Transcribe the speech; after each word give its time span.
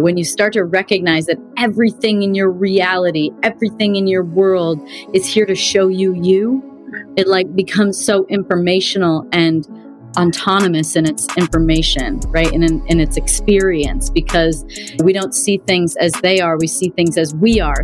When 0.00 0.16
you 0.16 0.24
start 0.24 0.54
to 0.54 0.64
recognize 0.64 1.26
that 1.26 1.36
everything 1.58 2.22
in 2.22 2.34
your 2.34 2.50
reality, 2.50 3.30
everything 3.42 3.96
in 3.96 4.06
your 4.06 4.24
world 4.24 4.80
is 5.12 5.26
here 5.26 5.44
to 5.44 5.54
show 5.54 5.88
you 5.88 6.14
you, 6.14 7.12
it 7.18 7.28
like 7.28 7.54
becomes 7.54 8.02
so 8.02 8.24
informational 8.28 9.28
and 9.32 9.68
autonomous 10.16 10.96
in 10.96 11.04
its 11.04 11.26
information, 11.36 12.20
right? 12.28 12.50
And 12.50 12.64
in, 12.64 12.82
in 12.86 13.00
its 13.00 13.18
experience 13.18 14.08
because 14.08 14.64
we 15.04 15.12
don't 15.12 15.34
see 15.34 15.58
things 15.66 15.94
as 15.96 16.12
they 16.22 16.40
are, 16.40 16.56
we 16.58 16.68
see 16.68 16.88
things 16.88 17.18
as 17.18 17.34
we 17.34 17.60
are. 17.60 17.82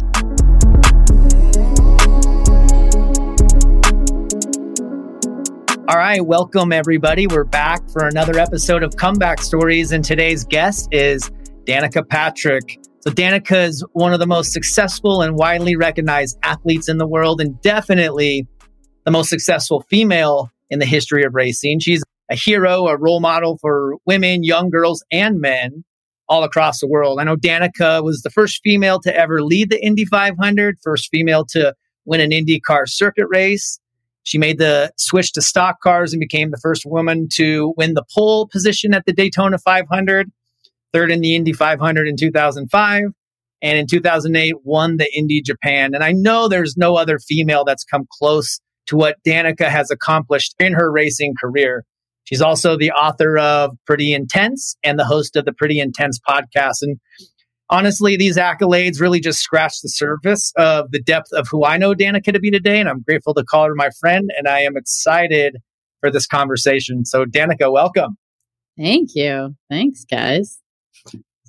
All 5.87 5.98
right, 5.98 6.25
welcome 6.25 6.72
everybody. 6.72 7.27
We're 7.27 7.45
back 7.45 7.87
for 7.91 8.06
another 8.06 8.39
episode 8.39 8.83
of 8.83 8.97
Comeback 8.97 9.43
Stories, 9.43 9.93
and 9.93 10.03
today's 10.03 10.45
guest 10.45 10.89
is 10.91 11.31
Danica 11.69 12.08
Patrick. 12.08 12.78
So, 13.00 13.11
Danica 13.11 13.66
is 13.66 13.84
one 13.92 14.14
of 14.14 14.20
the 14.20 14.27
most 14.27 14.52
successful 14.52 15.20
and 15.20 15.36
widely 15.36 15.77
recognized 15.77 16.38
athletes 16.42 16.88
in 16.88 16.97
the 16.97 17.06
world, 17.06 17.42
and 17.42 17.60
definitely 17.60 18.47
the 19.05 19.10
most 19.10 19.28
successful 19.28 19.84
female 19.91 20.50
in 20.70 20.78
the 20.78 20.86
history 20.86 21.25
of 21.25 21.34
racing. 21.34 21.81
She's 21.81 22.03
a 22.31 22.34
hero, 22.34 22.87
a 22.87 22.97
role 22.97 23.20
model 23.20 23.59
for 23.59 23.97
women, 24.06 24.44
young 24.44 24.70
girls, 24.70 25.04
and 25.12 25.41
men 25.41 25.84
all 26.28 26.43
across 26.43 26.81
the 26.81 26.88
world. 26.88 27.20
I 27.20 27.25
know 27.25 27.37
Danica 27.37 28.03
was 28.03 28.22
the 28.22 28.31
first 28.31 28.60
female 28.64 28.98
to 29.00 29.14
ever 29.14 29.43
lead 29.43 29.70
the 29.70 29.82
Indy 29.84 30.06
500, 30.06 30.78
first 30.82 31.09
female 31.10 31.44
to 31.50 31.75
win 32.06 32.20
an 32.20 32.31
IndyCar 32.31 32.87
circuit 32.87 33.26
race. 33.28 33.78
She 34.22 34.38
made 34.38 34.59
the 34.59 34.93
switch 34.97 35.32
to 35.34 35.43
stock 35.43 35.81
cars 35.82 36.12
and 36.12 36.20
became 36.20 36.50
the 36.50 36.60
first 36.62 36.84
woman 36.84 37.28
to 37.34 37.75
win 37.76 37.94
the 37.94 38.04
pole 38.14 38.47
position 38.47 38.93
at 38.94 39.04
the 39.06 39.12
Daytona 39.12 39.59
500, 39.59 40.31
third 40.93 41.10
in 41.10 41.21
the 41.21 41.34
Indy 41.34 41.53
500 41.53 42.09
in 42.09 42.16
2005, 42.16 43.03
and 43.62 43.78
in 43.78 43.87
2008 43.87 44.54
won 44.65 44.97
the 44.97 45.09
Indy 45.16 45.43
Japan. 45.43 45.94
And 45.94 46.04
I 46.04 46.12
know 46.12 46.49
there's 46.49 46.76
no 46.76 46.97
other 46.97 47.19
female 47.19 47.65
that's 47.65 47.84
come 47.84 48.06
close 48.19 48.60
to 48.87 48.97
what 48.97 49.16
Danica 49.26 49.69
has 49.69 49.91
accomplished 49.91 50.54
in 50.59 50.72
her 50.72 50.91
racing 50.91 51.34
career. 51.41 51.84
She's 52.25 52.43
also 52.43 52.76
the 52.76 52.91
author 52.91 53.38
of 53.38 53.76
Pretty 53.87 54.12
Intense 54.12 54.76
and 54.82 54.99
the 54.99 55.04
host 55.04 55.37
of 55.37 55.44
the 55.44 55.53
Pretty 55.53 55.81
Intense 55.81 56.19
podcast. 56.26 56.82
And 56.82 56.99
honestly, 57.70 58.16
these 58.16 58.37
accolades 58.37 59.00
really 59.00 59.20
just 59.20 59.41
scratch 59.41 59.81
the 59.82 59.88
surface 59.88 60.53
of 60.56 60.91
the 60.91 61.00
depth 61.00 61.32
of 61.32 61.49
who 61.50 61.65
I 61.65 61.78
know 61.78 61.94
Danica 61.94 62.32
to 62.32 62.38
be 62.38 62.50
today. 62.50 62.81
And 62.81 62.88
I'm 62.88 63.03
grateful 63.03 63.34
to 63.34 63.44
call 63.44 63.66
her 63.66 63.75
my 63.75 63.91
friend. 63.99 64.31
And 64.37 64.47
I 64.47 64.60
am 64.60 64.76
excited 64.76 65.56
for 66.00 66.10
this 66.10 66.26
conversation. 66.26 67.05
So, 67.05 67.25
Danica, 67.25 67.72
welcome. 67.72 68.16
Thank 68.76 69.15
you. 69.15 69.56
Thanks, 69.70 70.05
guys. 70.05 70.60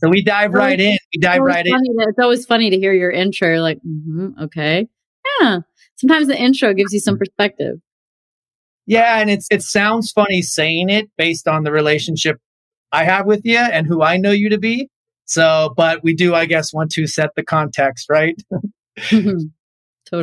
So 0.02 0.10
we 0.10 0.24
dive 0.24 0.54
right 0.54 0.80
in. 0.80 0.98
We 1.14 1.20
dive 1.20 1.42
right 1.42 1.66
in. 1.66 1.74
It's 1.76 2.20
always 2.20 2.46
funny 2.46 2.70
to 2.70 2.78
hear 2.78 2.94
your 2.94 3.12
intro. 3.12 3.58
Like, 3.58 3.80
mm-hmm, 3.80 4.44
okay, 4.44 4.88
yeah. 5.40 5.60
Sometimes 5.96 6.28
the 6.28 6.38
intro 6.38 6.74
gives 6.74 6.94
you 6.94 7.00
some 7.00 7.18
perspective. 7.18 7.80
Yeah, 8.86 9.20
and 9.20 9.30
it's 9.30 9.48
it 9.52 9.62
sounds 9.62 10.12
funny 10.12 10.42
saying 10.42 10.90
it 10.90 11.10
based 11.18 11.48
on 11.48 11.64
the 11.64 11.72
relationship 11.72 12.38
I 12.92 13.04
have 13.04 13.26
with 13.26 13.42
you 13.44 13.58
and 13.58 13.86
who 13.86 14.02
I 14.02 14.18
know 14.18 14.32
you 14.32 14.50
to 14.50 14.58
be. 14.58 14.90
So, 15.26 15.74
but 15.78 16.04
we 16.04 16.16
do, 16.16 16.34
I 16.34 16.46
guess, 16.46 16.74
want 16.74 16.92
to 16.94 17.06
set 17.06 17.30
the 17.36 17.44
context, 17.44 18.08
right? 18.10 18.36
totally. 19.10 19.44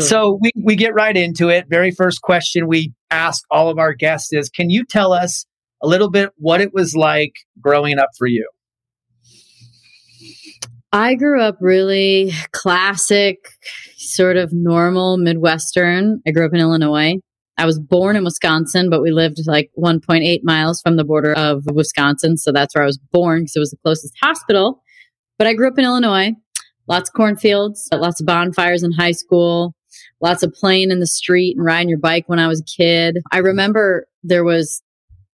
So 0.01 0.41
we, 0.43 0.51
we 0.61 0.75
get 0.75 0.95
right 0.95 1.17
into 1.17 1.49
it. 1.49 1.67
Very 1.69 1.93
first 1.93 2.23
question 2.23 2.67
we 2.67 2.93
ask 3.11 3.45
all 3.51 3.69
of 3.69 3.79
our 3.79 3.93
guests 3.95 4.33
is 4.33 4.49
Can 4.49 4.71
you 4.71 4.85
tell 4.85 5.13
us 5.13 5.47
a 5.83 5.87
little 5.87 6.11
bit 6.11 6.31
what 6.39 6.61
it 6.61 6.75
was 6.75 6.97
like 6.97 7.35
growing 7.61 7.99
up 7.99 8.09
for 8.19 8.27
you? 8.27 8.49
I 10.97 11.15
grew 11.15 11.43
up 11.43 11.59
really 11.61 12.33
classic, 12.53 13.37
sort 13.99 14.39
of 14.39 14.55
normal 14.55 15.19
Midwestern. 15.19 16.23
I 16.27 16.31
grew 16.31 16.47
up 16.47 16.55
in 16.55 16.61
Illinois. 16.61 17.17
I 17.59 17.67
was 17.67 17.79
born 17.79 18.17
in 18.17 18.25
Wisconsin, 18.25 18.89
but 18.89 19.03
we 19.03 19.11
lived 19.11 19.37
like 19.47 19.71
1.8 19.79 20.41
miles 20.43 20.81
from 20.81 20.97
the 20.97 21.05
border 21.05 21.35
of 21.35 21.65
Wisconsin. 21.67 22.39
So 22.39 22.51
that's 22.51 22.75
where 22.75 22.83
I 22.83 22.87
was 22.87 22.97
born 23.13 23.41
because 23.41 23.57
it 23.57 23.61
was 23.61 23.73
the 23.73 23.77
closest 23.85 24.15
hospital. 24.23 24.83
But 25.37 25.47
I 25.47 25.53
grew 25.53 25.69
up 25.69 25.77
in 25.77 25.85
Illinois, 25.85 26.33
lots 26.89 27.11
of 27.11 27.15
cornfields, 27.15 27.87
lots 27.93 28.23
of 28.23 28.27
bonfires 28.27 28.83
in 28.83 28.93
high 28.93 29.13
school, 29.13 29.75
lots 30.23 30.43
of 30.43 30.55
playing 30.55 30.91
in 30.91 31.01
the 31.01 31.07
street 31.07 31.59
and 31.59 31.67
riding 31.67 31.91
your 31.91 31.99
bike 31.99 32.25
when 32.27 32.39
I 32.39 32.49
was 32.49 32.63
a 32.63 32.65
kid. 32.65 33.19
I 33.31 33.41
remember 33.41 34.07
there 34.23 34.45
was 34.45 34.81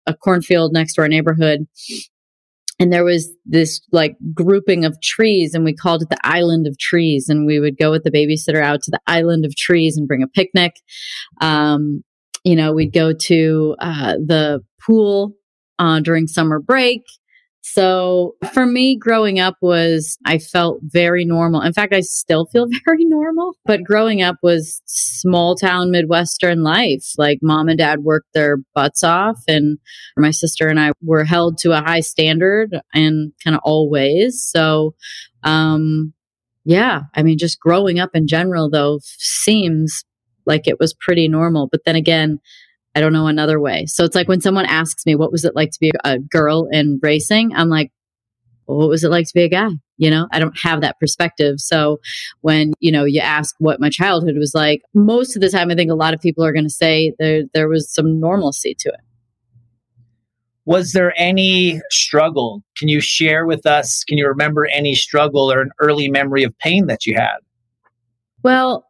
a 0.08 0.14
cornfield 0.14 0.72
next 0.72 0.94
to 0.94 1.02
our 1.02 1.08
neighborhood 1.08 1.68
and 2.82 2.92
there 2.92 3.04
was 3.04 3.32
this 3.46 3.80
like 3.92 4.16
grouping 4.34 4.84
of 4.84 5.00
trees 5.00 5.54
and 5.54 5.64
we 5.64 5.72
called 5.72 6.02
it 6.02 6.08
the 6.08 6.18
island 6.24 6.66
of 6.66 6.76
trees 6.78 7.28
and 7.28 7.46
we 7.46 7.60
would 7.60 7.78
go 7.78 7.92
with 7.92 8.02
the 8.02 8.10
babysitter 8.10 8.60
out 8.60 8.82
to 8.82 8.90
the 8.90 8.98
island 9.06 9.44
of 9.44 9.54
trees 9.54 9.96
and 9.96 10.08
bring 10.08 10.20
a 10.20 10.26
picnic. 10.26 10.72
Um, 11.40 12.02
you 12.42 12.56
know 12.56 12.72
we'd 12.72 12.92
go 12.92 13.12
to 13.12 13.76
uh, 13.78 14.14
the 14.14 14.64
pool 14.84 15.34
uh, 15.78 16.00
during 16.00 16.26
summer 16.26 16.58
break 16.58 17.02
so 17.64 18.34
for 18.52 18.66
me, 18.66 18.96
growing 18.96 19.38
up 19.38 19.56
was, 19.62 20.18
I 20.26 20.38
felt 20.38 20.80
very 20.82 21.24
normal. 21.24 21.62
In 21.62 21.72
fact, 21.72 21.94
I 21.94 22.00
still 22.00 22.46
feel 22.46 22.66
very 22.84 23.04
normal, 23.04 23.56
but 23.64 23.84
growing 23.84 24.20
up 24.20 24.36
was 24.42 24.82
small 24.86 25.54
town 25.54 25.92
Midwestern 25.92 26.64
life. 26.64 27.12
Like 27.16 27.38
mom 27.40 27.68
and 27.68 27.78
dad 27.78 28.00
worked 28.00 28.32
their 28.34 28.58
butts 28.74 29.04
off 29.04 29.38
and 29.46 29.78
my 30.16 30.32
sister 30.32 30.66
and 30.66 30.80
I 30.80 30.92
were 31.02 31.24
held 31.24 31.56
to 31.58 31.70
a 31.72 31.80
high 31.80 32.00
standard 32.00 32.76
and 32.92 33.32
kind 33.44 33.54
of 33.54 33.62
always. 33.64 34.44
So, 34.44 34.94
um, 35.44 36.12
yeah, 36.64 37.02
I 37.14 37.22
mean, 37.22 37.38
just 37.38 37.60
growing 37.60 38.00
up 38.00 38.10
in 38.14 38.26
general 38.26 38.70
though 38.70 38.98
seems 39.02 40.04
like 40.46 40.66
it 40.66 40.80
was 40.80 40.94
pretty 40.94 41.28
normal. 41.28 41.68
But 41.70 41.82
then 41.84 41.94
again, 41.96 42.40
I 42.94 43.00
don't 43.00 43.12
know 43.12 43.26
another 43.26 43.58
way. 43.58 43.86
So 43.86 44.04
it's 44.04 44.14
like 44.14 44.28
when 44.28 44.40
someone 44.40 44.66
asks 44.66 45.06
me, 45.06 45.14
what 45.14 45.32
was 45.32 45.44
it 45.44 45.56
like 45.56 45.70
to 45.70 45.80
be 45.80 45.92
a 46.04 46.18
girl 46.18 46.68
in 46.70 46.98
racing? 47.02 47.54
I'm 47.54 47.68
like, 47.68 47.90
well, 48.66 48.78
what 48.78 48.88
was 48.88 49.02
it 49.02 49.10
like 49.10 49.26
to 49.26 49.34
be 49.34 49.42
a 49.42 49.48
guy? 49.48 49.70
You 49.96 50.10
know, 50.10 50.28
I 50.32 50.40
don't 50.40 50.58
have 50.62 50.80
that 50.82 50.98
perspective. 51.00 51.56
So 51.58 51.98
when, 52.40 52.72
you 52.80 52.92
know, 52.92 53.04
you 53.04 53.20
ask 53.20 53.54
what 53.58 53.80
my 53.80 53.88
childhood 53.88 54.36
was 54.36 54.52
like, 54.54 54.82
most 54.94 55.36
of 55.36 55.42
the 55.42 55.48
time, 55.48 55.70
I 55.70 55.74
think 55.74 55.90
a 55.90 55.94
lot 55.94 56.14
of 56.14 56.20
people 56.20 56.44
are 56.44 56.52
going 56.52 56.64
to 56.64 56.70
say 56.70 57.12
there, 57.18 57.44
there 57.54 57.68
was 57.68 57.92
some 57.92 58.20
normalcy 58.20 58.74
to 58.80 58.88
it. 58.90 59.00
Was 60.64 60.92
there 60.92 61.12
any 61.16 61.80
struggle? 61.90 62.62
Can 62.76 62.88
you 62.88 63.00
share 63.00 63.46
with 63.46 63.66
us? 63.66 64.04
Can 64.04 64.16
you 64.16 64.28
remember 64.28 64.66
any 64.66 64.94
struggle 64.94 65.52
or 65.52 65.60
an 65.60 65.70
early 65.80 66.08
memory 66.08 66.44
of 66.44 66.56
pain 66.58 66.86
that 66.86 67.04
you 67.04 67.16
had? 67.16 67.38
Well, 68.44 68.86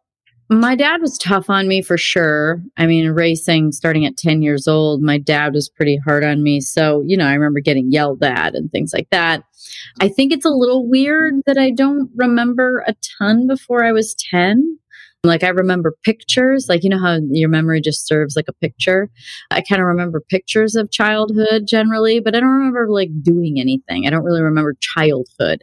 my 0.61 0.75
dad 0.75 1.01
was 1.01 1.19
tough 1.19 1.49
on 1.49 1.69
me 1.69 1.83
for 1.83 1.97
sure. 1.97 2.63
I 2.77 2.87
mean, 2.87 3.11
racing 3.11 3.73
starting 3.73 4.07
at 4.07 4.17
10 4.17 4.43
years 4.43 4.67
old, 4.67 5.03
my 5.03 5.19
dad 5.19 5.53
was 5.53 5.69
pretty 5.69 5.99
hard 6.05 6.25
on 6.25 6.43
me. 6.43 6.61
So, 6.61 7.03
you 7.07 7.17
know, 7.17 7.27
I 7.27 7.35
remember 7.35 7.61
getting 7.61 7.91
yelled 7.93 8.23
at 8.23 8.55
and 8.55 8.71
things 8.71 8.93
like 8.93 9.09
that. 9.11 9.45
I 10.01 10.09
think 10.09 10.33
it's 10.33 10.45
a 10.45 10.51
little 10.51 10.89
weird 10.89 11.35
that 11.47 11.59
I 11.59 11.71
don't 11.71 12.11
remember 12.17 12.85
a 12.87 12.95
ton 13.19 13.47
before 13.47 13.85
I 13.85 13.93
was 13.93 14.15
10. 14.31 14.79
Like 15.25 15.45
I 15.45 15.51
remember 15.51 15.95
pictures, 16.03 16.67
like 16.69 16.83
you 16.83 16.91
know 16.91 16.99
how 16.99 17.21
your 17.31 17.49
memory 17.49 17.81
just 17.81 18.09
serves 18.09 18.35
like 18.35 18.49
a 18.49 18.53
picture. 18.55 19.09
I 19.53 19.61
kind 19.61 19.81
of 19.81 19.87
remember 19.87 20.21
pictures 20.29 20.75
of 20.75 20.91
childhood 20.91 21.69
generally, 21.69 22.19
but 22.19 22.35
I 22.35 22.41
don't 22.41 22.49
remember 22.49 22.89
like 22.91 23.11
doing 23.23 23.61
anything. 23.61 24.05
I 24.05 24.11
don't 24.11 24.25
really 24.25 24.43
remember 24.43 24.75
childhood. 24.81 25.63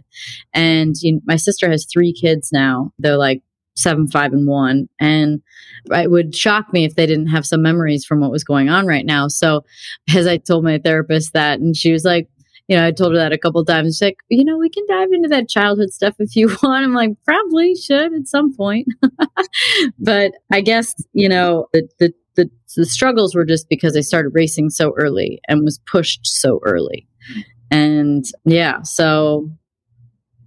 And 0.54 0.96
you 1.02 1.16
know, 1.16 1.20
my 1.26 1.36
sister 1.36 1.70
has 1.70 1.86
three 1.92 2.14
kids 2.14 2.52
now. 2.54 2.94
They're 3.00 3.18
like 3.18 3.42
seven, 3.75 4.07
five, 4.07 4.33
and 4.33 4.48
one. 4.48 4.89
And 5.00 5.42
it 5.92 6.12
would 6.12 6.36
shock 6.36 6.74
me 6.74 6.86
if 6.86 6.95
they 6.95 7.06
didn't 7.06 7.27
have 7.27 7.45
some 7.45 7.62
memories 7.62 8.06
from 8.06 8.19
what 8.19 8.31
was 8.31 8.44
going 8.44 8.69
on 8.69 8.86
right 8.86 9.06
now. 9.06 9.27
So, 9.27 9.63
as 10.13 10.27
I 10.27 10.38
told 10.38 10.63
my 10.63 10.77
therapist 10.77 11.33
that, 11.33 11.60
and 11.60 11.75
she 11.75 11.92
was 11.92 12.04
like, 12.04 12.27
you 12.69 12.75
know, 12.75 12.86
I 12.86 12.92
told 12.92 13.13
her 13.13 13.18
that 13.18 13.33
a 13.33 13.38
couple 13.38 13.66
times. 13.66 13.95
She's 13.95 14.01
like, 14.01 14.18
you 14.30 14.45
know, 14.45 14.56
we 14.56 14.69
can 14.69 14.86
dive 14.88 15.10
into 15.12 15.27
that 15.30 15.50
childhood 15.50 15.92
stuff 15.92 16.13
if 16.19 16.36
you 16.36 16.48
want. 16.63 16.86
I'm 16.86 16.94
like, 16.94 17.12
probably 17.25 17.75
should 17.75 18.13
at 18.13 18.27
some 18.27 18.56
point. 18.56 18.88
but 20.00 20.33
I 20.51 20.62
guess, 20.62 20.94
you 21.12 21.27
know, 21.27 21.66
the, 21.74 21.89
the, 21.98 22.13
the, 22.36 22.50
the 22.77 22.86
struggles 22.86 23.33
were 23.33 23.44
just 23.44 23.68
because 23.69 23.98
I 23.98 24.01
started 24.01 24.33
racing 24.36 24.69
so 24.69 24.94
early 24.98 25.42
and 25.48 25.63
was 25.63 25.80
pushed 25.92 26.27
so 26.27 26.60
early. 26.63 27.07
And 27.71 28.24
yeah, 28.45 28.83
so, 28.83 29.50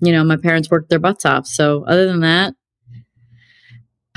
you 0.00 0.12
know, 0.12 0.22
my 0.22 0.36
parents 0.36 0.70
worked 0.70 0.90
their 0.90 1.00
butts 1.00 1.26
off. 1.26 1.48
So 1.48 1.84
other 1.88 2.06
than 2.06 2.20
that, 2.20 2.54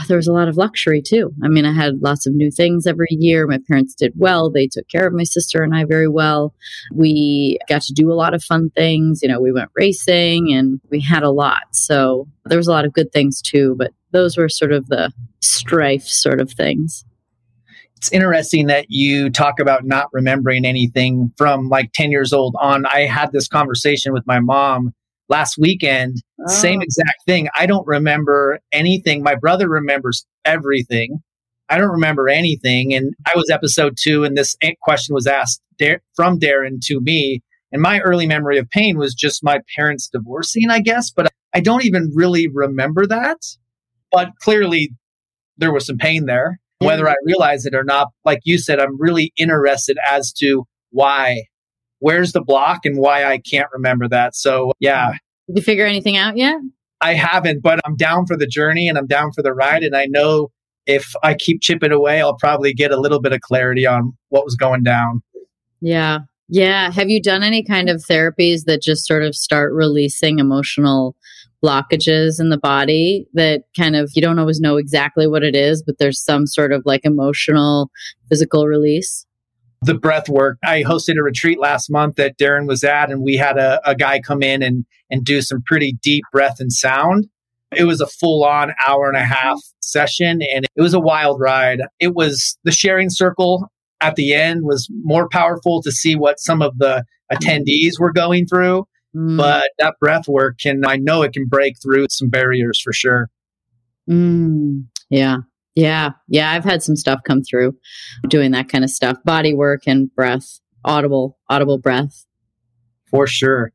there 0.08 0.18
was 0.18 0.28
a 0.28 0.34
lot 0.34 0.48
of 0.48 0.58
luxury 0.58 1.02
too. 1.02 1.34
I 1.44 1.48
mean, 1.48 1.66
I 1.66 1.74
had 1.74 2.02
lots 2.02 2.26
of 2.26 2.34
new 2.34 2.52
things 2.52 2.88
every 2.88 3.08
year. 3.12 3.48
My 3.48 3.60
parents 3.68 3.94
did 3.96 4.14
well. 4.16 4.50
They 4.50 4.68
took 4.68 4.88
care 4.90 5.08
of 5.08 5.14
my 5.14 5.24
sister 5.24 5.64
and 5.64 5.76
I 5.76 5.86
very 5.86 6.08
well. 6.08 6.54
We 6.92 7.60
got 7.68 7.82
to 7.84 7.94
do 7.94 8.12
a 8.12 8.16
lot 8.16 8.34
of 8.34 8.44
fun 8.44 8.70
things. 8.76 9.22
You 9.22 9.30
know, 9.30 9.40
we 9.40 9.52
went 9.52 9.72
racing 9.76 10.54
and 10.54 10.80
we 10.90 11.02
had 11.02 11.24
a 11.24 11.32
lot. 11.32 11.64
So 11.72 12.28
there 12.46 12.58
was 12.58 12.68
a 12.68 12.72
lot 12.72 12.86
of 12.86 12.94
good 12.94 13.12
things 13.12 13.42
too, 13.42 13.76
but 13.78 13.92
those 14.12 14.38
were 14.38 14.50
sort 14.50 14.72
of 14.72 14.88
the 14.88 15.12
strife 15.42 16.08
sort 16.08 16.40
of 16.40 16.52
things. 16.52 17.06
It's 17.98 18.12
interesting 18.12 18.68
that 18.68 18.88
you 18.90 19.30
talk 19.30 19.60
about 19.60 19.86
not 19.86 20.10
remembering 20.14 20.66
anything 20.66 21.32
from 21.38 21.70
like 21.70 21.92
10 21.94 22.12
years 22.12 22.34
old 22.34 22.56
on. 22.60 22.86
I 22.86 23.02
had 23.02 23.32
this 23.32 23.48
conversation 23.48 24.14
with 24.14 24.28
my 24.28 24.40
mom 24.40 24.94
last 25.30 25.58
weekend, 25.58 26.18
oh. 26.42 26.52
same 26.52 26.82
exact 26.82 27.24
thing. 27.26 27.48
I 27.56 27.66
don't 27.66 27.86
remember 27.88 28.60
anything. 28.72 29.24
My 29.24 29.36
brother 29.36 29.70
remembers 29.70 30.26
everything. 30.44 31.22
I 31.70 31.78
don't 31.78 31.92
remember 31.92 32.30
anything. 32.30 32.94
And 32.94 33.14
I 33.26 33.32
was 33.36 33.50
episode 33.50 33.96
two, 34.00 34.24
and 34.24 34.38
this 34.38 34.56
question 34.82 35.16
was 35.16 35.28
asked 35.28 35.62
from 36.16 36.40
Darren 36.40 36.80
to 36.86 37.02
me. 37.02 37.42
And 37.72 37.82
my 37.82 38.00
early 38.02 38.28
memory 38.28 38.58
of 38.58 38.70
pain 38.70 38.98
was 38.98 39.14
just 39.14 39.44
my 39.44 39.60
parents 39.76 40.08
divorcing, 40.08 40.70
I 40.70 40.80
guess, 40.80 41.10
but 41.10 41.28
I 41.54 41.60
don't 41.60 41.84
even 41.84 42.12
really 42.14 42.48
remember 42.48 43.08
that. 43.08 43.38
But 44.12 44.30
clearly, 44.42 44.92
there 45.58 45.74
was 45.74 45.88
some 45.88 45.98
pain 45.98 46.26
there. 46.26 46.60
Whether 46.80 47.10
I 47.10 47.16
realize 47.26 47.66
it 47.66 47.74
or 47.74 47.84
not, 47.84 48.10
like 48.26 48.42
you 48.44 48.58
said, 48.58 48.80
I'm 48.80 49.00
really 49.00 49.34
interested 49.38 49.98
as 50.08 50.32
to 50.34 50.66
why 50.92 51.46
where's 52.06 52.34
the 52.34 52.42
block 52.42 52.86
and 52.86 53.00
why 53.00 53.24
I 53.24 53.40
can't 53.40 53.68
remember 53.74 54.08
that. 54.08 54.36
So, 54.36 54.74
yeah. 54.80 55.14
Did 55.48 55.58
you 55.58 55.64
figure 55.64 55.88
anything 55.88 56.18
out 56.18 56.38
yet? 56.38 56.56
I 57.02 57.16
haven't, 57.16 57.64
but 57.64 57.80
I'm 57.84 57.96
down 57.96 58.28
for 58.28 58.38
the 58.38 58.46
journey 58.46 58.88
and 58.88 58.96
I'm 58.96 59.08
down 59.08 59.32
for 59.32 59.42
the 59.42 59.54
ride. 59.54 59.82
And 59.82 59.96
I 59.96 60.06
know 60.06 60.52
if 60.86 61.16
I 61.24 61.34
keep 61.34 61.64
chipping 61.64 61.92
away, 61.92 62.22
I'll 62.22 62.38
probably 62.38 62.76
get 62.76 62.92
a 62.92 63.00
little 63.00 63.20
bit 63.20 63.34
of 63.34 63.42
clarity 63.42 63.88
on 63.88 64.16
what 64.30 64.46
was 64.46 64.54
going 64.56 64.84
down. 64.84 65.24
Yeah. 65.82 66.20
Yeah. 66.48 66.92
Have 66.92 67.10
you 67.10 67.20
done 67.20 67.42
any 67.42 67.64
kind 67.64 67.90
of 67.90 68.04
therapies 68.08 68.66
that 68.66 68.84
just 68.84 69.08
sort 69.08 69.24
of 69.24 69.36
start 69.36 69.74
releasing 69.74 70.38
emotional 70.38 71.16
blockages 71.64 72.40
in 72.40 72.50
the 72.50 72.60
body 72.60 73.26
that 73.34 73.64
kind 73.76 73.96
of 73.96 74.12
you 74.14 74.22
don't 74.22 74.38
always 74.38 74.60
know 74.60 74.78
exactly 74.78 75.26
what 75.26 75.44
it 75.44 75.56
is, 75.56 75.82
but 75.82 75.98
there's 75.98 76.24
some 76.24 76.46
sort 76.46 76.72
of 76.72 76.84
like 76.86 77.02
emotional, 77.04 77.90
physical 78.30 78.68
release? 78.68 79.26
The 79.86 79.94
breath 79.94 80.30
work. 80.30 80.58
I 80.64 80.84
hosted 80.84 81.18
a 81.20 81.24
retreat 81.24 81.60
last 81.60 81.90
month 81.90 82.16
that 82.16 82.38
Darren 82.38 82.68
was 82.68 82.84
at, 82.84 83.12
and 83.12 83.22
we 83.22 83.36
had 83.36 83.58
a, 83.58 83.82
a 83.88 83.96
guy 83.96 84.20
come 84.20 84.42
in 84.42 84.64
and, 84.64 84.86
and 85.10 85.24
do 85.24 85.42
some 85.42 85.62
pretty 85.66 85.98
deep 86.02 86.24
breath 86.32 86.60
and 86.60 86.72
sound. 86.72 87.28
It 87.76 87.84
was 87.86 88.02
a 88.02 88.08
full 88.08 88.44
on 88.44 88.74
hour 88.88 89.08
and 89.08 89.18
a 89.18 89.24
half 89.24 89.60
session, 89.80 90.42
and 90.54 90.66
it 90.76 90.82
was 90.82 90.94
a 90.94 91.00
wild 91.00 91.40
ride. 91.40 91.80
It 92.00 92.16
was 92.16 92.58
the 92.64 92.72
sharing 92.72 93.10
circle 93.10 93.70
at 94.02 94.16
the 94.16 94.34
end 94.34 94.62
was 94.64 94.90
more 95.04 95.28
powerful 95.30 95.82
to 95.82 95.92
see 95.92 96.16
what 96.16 96.40
some 96.40 96.62
of 96.62 96.78
the 96.78 97.04
attendees 97.32 98.00
were 98.00 98.12
going 98.12 98.46
through. 98.46 98.86
Mm. 99.16 99.38
But 99.38 99.72
that 99.80 99.96
breath 100.00 100.28
work 100.28 100.58
can, 100.60 100.86
I 100.86 100.98
know 100.98 101.22
it 101.22 101.34
can 101.34 101.46
break 101.48 101.76
through 101.82 102.08
some 102.10 102.30
barriers 102.30 102.80
for 102.80 102.92
sure. 102.92 103.30
Mm. 104.10 104.86
Yeah. 105.10 105.38
Yeah. 105.76 106.12
Yeah. 106.28 106.52
I've 106.52 106.64
had 106.64 106.82
some 106.82 106.96
stuff 106.96 107.20
come 107.26 107.42
through 107.44 107.76
doing 108.28 108.52
that 108.52 108.70
kind 108.70 108.84
of 108.84 108.90
stuff 108.90 109.18
body 109.24 109.54
work 109.54 109.84
and 109.86 110.14
breath, 110.16 110.60
audible, 110.84 111.38
audible 111.50 111.78
breath. 111.78 112.26
For 113.10 113.28
sure. 113.28 113.72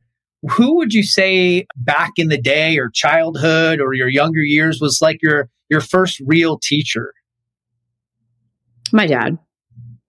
Who 0.52 0.76
would 0.76 0.94
you 0.94 1.02
say 1.02 1.67
back 1.76 2.12
in 2.17 2.29
the 2.29 2.41
day 2.41 2.79
or 2.79 2.91
childhood 2.93 3.81
or 3.81 3.93
your 3.93 4.08
younger 4.08 4.41
years 4.41 4.81
was 4.81 5.00
like 5.02 5.19
your, 5.23 5.50
your 5.69 5.82
first 5.82 6.20
real 6.26 6.58
teacher? 6.58 7.12
My 8.93 9.06
dad. 9.06 9.38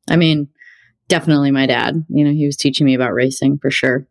I 0.09 0.15
mean, 0.15 0.47
definitely 1.07 1.51
my 1.51 1.65
dad. 1.65 2.05
You 2.07 2.23
know, 2.23 2.31
he 2.31 2.45
was 2.45 2.55
teaching 2.55 2.85
me 2.85 2.95
about 2.95 3.13
racing 3.13 3.59
for 3.61 3.69
sure. 3.69 4.07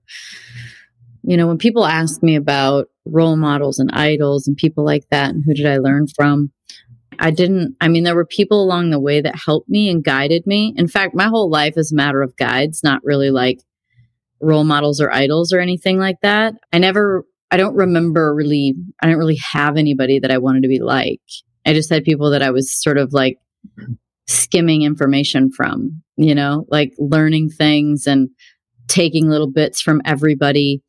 You 1.22 1.36
know, 1.36 1.46
when 1.46 1.58
people 1.58 1.86
ask 1.86 2.22
me 2.22 2.36
about 2.36 2.88
role 3.06 3.36
models 3.36 3.78
and 3.78 3.90
idols 3.92 4.46
and 4.46 4.56
people 4.56 4.84
like 4.84 5.08
that 5.10 5.30
and 5.30 5.42
who 5.44 5.54
did 5.54 5.66
I 5.66 5.78
learn 5.78 6.06
from, 6.14 6.52
I 7.20 7.30
didn't, 7.30 7.76
I 7.80 7.88
mean, 7.88 8.02
there 8.04 8.14
were 8.14 8.24
people 8.24 8.62
along 8.64 8.90
the 8.90 8.98
way 8.98 9.20
that 9.20 9.36
helped 9.36 9.68
me 9.68 9.90
and 9.90 10.02
guided 10.02 10.46
me. 10.46 10.74
In 10.76 10.88
fact, 10.88 11.14
my 11.14 11.26
whole 11.28 11.50
life 11.50 11.74
is 11.76 11.92
a 11.92 11.96
matter 11.96 12.22
of 12.22 12.36
guides, 12.36 12.82
not 12.82 13.04
really 13.04 13.30
like 13.30 13.60
role 14.40 14.64
models 14.64 15.00
or 15.00 15.12
idols 15.12 15.52
or 15.52 15.60
anything 15.60 15.98
like 15.98 16.16
that. 16.22 16.54
I 16.72 16.78
never, 16.78 17.24
I 17.50 17.58
don't 17.58 17.76
remember 17.76 18.34
really, 18.34 18.74
I 19.02 19.06
didn't 19.06 19.18
really 19.18 19.40
have 19.52 19.76
anybody 19.76 20.18
that 20.18 20.30
I 20.30 20.38
wanted 20.38 20.62
to 20.62 20.68
be 20.68 20.80
like. 20.80 21.20
I 21.66 21.74
just 21.74 21.90
had 21.90 22.04
people 22.04 22.30
that 22.30 22.42
I 22.42 22.50
was 22.50 22.72
sort 22.72 22.96
of 22.96 23.12
like 23.12 23.36
skimming 24.26 24.82
information 24.82 25.50
from, 25.52 26.02
you 26.16 26.34
know, 26.34 26.64
like 26.70 26.92
learning 26.98 27.50
things 27.50 28.06
and 28.06 28.30
taking 28.88 29.28
little 29.28 29.50
bits 29.50 29.82
from 29.82 30.00
everybody. 30.06 30.82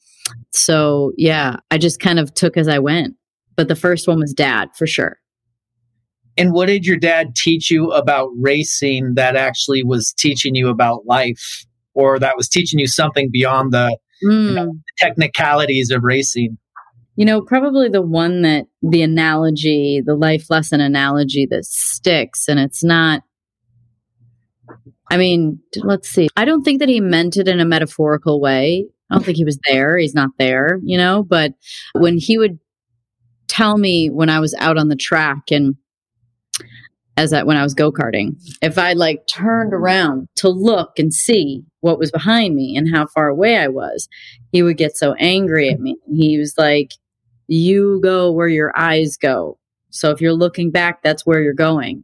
So 0.54 1.12
yeah, 1.18 1.58
I 1.70 1.78
just 1.78 2.00
kind 2.00 2.20
of 2.20 2.34
took 2.34 2.56
as 2.56 2.70
I 2.70 2.80
went. 2.80 3.16
But 3.58 3.68
the 3.68 3.76
first 3.76 4.08
one 4.08 4.20
was 4.20 4.34
dad 4.34 4.70
for 4.78 4.88
sure. 4.88 5.18
And 6.38 6.54
what 6.54 6.68
did 6.68 6.86
your 6.86 6.98
dad 6.98 7.36
teach 7.36 7.70
you 7.70 7.92
about 7.92 8.30
racing 8.38 9.16
that 9.16 9.36
actually 9.36 9.84
was 9.84 10.14
teaching 10.14 10.56
you 10.56 10.70
about 10.70 11.06
life 11.06 11.66
or 11.94 12.20
that 12.20 12.38
was 12.38 12.48
teaching 12.48 12.80
you 12.80 12.88
something 12.88 13.30
beyond 13.32 13.74
the, 13.74 13.98
mm. 14.24 14.50
you 14.50 14.56
know, 14.56 14.66
hmm. 14.68 14.78
technicalities 14.98 15.92
of 15.92 16.04
racing? 16.04 16.58
You 17.18 17.26
know, 17.26 17.42
probably 17.42 17.90
the 17.90 18.02
one 18.02 18.42
that 18.44 18.68
the 18.82 19.02
analogy, 19.02 20.02
the 20.04 20.16
life 20.16 20.50
lesson 20.50 20.80
analogy 20.80 21.46
that 21.52 21.66
sticks, 21.66 22.48
and 22.48 22.60
it's 22.60 22.84
not. 22.84 23.24
I 25.12 25.18
mean, 25.18 25.60
let's 25.76 26.08
see. 26.08 26.30
I 26.38 26.46
don't 26.46 26.64
think 26.64 26.80
that 26.80 26.88
he 26.88 27.02
meant 27.02 27.36
it 27.36 27.50
in 27.50 27.60
a 27.60 27.66
metaphorical 27.66 28.40
way. 28.40 28.86
I 29.10 29.16
don't 29.16 29.26
think 29.26 29.36
he 29.36 29.44
was 29.44 29.60
there. 29.68 29.98
He's 29.98 30.16
not 30.16 30.30
there, 30.40 30.80
you 30.84 30.98
know, 30.98 31.22
but 31.22 31.54
when 31.94 32.18
he 32.18 32.38
would 32.38 32.58
tell 33.50 33.78
me 33.78 34.10
when 34.10 34.30
I 34.30 34.40
was 34.40 34.56
out 34.60 34.78
on 34.78 34.88
the 34.88 34.96
track 34.96 35.52
and 35.52 35.76
as 37.18 37.32
that 37.32 37.46
when 37.46 37.58
I 37.58 37.64
was 37.64 37.74
go 37.74 37.92
karting. 37.92 38.36
If 38.62 38.78
I 38.78 38.94
like 38.94 39.28
turned 39.28 39.74
around 39.74 40.28
to 40.38 40.50
look 40.50 40.98
and 40.98 41.14
see 41.14 41.64
what 41.82 42.00
was 42.00 42.12
behind 42.12 42.56
me 42.56 42.76
and 42.76 42.94
how 42.94 43.08
far 43.08 43.28
away 43.28 43.58
I 43.58 43.68
was, 43.68 44.08
he 44.52 44.64
would 44.64 44.78
get 44.78 44.96
so 44.96 45.14
angry 45.16 45.70
at 45.70 45.80
me. 45.80 45.98
He 46.14 46.38
was 46.38 46.56
like, 46.58 46.92
You 47.48 48.00
go 48.02 48.32
where 48.32 48.48
your 48.48 48.72
eyes 48.78 49.18
go. 49.18 49.58
So 49.90 50.12
if 50.12 50.22
you're 50.22 50.34
looking 50.34 50.72
back, 50.72 51.04
that's 51.04 51.26
where 51.26 51.42
you're 51.42 51.54
going. 51.54 52.04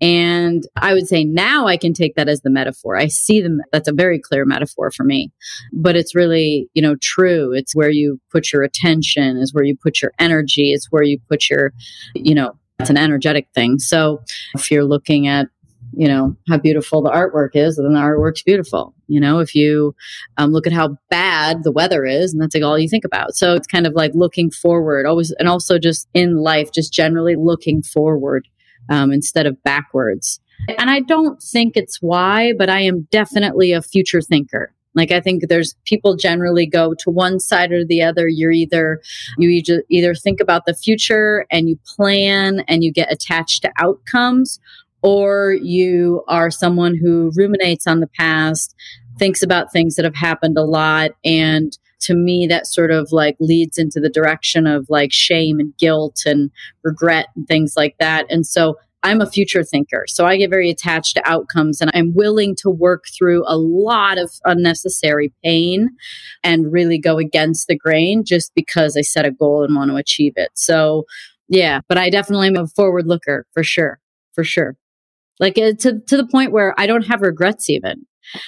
And 0.00 0.64
I 0.76 0.92
would 0.92 1.06
say 1.06 1.24
now 1.24 1.66
I 1.66 1.76
can 1.76 1.94
take 1.94 2.16
that 2.16 2.28
as 2.28 2.42
the 2.42 2.50
metaphor. 2.50 2.96
I 2.96 3.06
see 3.06 3.40
them. 3.40 3.60
That's 3.72 3.88
a 3.88 3.92
very 3.92 4.20
clear 4.20 4.44
metaphor 4.44 4.90
for 4.90 5.04
me, 5.04 5.32
but 5.72 5.96
it's 5.96 6.14
really, 6.14 6.68
you 6.74 6.82
know, 6.82 6.96
true. 7.00 7.52
It's 7.52 7.74
where 7.74 7.90
you 7.90 8.20
put 8.30 8.52
your 8.52 8.62
attention 8.62 9.38
is 9.38 9.54
where 9.54 9.64
you 9.64 9.76
put 9.80 10.02
your 10.02 10.12
energy. 10.18 10.72
It's 10.72 10.88
where 10.90 11.04
you 11.04 11.18
put 11.28 11.48
your, 11.48 11.72
you 12.14 12.34
know, 12.34 12.58
it's 12.78 12.90
an 12.90 12.96
energetic 12.96 13.48
thing. 13.54 13.78
So 13.78 14.22
if 14.54 14.70
you're 14.70 14.84
looking 14.84 15.26
at 15.26 15.48
you 15.96 16.08
know, 16.08 16.36
how 16.48 16.58
beautiful 16.58 17.02
the 17.02 17.10
artwork 17.10 17.50
is, 17.54 17.76
then 17.76 17.92
the 17.92 18.00
artwork's 18.00 18.42
beautiful. 18.42 18.94
You 19.06 19.20
know, 19.20 19.38
if 19.38 19.54
you 19.54 19.94
um, 20.36 20.52
look 20.52 20.66
at 20.66 20.72
how 20.72 20.96
bad 21.10 21.62
the 21.62 21.72
weather 21.72 22.04
is, 22.04 22.32
and 22.32 22.42
that's 22.42 22.54
like 22.54 22.64
all 22.64 22.78
you 22.78 22.88
think 22.88 23.04
about. 23.04 23.34
So 23.34 23.54
it's 23.54 23.66
kind 23.66 23.86
of 23.86 23.94
like 23.94 24.12
looking 24.14 24.50
forward, 24.50 25.06
always, 25.06 25.30
and 25.32 25.48
also 25.48 25.78
just 25.78 26.08
in 26.14 26.36
life, 26.36 26.72
just 26.72 26.92
generally 26.92 27.36
looking 27.36 27.82
forward 27.82 28.48
um, 28.88 29.12
instead 29.12 29.46
of 29.46 29.62
backwards. 29.62 30.40
And 30.78 30.90
I 30.90 31.00
don't 31.00 31.42
think 31.42 31.76
it's 31.76 32.00
why, 32.00 32.52
but 32.56 32.70
I 32.70 32.80
am 32.80 33.06
definitely 33.10 33.72
a 33.72 33.82
future 33.82 34.20
thinker. 34.20 34.72
Like 34.94 35.10
I 35.10 35.20
think 35.20 35.48
there's 35.48 35.74
people 35.84 36.16
generally 36.16 36.66
go 36.66 36.94
to 37.00 37.10
one 37.10 37.40
side 37.40 37.72
or 37.72 37.84
the 37.84 38.02
other. 38.02 38.28
You're 38.28 38.52
either 38.52 39.00
you 39.38 39.82
either, 39.88 40.14
think 40.14 40.40
about 40.40 40.64
the 40.64 40.74
future 40.74 41.44
and 41.50 41.68
you 41.68 41.78
plan 41.96 42.60
and 42.68 42.84
you 42.84 42.92
get 42.92 43.12
attached 43.12 43.62
to 43.62 43.72
outcomes 43.78 44.60
or 45.02 45.52
you 45.60 46.22
are 46.28 46.50
someone 46.50 46.96
who 46.96 47.30
ruminates 47.34 47.86
on 47.86 48.00
the 48.00 48.06
past, 48.06 48.74
thinks 49.18 49.42
about 49.42 49.72
things 49.72 49.96
that 49.96 50.04
have 50.04 50.14
happened 50.14 50.56
a 50.56 50.62
lot 50.62 51.10
and 51.24 51.76
to 52.00 52.14
me 52.14 52.46
that 52.46 52.66
sort 52.66 52.90
of 52.90 53.12
like 53.12 53.36
leads 53.40 53.78
into 53.78 53.98
the 54.00 54.10
direction 54.10 54.66
of 54.66 54.86
like 54.88 55.12
shame 55.12 55.58
and 55.58 55.76
guilt 55.78 56.22
and 56.26 56.50
regret 56.82 57.28
and 57.34 57.46
things 57.46 57.74
like 57.76 57.96
that. 57.98 58.26
And 58.30 58.46
so 58.46 58.76
I'm 59.04 59.20
a 59.20 59.30
future 59.30 59.62
thinker. 59.62 60.06
So 60.08 60.24
I 60.24 60.38
get 60.38 60.48
very 60.50 60.70
attached 60.70 61.14
to 61.16 61.30
outcomes 61.30 61.80
and 61.80 61.90
I'm 61.94 62.14
willing 62.14 62.56
to 62.60 62.70
work 62.70 63.04
through 63.16 63.44
a 63.46 63.56
lot 63.56 64.16
of 64.18 64.30
unnecessary 64.46 65.32
pain 65.44 65.90
and 66.42 66.72
really 66.72 66.98
go 66.98 67.18
against 67.18 67.68
the 67.68 67.76
grain 67.76 68.24
just 68.24 68.52
because 68.54 68.96
I 68.96 69.02
set 69.02 69.26
a 69.26 69.30
goal 69.30 69.62
and 69.62 69.76
want 69.76 69.90
to 69.90 69.96
achieve 69.96 70.32
it. 70.36 70.50
So 70.54 71.04
yeah, 71.48 71.80
but 71.86 71.98
I 71.98 72.08
definitely 72.08 72.48
am 72.48 72.56
a 72.56 72.66
forward 72.66 73.06
looker 73.06 73.46
for 73.52 73.62
sure. 73.62 74.00
For 74.34 74.42
sure. 74.42 74.74
Like 75.38 75.58
uh, 75.58 75.74
to, 75.80 76.00
to 76.00 76.16
the 76.16 76.26
point 76.26 76.50
where 76.50 76.74
I 76.78 76.86
don't 76.86 77.06
have 77.06 77.20
regrets 77.20 77.68
even. 77.68 78.06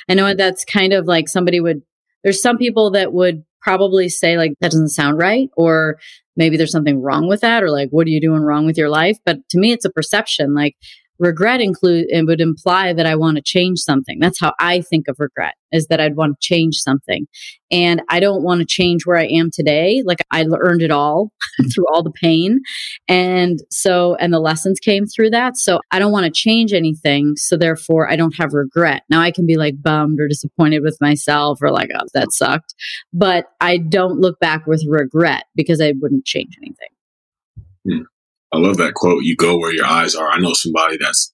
I 0.08 0.14
know 0.14 0.34
that's 0.34 0.64
kind 0.64 0.94
of 0.94 1.04
like 1.04 1.28
somebody 1.28 1.60
would, 1.60 1.82
there's 2.24 2.40
some 2.40 2.56
people 2.56 2.90
that 2.92 3.12
would 3.12 3.44
probably 3.66 4.08
say 4.08 4.36
like 4.36 4.52
that 4.60 4.70
doesn't 4.70 4.90
sound 4.90 5.18
right 5.18 5.48
or 5.56 5.98
maybe 6.36 6.56
there's 6.56 6.70
something 6.70 7.02
wrong 7.02 7.26
with 7.28 7.40
that 7.40 7.64
or 7.64 7.70
like 7.70 7.88
what 7.90 8.06
are 8.06 8.10
you 8.10 8.20
doing 8.20 8.40
wrong 8.40 8.64
with 8.64 8.78
your 8.78 8.88
life? 8.88 9.18
But 9.26 9.38
to 9.50 9.58
me 9.58 9.72
it's 9.72 9.84
a 9.84 9.90
perception 9.90 10.54
like 10.54 10.76
regret 11.18 11.60
include 11.60 12.06
it 12.08 12.26
would 12.26 12.40
imply 12.40 12.92
that 12.92 13.06
I 13.06 13.16
want 13.16 13.36
to 13.36 13.42
change 13.42 13.78
something. 13.78 14.18
That's 14.18 14.40
how 14.40 14.52
I 14.58 14.80
think 14.80 15.08
of 15.08 15.16
regret 15.18 15.54
is 15.72 15.86
that 15.88 16.00
I'd 16.00 16.16
want 16.16 16.40
to 16.40 16.46
change 16.46 16.76
something. 16.76 17.26
And 17.70 18.00
I 18.08 18.20
don't 18.20 18.42
want 18.42 18.60
to 18.60 18.66
change 18.66 19.04
where 19.04 19.16
I 19.16 19.26
am 19.26 19.50
today. 19.52 20.02
Like 20.04 20.18
I 20.30 20.42
learned 20.42 20.82
it 20.82 20.90
all 20.90 21.32
through 21.74 21.86
all 21.92 22.02
the 22.02 22.12
pain. 22.12 22.60
And 23.08 23.58
so, 23.70 24.14
and 24.16 24.32
the 24.32 24.38
lessons 24.38 24.78
came 24.78 25.06
through 25.06 25.30
that. 25.30 25.56
So 25.56 25.80
I 25.90 25.98
don't 25.98 26.12
want 26.12 26.26
to 26.26 26.32
change 26.32 26.72
anything. 26.72 27.34
So 27.36 27.56
therefore 27.56 28.10
I 28.10 28.16
don't 28.16 28.36
have 28.36 28.52
regret. 28.52 29.02
Now 29.10 29.20
I 29.20 29.30
can 29.30 29.46
be 29.46 29.56
like 29.56 29.82
bummed 29.82 30.20
or 30.20 30.28
disappointed 30.28 30.82
with 30.82 30.96
myself 31.00 31.58
or 31.60 31.70
like, 31.72 31.90
oh, 31.94 32.06
that 32.14 32.32
sucked. 32.32 32.74
But 33.12 33.46
I 33.60 33.78
don't 33.78 34.20
look 34.20 34.38
back 34.38 34.66
with 34.66 34.84
regret 34.88 35.44
because 35.54 35.80
I 35.80 35.94
wouldn't 36.00 36.24
change 36.24 36.54
anything. 36.58 36.95
I 38.52 38.58
love 38.58 38.76
that 38.78 38.94
quote. 38.94 39.24
You 39.24 39.36
go 39.36 39.58
where 39.58 39.74
your 39.74 39.86
eyes 39.86 40.14
are. 40.14 40.30
I 40.30 40.38
know 40.38 40.52
somebody 40.52 40.96
that's 40.98 41.32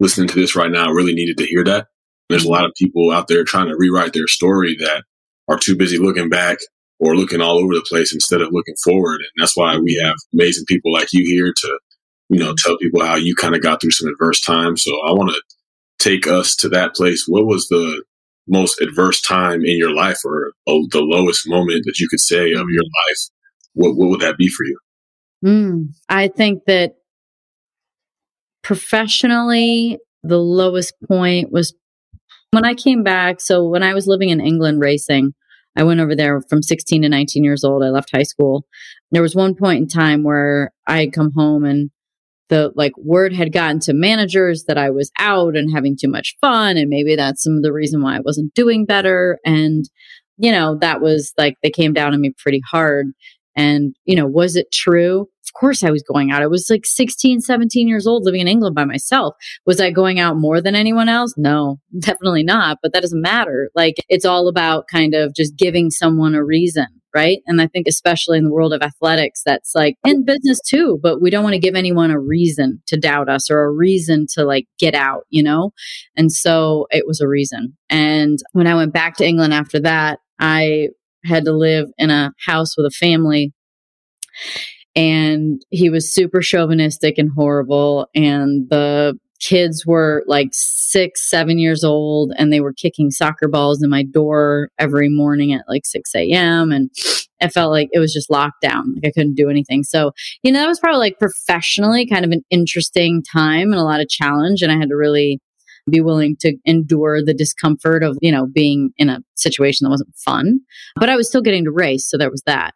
listening 0.00 0.28
to 0.28 0.34
this 0.34 0.56
right 0.56 0.70
now 0.70 0.90
really 0.90 1.14
needed 1.14 1.38
to 1.38 1.46
hear 1.46 1.64
that. 1.64 1.86
There's 2.28 2.44
a 2.44 2.50
lot 2.50 2.64
of 2.64 2.72
people 2.76 3.10
out 3.10 3.28
there 3.28 3.44
trying 3.44 3.68
to 3.68 3.76
rewrite 3.76 4.12
their 4.12 4.26
story 4.26 4.76
that 4.80 5.04
are 5.48 5.58
too 5.58 5.76
busy 5.76 5.98
looking 5.98 6.28
back 6.28 6.58
or 6.98 7.16
looking 7.16 7.40
all 7.40 7.58
over 7.58 7.74
the 7.74 7.84
place 7.88 8.14
instead 8.14 8.40
of 8.40 8.48
looking 8.50 8.76
forward. 8.82 9.20
And 9.20 9.30
that's 9.38 9.56
why 9.56 9.76
we 9.78 10.00
have 10.02 10.16
amazing 10.32 10.64
people 10.66 10.92
like 10.92 11.08
you 11.12 11.24
here 11.24 11.52
to, 11.54 11.78
you 12.30 12.38
know, 12.38 12.54
tell 12.56 12.78
people 12.78 13.04
how 13.04 13.16
you 13.16 13.34
kind 13.34 13.54
of 13.54 13.62
got 13.62 13.80
through 13.80 13.90
some 13.90 14.08
adverse 14.08 14.40
times. 14.40 14.82
So 14.82 14.92
I 15.06 15.12
want 15.12 15.30
to 15.30 15.42
take 15.98 16.26
us 16.26 16.56
to 16.56 16.68
that 16.70 16.94
place. 16.94 17.24
What 17.28 17.46
was 17.46 17.68
the 17.68 18.02
most 18.48 18.80
adverse 18.80 19.20
time 19.20 19.64
in 19.64 19.76
your 19.76 19.94
life 19.94 20.18
or 20.24 20.52
oh, 20.66 20.86
the 20.90 21.00
lowest 21.00 21.48
moment 21.48 21.84
that 21.84 21.98
you 21.98 22.08
could 22.08 22.20
say 22.20 22.52
of 22.52 22.66
your 22.68 22.84
life? 22.84 23.18
What, 23.74 23.96
what 23.96 24.08
would 24.10 24.20
that 24.20 24.38
be 24.38 24.48
for 24.48 24.64
you? 24.64 24.78
Mm, 25.44 25.88
I 26.08 26.28
think 26.28 26.64
that 26.66 26.94
professionally, 28.62 29.98
the 30.22 30.38
lowest 30.38 30.94
point 31.06 31.52
was 31.52 31.74
when 32.50 32.64
I 32.64 32.74
came 32.74 33.02
back. 33.02 33.40
So 33.40 33.68
when 33.68 33.82
I 33.82 33.94
was 33.94 34.06
living 34.06 34.30
in 34.30 34.40
England 34.40 34.80
racing, 34.80 35.34
I 35.76 35.82
went 35.82 36.00
over 36.00 36.14
there 36.14 36.40
from 36.48 36.62
16 36.62 37.02
to 37.02 37.08
19 37.08 37.44
years 37.44 37.64
old. 37.64 37.82
I 37.82 37.88
left 37.88 38.14
high 38.14 38.22
school. 38.22 38.64
There 39.10 39.22
was 39.22 39.34
one 39.34 39.54
point 39.54 39.80
in 39.82 39.88
time 39.88 40.22
where 40.22 40.72
I 40.86 41.00
had 41.00 41.12
come 41.12 41.32
home 41.36 41.64
and 41.64 41.90
the 42.48 42.72
like 42.74 42.92
word 42.96 43.32
had 43.32 43.52
gotten 43.52 43.80
to 43.80 43.92
managers 43.92 44.64
that 44.68 44.78
I 44.78 44.90
was 44.90 45.10
out 45.18 45.56
and 45.56 45.72
having 45.74 45.96
too 45.96 46.08
much 46.08 46.36
fun. 46.40 46.76
And 46.76 46.88
maybe 46.88 47.16
that's 47.16 47.42
some 47.42 47.56
of 47.56 47.62
the 47.62 47.72
reason 47.72 48.02
why 48.02 48.16
I 48.16 48.20
wasn't 48.20 48.54
doing 48.54 48.86
better. 48.86 49.38
And, 49.44 49.84
you 50.36 50.52
know, 50.52 50.78
that 50.80 51.00
was 51.00 51.32
like 51.36 51.56
they 51.62 51.70
came 51.70 51.92
down 51.92 52.14
on 52.14 52.20
me 52.20 52.32
pretty 52.38 52.62
hard. 52.70 53.08
And, 53.56 53.94
you 54.04 54.16
know, 54.16 54.26
was 54.26 54.56
it 54.56 54.72
true? 54.72 55.26
Of 55.46 55.52
course 55.58 55.84
I 55.84 55.90
was 55.90 56.02
going 56.02 56.30
out. 56.30 56.42
I 56.42 56.46
was 56.46 56.68
like 56.70 56.86
16, 56.86 57.40
17 57.40 57.88
years 57.88 58.06
old 58.06 58.24
living 58.24 58.40
in 58.40 58.48
England 58.48 58.74
by 58.74 58.84
myself. 58.84 59.34
Was 59.66 59.80
I 59.80 59.90
going 59.90 60.18
out 60.18 60.36
more 60.36 60.60
than 60.60 60.74
anyone 60.74 61.08
else? 61.08 61.34
No, 61.36 61.78
definitely 61.98 62.44
not. 62.44 62.78
But 62.82 62.92
that 62.92 63.02
doesn't 63.02 63.20
matter. 63.20 63.70
Like 63.74 63.96
it's 64.08 64.24
all 64.24 64.48
about 64.48 64.86
kind 64.90 65.14
of 65.14 65.34
just 65.34 65.56
giving 65.56 65.90
someone 65.90 66.34
a 66.34 66.44
reason. 66.44 66.86
Right. 67.14 67.42
And 67.46 67.62
I 67.62 67.68
think, 67.68 67.86
especially 67.86 68.38
in 68.38 68.44
the 68.44 68.50
world 68.50 68.74
of 68.74 68.82
athletics, 68.82 69.42
that's 69.46 69.72
like 69.72 69.94
in 70.04 70.24
business 70.24 70.60
too, 70.60 70.98
but 71.00 71.22
we 71.22 71.30
don't 71.30 71.44
want 71.44 71.52
to 71.52 71.60
give 71.60 71.76
anyone 71.76 72.10
a 72.10 72.18
reason 72.18 72.82
to 72.88 72.96
doubt 72.96 73.28
us 73.28 73.52
or 73.52 73.62
a 73.62 73.70
reason 73.70 74.26
to 74.32 74.44
like 74.44 74.66
get 74.80 74.96
out, 74.96 75.22
you 75.30 75.40
know? 75.40 75.70
And 76.16 76.32
so 76.32 76.88
it 76.90 77.04
was 77.06 77.20
a 77.20 77.28
reason. 77.28 77.76
And 77.88 78.40
when 78.50 78.66
I 78.66 78.74
went 78.74 78.92
back 78.92 79.16
to 79.18 79.24
England 79.24 79.54
after 79.54 79.78
that, 79.82 80.18
I 80.40 80.88
had 81.24 81.44
to 81.44 81.52
live 81.52 81.86
in 81.98 82.10
a 82.10 82.32
house 82.44 82.76
with 82.76 82.86
a 82.86 82.90
family 82.90 83.52
and 84.96 85.62
he 85.70 85.90
was 85.90 86.12
super 86.12 86.40
chauvinistic 86.40 87.18
and 87.18 87.30
horrible 87.34 88.08
and 88.14 88.68
the 88.70 89.18
kids 89.40 89.84
were 89.84 90.22
like 90.26 90.48
six 90.52 91.28
seven 91.28 91.58
years 91.58 91.84
old 91.84 92.32
and 92.38 92.52
they 92.52 92.60
were 92.60 92.72
kicking 92.72 93.10
soccer 93.10 93.48
balls 93.48 93.82
in 93.82 93.90
my 93.90 94.02
door 94.02 94.70
every 94.78 95.08
morning 95.08 95.52
at 95.52 95.64
like 95.68 95.84
6 95.84 96.14
a.m 96.14 96.72
and 96.72 96.90
i 97.42 97.48
felt 97.48 97.70
like 97.70 97.88
it 97.92 97.98
was 97.98 98.12
just 98.12 98.30
locked 98.30 98.60
down 98.62 98.94
like 98.94 99.04
i 99.06 99.12
couldn't 99.12 99.34
do 99.34 99.50
anything 99.50 99.82
so 99.82 100.12
you 100.42 100.52
know 100.52 100.60
that 100.60 100.68
was 100.68 100.80
probably 100.80 101.00
like 101.00 101.18
professionally 101.18 102.06
kind 102.06 102.24
of 102.24 102.30
an 102.30 102.42
interesting 102.50 103.22
time 103.22 103.72
and 103.72 103.80
a 103.80 103.84
lot 103.84 104.00
of 104.00 104.08
challenge 104.08 104.62
and 104.62 104.70
i 104.70 104.76
had 104.76 104.88
to 104.88 104.96
really 104.96 105.40
be 105.90 106.00
willing 106.00 106.36
to 106.40 106.56
endure 106.64 107.22
the 107.22 107.34
discomfort 107.34 108.02
of, 108.02 108.16
you 108.22 108.32
know, 108.32 108.46
being 108.46 108.90
in 108.96 109.08
a 109.10 109.20
situation 109.34 109.84
that 109.84 109.90
wasn't 109.90 110.14
fun. 110.16 110.60
But 110.96 111.10
I 111.10 111.16
was 111.16 111.28
still 111.28 111.42
getting 111.42 111.64
to 111.64 111.70
race. 111.70 112.08
So 112.08 112.16
there 112.16 112.30
was 112.30 112.42
that. 112.46 112.74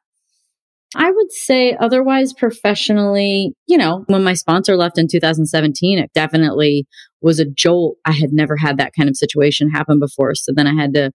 I 0.95 1.11
would 1.11 1.33
say 1.33 1.77
otherwise 1.79 2.33
professionally, 2.33 3.53
you 3.67 3.77
know, 3.77 4.05
when 4.07 4.25
my 4.25 4.35
sponsor 4.35 4.77
left 4.77 4.99
in 4.99 5.07
2017, 5.07 5.99
it 5.99 6.11
definitely 6.15 6.87
was 7.21 7.39
a 7.39 7.45
jolt. 7.45 7.97
I 8.05 8.13
had 8.13 8.33
never 8.33 8.57
had 8.57 8.79
that 8.79 8.93
kind 8.97 9.09
of 9.09 9.17
situation 9.17 9.71
happen 9.71 9.99
before. 9.99 10.35
So 10.35 10.53
then 10.55 10.67
I 10.67 10.75
had 10.75 10.95
to 10.95 11.11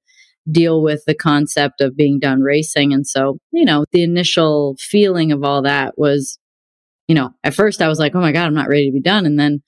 deal 0.52 0.84
with 0.84 1.04
the 1.08 1.16
concept 1.16 1.82
of 1.82 1.96
being 1.96 2.20
done 2.20 2.42
racing. 2.42 2.94
And 2.94 3.08
so, 3.08 3.38
you 3.52 3.66
know, 3.66 3.86
the 3.92 4.04
initial 4.04 4.76
feeling 4.80 5.32
of 5.32 5.44
all 5.44 5.62
that 5.64 5.98
was, 5.98 6.38
you 7.08 7.16
know, 7.16 7.32
at 7.44 7.54
first 7.54 7.82
I 7.82 7.88
was 7.88 8.00
like, 8.00 8.16
oh 8.16 8.22
my 8.22 8.32
God, 8.32 8.46
I'm 8.46 8.54
not 8.54 8.70
ready 8.70 8.86
to 8.88 8.94
be 8.94 9.02
done. 9.02 9.26
And 9.26 9.40
then 9.40 9.62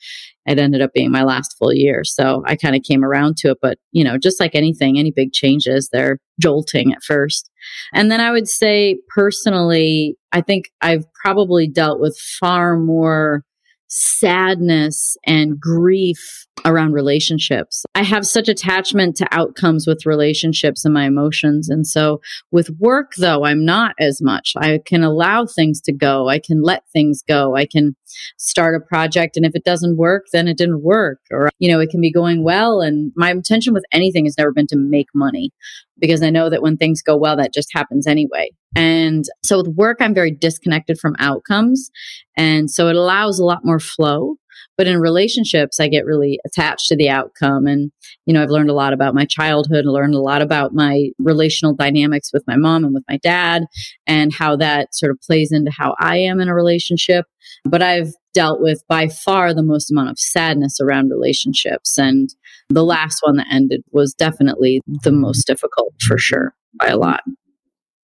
it 0.46 0.60
ended 0.60 0.82
up 0.82 0.94
being 0.94 1.12
my 1.12 1.24
last 1.24 1.56
full 1.58 1.74
year. 1.74 2.04
So 2.04 2.44
I 2.46 2.56
kind 2.56 2.76
of 2.76 2.84
came 2.84 3.04
around 3.04 3.38
to 3.38 3.50
it. 3.52 3.58
But, 3.62 3.78
you 3.92 4.04
know, 4.04 4.18
just 4.18 4.40
like 4.40 4.56
anything, 4.56 4.98
any 4.98 5.12
big 5.12 5.34
changes, 5.34 5.90
they're 5.92 6.20
jolting 6.40 6.94
at 6.94 7.04
first. 7.04 7.50
And 7.94 8.12
then 8.12 8.22
I 8.22 8.32
would 8.32 8.48
say 8.48 8.98
personally, 9.14 10.18
I 10.32 10.42
think 10.42 10.66
I've 10.82 11.06
probably 11.14 11.68
dealt 11.68 12.00
with 12.00 12.18
far 12.40 12.78
more 12.78 13.44
sadness 13.88 15.18
and 15.26 15.60
grief 15.60 16.46
around 16.64 16.94
relationships. 16.94 17.86
I 17.94 18.04
have 18.04 18.26
such 18.26 18.48
attachment 18.48 19.16
to 19.18 19.28
outcomes 19.32 19.86
with 19.86 20.06
relationships 20.06 20.84
and 20.84 20.94
my 20.94 21.06
emotions. 21.06 21.70
And 21.70 21.86
so 21.86 22.22
with 22.52 22.70
work, 22.80 23.14
though, 23.18 23.46
I'm 23.46 23.64
not 23.64 23.94
as 24.00 24.22
much. 24.22 24.54
I 24.58 24.80
can 24.86 25.04
allow 25.04 25.46
things 25.46 25.82
to 25.82 25.94
go. 25.94 26.28
I 26.30 26.40
can 26.40 26.62
let 26.64 26.84
things 26.92 27.24
go. 27.28 27.56
I 27.56 27.66
can 27.66 27.96
start 28.38 28.76
a 28.76 28.86
project. 28.86 29.38
And 29.38 29.46
if 29.46 29.56
it 29.56 29.64
doesn't 29.64 29.98
work, 29.98 30.26
then 30.32 30.48
it 30.48 30.58
didn't 30.58 30.82
work. 30.82 31.20
Or, 31.32 31.50
you 31.60 31.72
know, 31.72 31.80
it 31.80 31.90
can 31.90 32.02
be 32.02 32.12
going 32.12 32.44
well. 32.44 32.82
And 32.82 33.12
my 33.16 33.32
intention 33.32 33.74
with 33.74 33.86
anything 33.92 34.26
has 34.26 34.38
never 34.38 34.52
been 34.52 34.68
to 34.68 34.78
make 34.78 35.08
money 35.14 35.52
because 36.00 36.24
I 36.24 36.30
know 36.30 36.50
that 36.50 36.62
when 36.62 36.78
things 36.78 37.02
go 37.02 37.18
well, 37.18 37.38
that 37.38 37.54
just 37.54 37.70
happens 37.74 38.08
anyway. 38.08 38.52
And 38.76 39.26
so 39.44 39.58
with 39.58 39.76
work, 39.76 39.98
I'm 40.00 40.14
very 40.14 40.32
disconnected 40.32 41.00
from 41.00 41.16
outcomes. 41.20 41.90
And 42.38 42.70
so 42.70 42.88
it 42.88 42.96
allows 42.96 43.40
a 43.40 43.46
lot 43.46 43.64
more 43.64 43.80
flow. 43.80 44.36
But 44.78 44.88
in 44.88 45.00
relationships, 45.00 45.80
I 45.80 45.88
get 45.88 46.06
really 46.06 46.40
attached 46.46 46.88
to 46.88 46.98
the 46.98 47.10
outcome. 47.10 47.66
And, 47.66 47.92
you 48.26 48.34
know, 48.34 48.44
I've 48.44 48.50
learned 48.50 48.70
a 48.70 48.74
lot 48.74 48.92
about 48.92 49.16
my 49.16 49.26
childhood, 49.26 49.86
learned 49.86 50.16
a 50.16 50.22
lot 50.22 50.42
about 50.42 50.74
my 50.74 51.10
relational 51.18 51.74
dynamics 51.74 52.32
with 52.34 52.44
my 52.46 52.58
mom 52.58 52.84
and 52.84 52.94
with 52.94 53.04
my 53.08 53.18
dad 53.18 53.66
and 54.06 54.34
how 54.34 54.58
that 54.58 54.94
sort 54.94 55.12
of 55.12 55.20
plays 55.22 55.52
into 55.52 55.72
how 55.72 55.96
I 56.00 56.18
am 56.18 56.42
in 56.42 56.50
a 56.50 56.56
relationship. 56.56 57.26
But 57.64 57.82
I've 57.82 58.12
dealt 58.34 58.60
with 58.60 58.84
by 58.90 59.08
far 59.08 59.54
the 59.54 59.64
most 59.64 59.90
amount 59.90 60.10
of 60.10 60.20
sadness 60.20 60.80
around 60.82 61.10
relationships. 61.10 61.98
And 61.98 62.30
the 62.68 62.84
last 62.84 63.20
one 63.22 63.38
that 63.38 63.48
ended 63.50 63.82
was 63.92 64.14
definitely 64.14 64.82
the 65.04 65.12
most 65.12 65.48
difficult 65.48 65.94
for 66.06 66.18
sure 66.18 66.54
by 66.78 66.88
a 66.88 66.98
lot. 66.98 67.22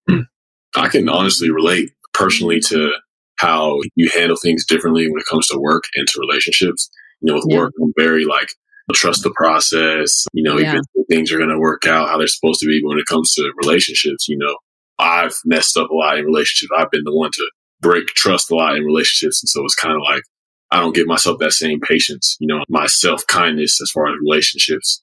I 0.75 0.87
can 0.87 1.09
honestly 1.09 1.51
relate 1.51 1.91
personally 2.13 2.59
to 2.67 2.91
how 3.37 3.79
you 3.95 4.09
handle 4.13 4.37
things 4.37 4.65
differently 4.65 5.09
when 5.09 5.19
it 5.19 5.25
comes 5.29 5.47
to 5.47 5.59
work 5.59 5.83
and 5.95 6.07
to 6.07 6.19
relationships. 6.19 6.89
You 7.21 7.29
know, 7.31 7.35
with 7.35 7.45
yeah. 7.49 7.57
work, 7.57 7.73
I'm 7.81 7.93
very 7.97 8.25
like, 8.25 8.49
trust 8.93 9.23
the 9.23 9.31
process. 9.31 10.25
You 10.33 10.43
know, 10.43 10.57
yeah. 10.57 10.71
even 10.71 10.81
things 11.09 11.31
are 11.31 11.37
going 11.37 11.49
to 11.49 11.59
work 11.59 11.85
out 11.87 12.09
how 12.09 12.17
they're 12.17 12.27
supposed 12.27 12.59
to 12.61 12.67
be 12.67 12.81
when 12.83 12.97
it 12.97 13.05
comes 13.05 13.33
to 13.33 13.51
relationships. 13.63 14.27
You 14.27 14.37
know, 14.37 14.55
I've 14.99 15.35
messed 15.45 15.77
up 15.77 15.89
a 15.89 15.95
lot 15.95 16.17
in 16.17 16.25
relationships. 16.25 16.71
I've 16.77 16.91
been 16.91 17.03
the 17.03 17.15
one 17.15 17.31
to 17.33 17.51
break 17.79 18.07
trust 18.07 18.51
a 18.51 18.55
lot 18.55 18.75
in 18.75 18.83
relationships. 18.83 19.41
And 19.41 19.49
so 19.49 19.63
it's 19.65 19.75
kind 19.75 19.95
of 19.95 20.01
like, 20.03 20.23
I 20.71 20.79
don't 20.79 20.95
give 20.95 21.07
myself 21.07 21.39
that 21.39 21.53
same 21.53 21.79
patience. 21.79 22.37
You 22.39 22.47
know, 22.47 22.63
my 22.69 22.85
self 22.85 23.25
kindness 23.27 23.81
as 23.81 23.91
far 23.91 24.07
as 24.07 24.15
relationships 24.21 25.01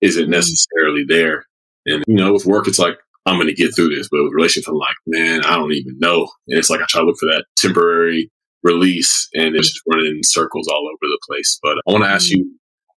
isn't 0.00 0.22
mm-hmm. 0.22 0.30
necessarily 0.30 1.04
there. 1.06 1.44
And, 1.86 2.04
you 2.06 2.14
know, 2.14 2.32
with 2.32 2.46
work, 2.46 2.68
it's 2.68 2.78
like, 2.78 2.98
I'm 3.26 3.36
going 3.36 3.48
to 3.48 3.54
get 3.54 3.74
through 3.74 3.94
this. 3.94 4.08
But 4.10 4.24
with 4.24 4.32
relationships, 4.32 4.68
I'm 4.68 4.74
like, 4.74 4.96
man, 5.06 5.44
I 5.44 5.56
don't 5.56 5.72
even 5.72 5.98
know. 5.98 6.28
And 6.48 6.58
it's 6.58 6.70
like 6.70 6.80
I 6.80 6.86
try 6.88 7.00
to 7.00 7.06
look 7.06 7.18
for 7.18 7.26
that 7.26 7.44
temporary 7.56 8.30
release 8.62 9.28
and 9.34 9.56
it's 9.56 9.70
just 9.72 9.82
running 9.90 10.06
in 10.06 10.22
circles 10.22 10.68
all 10.68 10.86
over 10.86 10.98
the 11.02 11.18
place. 11.26 11.58
But 11.62 11.78
I 11.86 11.92
want 11.92 12.04
to 12.04 12.10
ask 12.10 12.30
you 12.30 12.50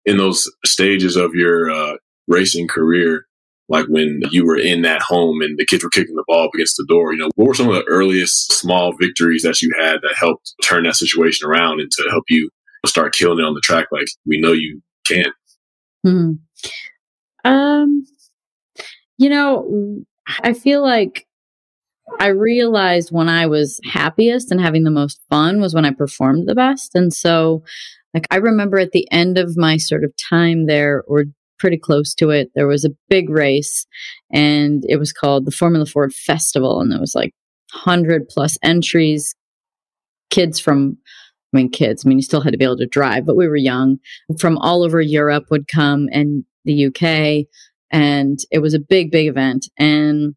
in 0.04 0.16
those 0.16 0.50
stages 0.64 1.16
of 1.16 1.34
your 1.34 1.70
uh, 1.70 1.96
racing 2.28 2.68
career, 2.68 3.26
like 3.68 3.86
when 3.88 4.20
you 4.30 4.44
were 4.44 4.58
in 4.58 4.82
that 4.82 5.02
home 5.02 5.40
and 5.40 5.56
the 5.58 5.66
kids 5.66 5.84
were 5.84 5.90
kicking 5.90 6.14
the 6.14 6.24
ball 6.26 6.44
up 6.44 6.50
against 6.54 6.76
the 6.76 6.86
door, 6.88 7.12
you 7.12 7.20
know, 7.20 7.30
what 7.36 7.48
were 7.48 7.54
some 7.54 7.68
of 7.68 7.74
the 7.74 7.84
earliest 7.88 8.52
small 8.52 8.92
victories 8.98 9.42
that 9.42 9.62
you 9.62 9.72
had 9.78 9.96
that 10.02 10.14
helped 10.18 10.54
turn 10.64 10.84
that 10.84 10.96
situation 10.96 11.48
around 11.48 11.80
and 11.80 11.90
to 11.92 12.08
help 12.10 12.24
you 12.28 12.50
start 12.84 13.14
killing 13.14 13.38
it 13.38 13.44
on 13.44 13.54
the 13.54 13.60
track 13.60 13.86
like 13.92 14.06
we 14.26 14.40
know 14.40 14.52
you 14.52 14.80
can? 15.06 15.32
Hmm. 16.04 16.32
Um, 17.44 18.04
you 19.18 19.28
know, 19.28 20.04
I 20.40 20.52
feel 20.52 20.82
like 20.82 21.26
I 22.20 22.28
realized 22.28 23.10
when 23.10 23.28
I 23.28 23.46
was 23.46 23.80
happiest 23.84 24.50
and 24.50 24.60
having 24.60 24.84
the 24.84 24.90
most 24.90 25.20
fun 25.28 25.60
was 25.60 25.74
when 25.74 25.84
I 25.84 25.92
performed 25.92 26.48
the 26.48 26.54
best. 26.54 26.94
And 26.94 27.12
so, 27.12 27.62
like, 28.14 28.26
I 28.30 28.36
remember 28.36 28.78
at 28.78 28.92
the 28.92 29.10
end 29.10 29.38
of 29.38 29.56
my 29.56 29.76
sort 29.76 30.04
of 30.04 30.12
time 30.30 30.66
there, 30.66 31.02
or 31.06 31.24
pretty 31.58 31.78
close 31.78 32.14
to 32.14 32.30
it, 32.30 32.50
there 32.54 32.66
was 32.66 32.84
a 32.84 32.90
big 33.08 33.30
race 33.30 33.86
and 34.32 34.84
it 34.88 34.96
was 34.96 35.12
called 35.12 35.44
the 35.44 35.52
Formula 35.52 35.86
Ford 35.86 36.12
Festival. 36.12 36.80
And 36.80 36.90
there 36.90 37.00
was 37.00 37.14
like 37.14 37.32
100 37.72 38.28
plus 38.28 38.58
entries, 38.62 39.34
kids 40.30 40.58
from 40.58 40.98
I 41.52 41.58
mean, 41.58 41.70
kids, 41.70 42.04
I 42.04 42.08
mean, 42.08 42.18
you 42.18 42.22
still 42.22 42.40
had 42.40 42.52
to 42.52 42.58
be 42.58 42.64
able 42.64 42.78
to 42.78 42.86
drive, 42.86 43.26
but 43.26 43.36
we 43.36 43.46
were 43.46 43.56
young 43.56 43.98
from 44.40 44.56
all 44.58 44.82
over 44.82 45.02
Europe 45.02 45.44
would 45.50 45.68
come 45.68 46.08
and 46.10 46.44
the 46.64 46.86
UK. 46.86 47.46
And 47.92 48.38
it 48.50 48.60
was 48.60 48.74
a 48.74 48.80
big, 48.80 49.10
big 49.10 49.28
event. 49.28 49.68
And 49.78 50.34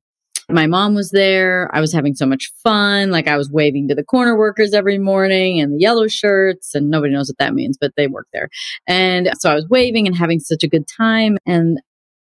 my 0.50 0.68
mom 0.68 0.94
was 0.94 1.10
there. 1.10 1.70
I 1.74 1.82
was 1.82 1.92
having 1.92 2.14
so 2.14 2.26
much 2.26 2.52
fun. 2.64 3.10
Like 3.10 3.28
I 3.28 3.38
was 3.38 3.50
waving 3.50 3.88
to 3.88 3.96
the 3.96 4.04
corner 4.04 4.38
workers 4.38 4.74
every 4.74 5.00
morning 5.00 5.60
and 5.60 5.74
the 5.74 5.80
yellow 5.80 6.08
shirts, 6.08 6.76
and 6.76 6.90
nobody 6.90 7.14
knows 7.14 7.30
what 7.30 7.38
that 7.40 7.56
means, 7.56 7.78
but 7.80 7.94
they 7.98 8.08
work 8.08 8.28
there. 8.32 8.50
And 8.88 9.32
so 9.40 9.50
I 9.50 9.56
was 9.56 9.68
waving 9.70 10.06
and 10.06 10.16
having 10.16 10.40
such 10.40 10.64
a 10.64 10.68
good 10.68 10.86
time. 10.88 11.38
And 11.48 11.80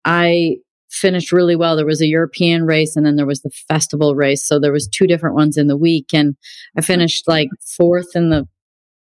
I 0.04 0.58
finished 0.90 1.32
really 1.32 1.56
well. 1.56 1.76
There 1.76 1.86
was 1.86 2.02
a 2.02 2.08
European 2.08 2.66
race 2.66 2.96
and 2.96 3.06
then 3.06 3.16
there 3.16 3.26
was 3.26 3.42
the 3.42 3.52
festival 3.68 4.16
race. 4.16 4.46
So 4.46 4.60
there 4.60 4.72
was 4.72 4.88
two 4.88 5.08
different 5.08 5.36
ones 5.36 5.56
in 5.56 5.68
the 5.68 5.78
week. 5.78 6.08
And 6.14 6.36
I 6.76 6.82
finished 6.82 7.28
like 7.28 7.50
fourth 7.78 8.16
in 8.16 8.32
the 8.32 8.48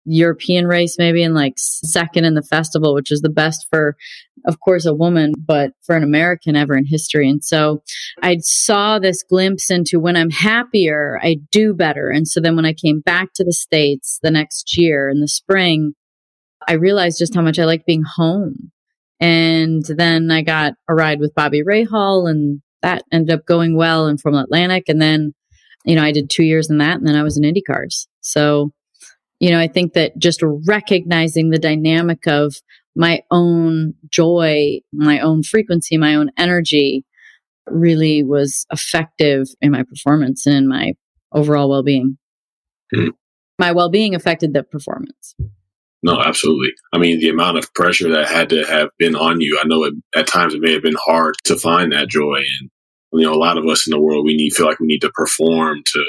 European 0.07 0.67
race, 0.67 0.97
maybe, 0.99 1.23
and 1.23 1.35
like 1.35 1.55
second 1.57 2.25
in 2.25 2.35
the 2.35 2.43
festival, 2.43 2.95
which 2.95 3.11
is 3.13 3.21
the 3.21 3.31
best 3.31 3.67
for, 3.71 3.97
of 4.47 4.61
course, 4.61 4.87
a 4.87 4.95
woman, 4.95 5.33
but 5.39 5.73
for 5.83 5.97
an 5.97 6.03
American 6.03 6.57
ever 6.57 6.77
in 6.77 6.85
history. 6.87 7.29
And 7.29 7.43
so 7.43 7.83
I 8.23 8.39
saw 8.41 8.99
this 8.99 9.23
glimpse 9.23 9.71
into 9.71 9.99
when 9.99 10.17
I'm 10.17 10.31
happier, 10.31 11.19
I 11.23 11.37
do 11.51 11.75
better. 11.75 12.11
And 12.11 12.29
so 12.29 12.41
then 12.41 12.57
when 12.57 12.67
I 12.67 12.73
came 12.73 13.01
back 13.01 13.33
to 13.35 13.45
the 13.45 13.53
States 13.53 14.19
the 14.23 14.31
next 14.31 14.77
year 14.77 15.09
in 15.09 15.21
the 15.21 15.29
spring, 15.29 15.95
I 16.67 16.75
realized 16.75 17.19
just 17.19 17.35
how 17.35 17.43
much 17.43 17.59
I 17.59 17.65
liked 17.65 17.87
being 17.87 18.05
home. 18.17 18.71
And 19.21 19.85
then 19.85 20.31
I 20.31 20.43
got 20.43 20.75
a 20.89 20.95
ride 20.95 21.21
with 21.21 21.35
Bobby 21.35 21.63
Rahal, 21.63 22.29
and 22.29 22.61
that 22.83 23.05
ended 23.13 23.35
up 23.35 23.47
going 23.47 23.77
well 23.77 24.07
in 24.07 24.19
Formula 24.19 24.45
Atlantic. 24.45 24.85
And 24.89 25.01
then, 25.01 25.35
you 25.85 25.95
know, 25.95 26.03
I 26.03 26.13
did 26.13 26.29
two 26.29 26.45
years 26.45 26.69
in 26.69 26.79
that, 26.79 26.99
and 26.99 27.07
then 27.07 27.15
I 27.15 27.23
was 27.23 27.39
in 27.39 27.45
IndyCars. 27.45 28.07
So 28.21 28.73
you 29.41 29.51
know, 29.51 29.59
I 29.59 29.69
think 29.69 29.93
that 29.93 30.17
just 30.17 30.41
recognizing 30.43 31.51
the 31.51 31.59
dynamic 31.59 32.27
of 32.27 32.55
my 32.97 33.23
own 33.31 33.95
joy, 34.11 34.81
my 34.93 35.21
own 35.21 35.43
frequency, 35.43 35.97
my 35.97 36.15
own 36.15 36.31
energy 36.39 37.05
really 37.67 38.23
was 38.23 38.67
effective 38.71 39.47
in 39.61 39.73
my 39.73 39.83
performance 39.83 40.47
and 40.47 40.57
in 40.57 40.69
my 40.69 40.93
overall 41.33 41.69
well 41.69 41.83
being. 41.83 42.19
Mm-hmm. 42.95 43.11
My 43.59 43.73
well 43.73 43.91
being 43.91 44.15
affected 44.15 44.53
the 44.53 44.63
performance. 44.63 45.35
No, 46.03 46.21
absolutely. 46.21 46.69
I 46.93 46.99
mean, 46.99 47.19
the 47.19 47.31
amount 47.31 47.57
of 47.57 47.73
pressure 47.73 48.11
that 48.11 48.29
had 48.29 48.51
to 48.51 48.65
have 48.67 48.91
been 48.99 49.17
on 49.17 49.41
you, 49.41 49.59
I 49.59 49.67
know 49.67 49.85
it, 49.85 49.95
at 50.15 50.27
times 50.27 50.53
it 50.53 50.61
may 50.61 50.75
have 50.75 50.83
been 50.83 50.99
hard 51.03 51.35
to 51.45 51.57
find 51.57 51.93
that 51.93 52.09
joy. 52.09 52.37
And, 52.37 52.71
you 53.13 53.23
know, 53.23 53.33
a 53.33 53.41
lot 53.41 53.57
of 53.57 53.65
us 53.65 53.87
in 53.87 53.93
the 53.93 54.01
world, 54.01 54.27
we 54.27 54.37
need, 54.37 54.53
feel 54.53 54.67
like 54.67 54.81
we 54.81 54.87
need 54.87 55.01
to 55.01 55.11
perform 55.15 55.83
to 55.87 56.05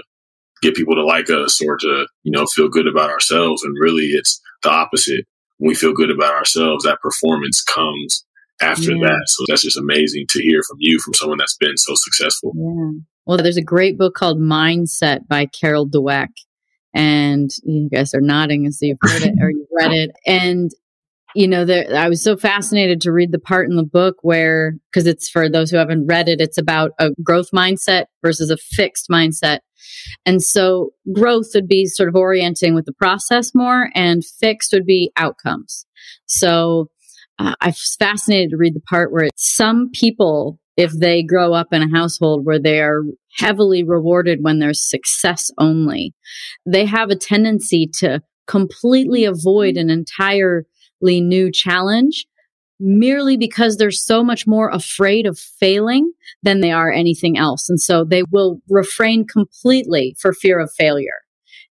get 0.62 0.76
people 0.76 0.96
to 0.96 1.06
like 1.06 1.30
us 1.30 1.62
or 1.66 1.78
to, 1.78 2.08
you 2.24 2.32
know, 2.32 2.46
feel 2.46 2.68
good 2.68 2.88
about 2.88 3.10
ourselves. 3.10 3.64
And 3.64 3.74
really 3.80 4.08
it's 4.08 4.42
the 4.64 4.70
opposite. 4.70 5.26
When 5.58 5.70
we 5.70 5.76
feel 5.76 5.94
good 5.94 6.12
about 6.12 6.34
ourselves, 6.34 6.84
that 6.84 7.02
performance 7.02 7.62
comes 7.62 8.26
after 8.62 8.92
yeah. 8.92 9.08
that. 9.08 9.24
So 9.28 9.46
that's 9.48 9.64
just 9.64 9.78
amazing 9.78 10.26
to 10.30 10.42
hear 10.42 10.62
from 10.68 10.78
you, 10.80 11.00
from 11.00 11.14
someone 11.14 11.38
that's 11.38 11.58
been 11.58 11.78
so 11.78 11.94
successful. 11.96 12.54
Yeah. 12.56 13.02
Well, 13.26 13.38
there's 13.38 13.58
a 13.58 13.64
great 13.64 13.98
book 13.98 14.14
called 14.16 14.40
Mindset 14.40 15.28
by 15.28 15.48
Carol 15.48 15.88
Dweck. 15.88 16.30
And 16.94 17.52
you 17.64 17.90
guys 17.90 18.14
are 18.14 18.22
nodding 18.22 18.66
as 18.68 18.80
you've 18.82 18.98
heard 19.02 19.24
it 19.24 19.34
or 19.42 19.50
you've 19.50 19.68
read 19.78 19.92
it. 19.92 20.12
And 20.26 20.72
you 21.36 21.48
know, 21.48 21.66
there, 21.66 21.86
I 21.96 22.08
was 22.08 22.24
so 22.24 22.38
fascinated 22.38 23.02
to 23.02 23.12
read 23.12 23.32
the 23.32 23.40
part 23.40 23.70
in 23.70 23.76
the 23.76 23.84
book 23.84 24.16
where, 24.22 24.76
because 24.92 25.06
it's 25.06 25.30
for 25.30 25.50
those 25.50 25.70
who 25.70 25.78
haven't 25.78 26.08
read 26.08 26.30
it, 26.30 26.40
it's 26.40 26.58
about 26.58 26.92
a 26.98 27.12
growth 27.22 27.50
mindset 27.54 28.06
versus 28.24 28.50
a 28.50 28.58
fixed 28.58 29.10
mindset. 29.10 29.60
And 30.26 30.42
so 30.42 30.92
growth 31.14 31.48
would 31.54 31.68
be 31.68 31.86
sort 31.86 32.10
of 32.10 32.16
orienting 32.16 32.74
with 32.74 32.86
the 32.86 32.94
process 32.94 33.54
more, 33.54 33.90
and 33.94 34.24
fixed 34.40 34.72
would 34.74 34.86
be 34.86 35.12
outcomes. 35.18 35.86
So 36.26 36.90
uh, 37.38 37.56
I 37.60 37.68
was 37.68 37.96
fascinated 38.00 38.52
to 38.52 38.58
read 38.58 38.74
the 38.74 38.82
part 38.82 39.12
where 39.12 39.28
some 39.36 39.90
people, 39.94 40.60
if 40.78 40.92
they 40.98 41.22
grow 41.22 41.54
up 41.54 41.68
in 41.74 41.82
a 41.82 41.96
household 41.96 42.46
where 42.46 42.60
they 42.60 42.80
are 42.80 43.02
heavily 43.38 43.84
rewarded 43.84 44.40
when 44.42 44.60
there's 44.60 44.90
success 44.90 45.52
only, 45.58 46.14
they 46.66 46.86
have 46.86 47.10
a 47.10 47.16
tendency 47.16 47.90
to 48.00 48.22
completely 48.48 49.26
avoid 49.26 49.76
an 49.76 49.90
entire 49.90 50.66
new 51.02 51.52
challenge 51.52 52.26
merely 52.80 53.38
because 53.38 53.78
they're 53.78 53.92
so 53.92 54.24
much 54.24 54.46
more 54.46 54.70
afraid 54.70 55.26
of 55.26 55.40
failing 55.40 56.12
than 56.44 56.60
they 56.60 56.72
are 56.72 56.92
anything 56.92 57.38
else. 57.38 57.70
And 57.70 57.80
so 57.80 58.04
they 58.04 58.24
will 58.32 58.60
refrain 58.70 59.26
completely 59.26 60.16
for 60.20 60.34
fear 60.34 60.60
of 60.60 60.72
failure. 60.78 61.22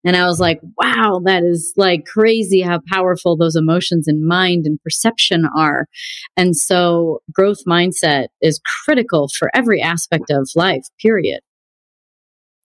And 0.06 0.16
I 0.16 0.26
was 0.26 0.38
like, 0.38 0.60
wow, 0.78 1.22
that 1.24 1.44
is 1.44 1.72
like 1.76 2.04
crazy 2.04 2.60
how 2.60 2.80
powerful 2.92 3.36
those 3.36 3.56
emotions 3.56 4.06
and 4.06 4.26
mind 4.26 4.66
and 4.66 4.78
perception 4.82 5.46
are. 5.56 5.86
And 6.36 6.54
so 6.54 7.20
growth 7.32 7.64
mindset 7.66 8.26
is 8.42 8.60
critical 8.84 9.30
for 9.38 9.50
every 9.54 9.80
aspect 9.80 10.30
of 10.30 10.48
life, 10.54 10.84
period. 11.00 11.40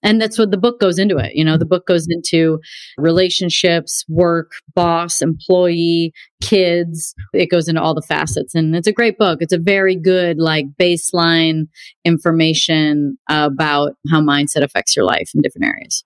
And 0.02 0.20
that's 0.20 0.38
what 0.38 0.50
the 0.50 0.56
book 0.56 0.80
goes 0.80 0.98
into 0.98 1.18
it. 1.18 1.34
You 1.34 1.44
know, 1.44 1.58
the 1.58 1.66
book 1.66 1.86
goes 1.86 2.06
into 2.08 2.60
relationships, 2.96 4.04
work, 4.08 4.52
boss, 4.74 5.20
employee, 5.20 6.12
kids. 6.42 7.14
It 7.34 7.50
goes 7.50 7.68
into 7.68 7.82
all 7.82 7.94
the 7.94 8.00
facets. 8.00 8.54
And 8.54 8.74
it's 8.74 8.86
a 8.88 8.92
great 8.92 9.18
book. 9.18 9.42
It's 9.42 9.52
a 9.52 9.58
very 9.58 9.96
good, 9.96 10.38
like, 10.38 10.66
baseline 10.80 11.68
information 12.04 13.18
about 13.28 13.92
how 14.10 14.22
mindset 14.22 14.62
affects 14.62 14.96
your 14.96 15.04
life 15.04 15.30
in 15.34 15.42
different 15.42 15.66
areas. 15.66 16.04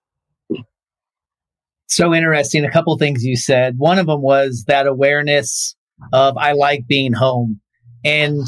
So 1.86 2.12
interesting. 2.12 2.64
A 2.64 2.70
couple 2.70 2.96
things 2.98 3.24
you 3.24 3.36
said. 3.36 3.78
One 3.78 3.98
of 3.98 4.06
them 4.06 4.22
was 4.22 4.64
that 4.66 4.86
awareness 4.86 5.76
of 6.12 6.36
I 6.36 6.52
like 6.52 6.88
being 6.88 7.12
home. 7.12 7.60
And 8.04 8.46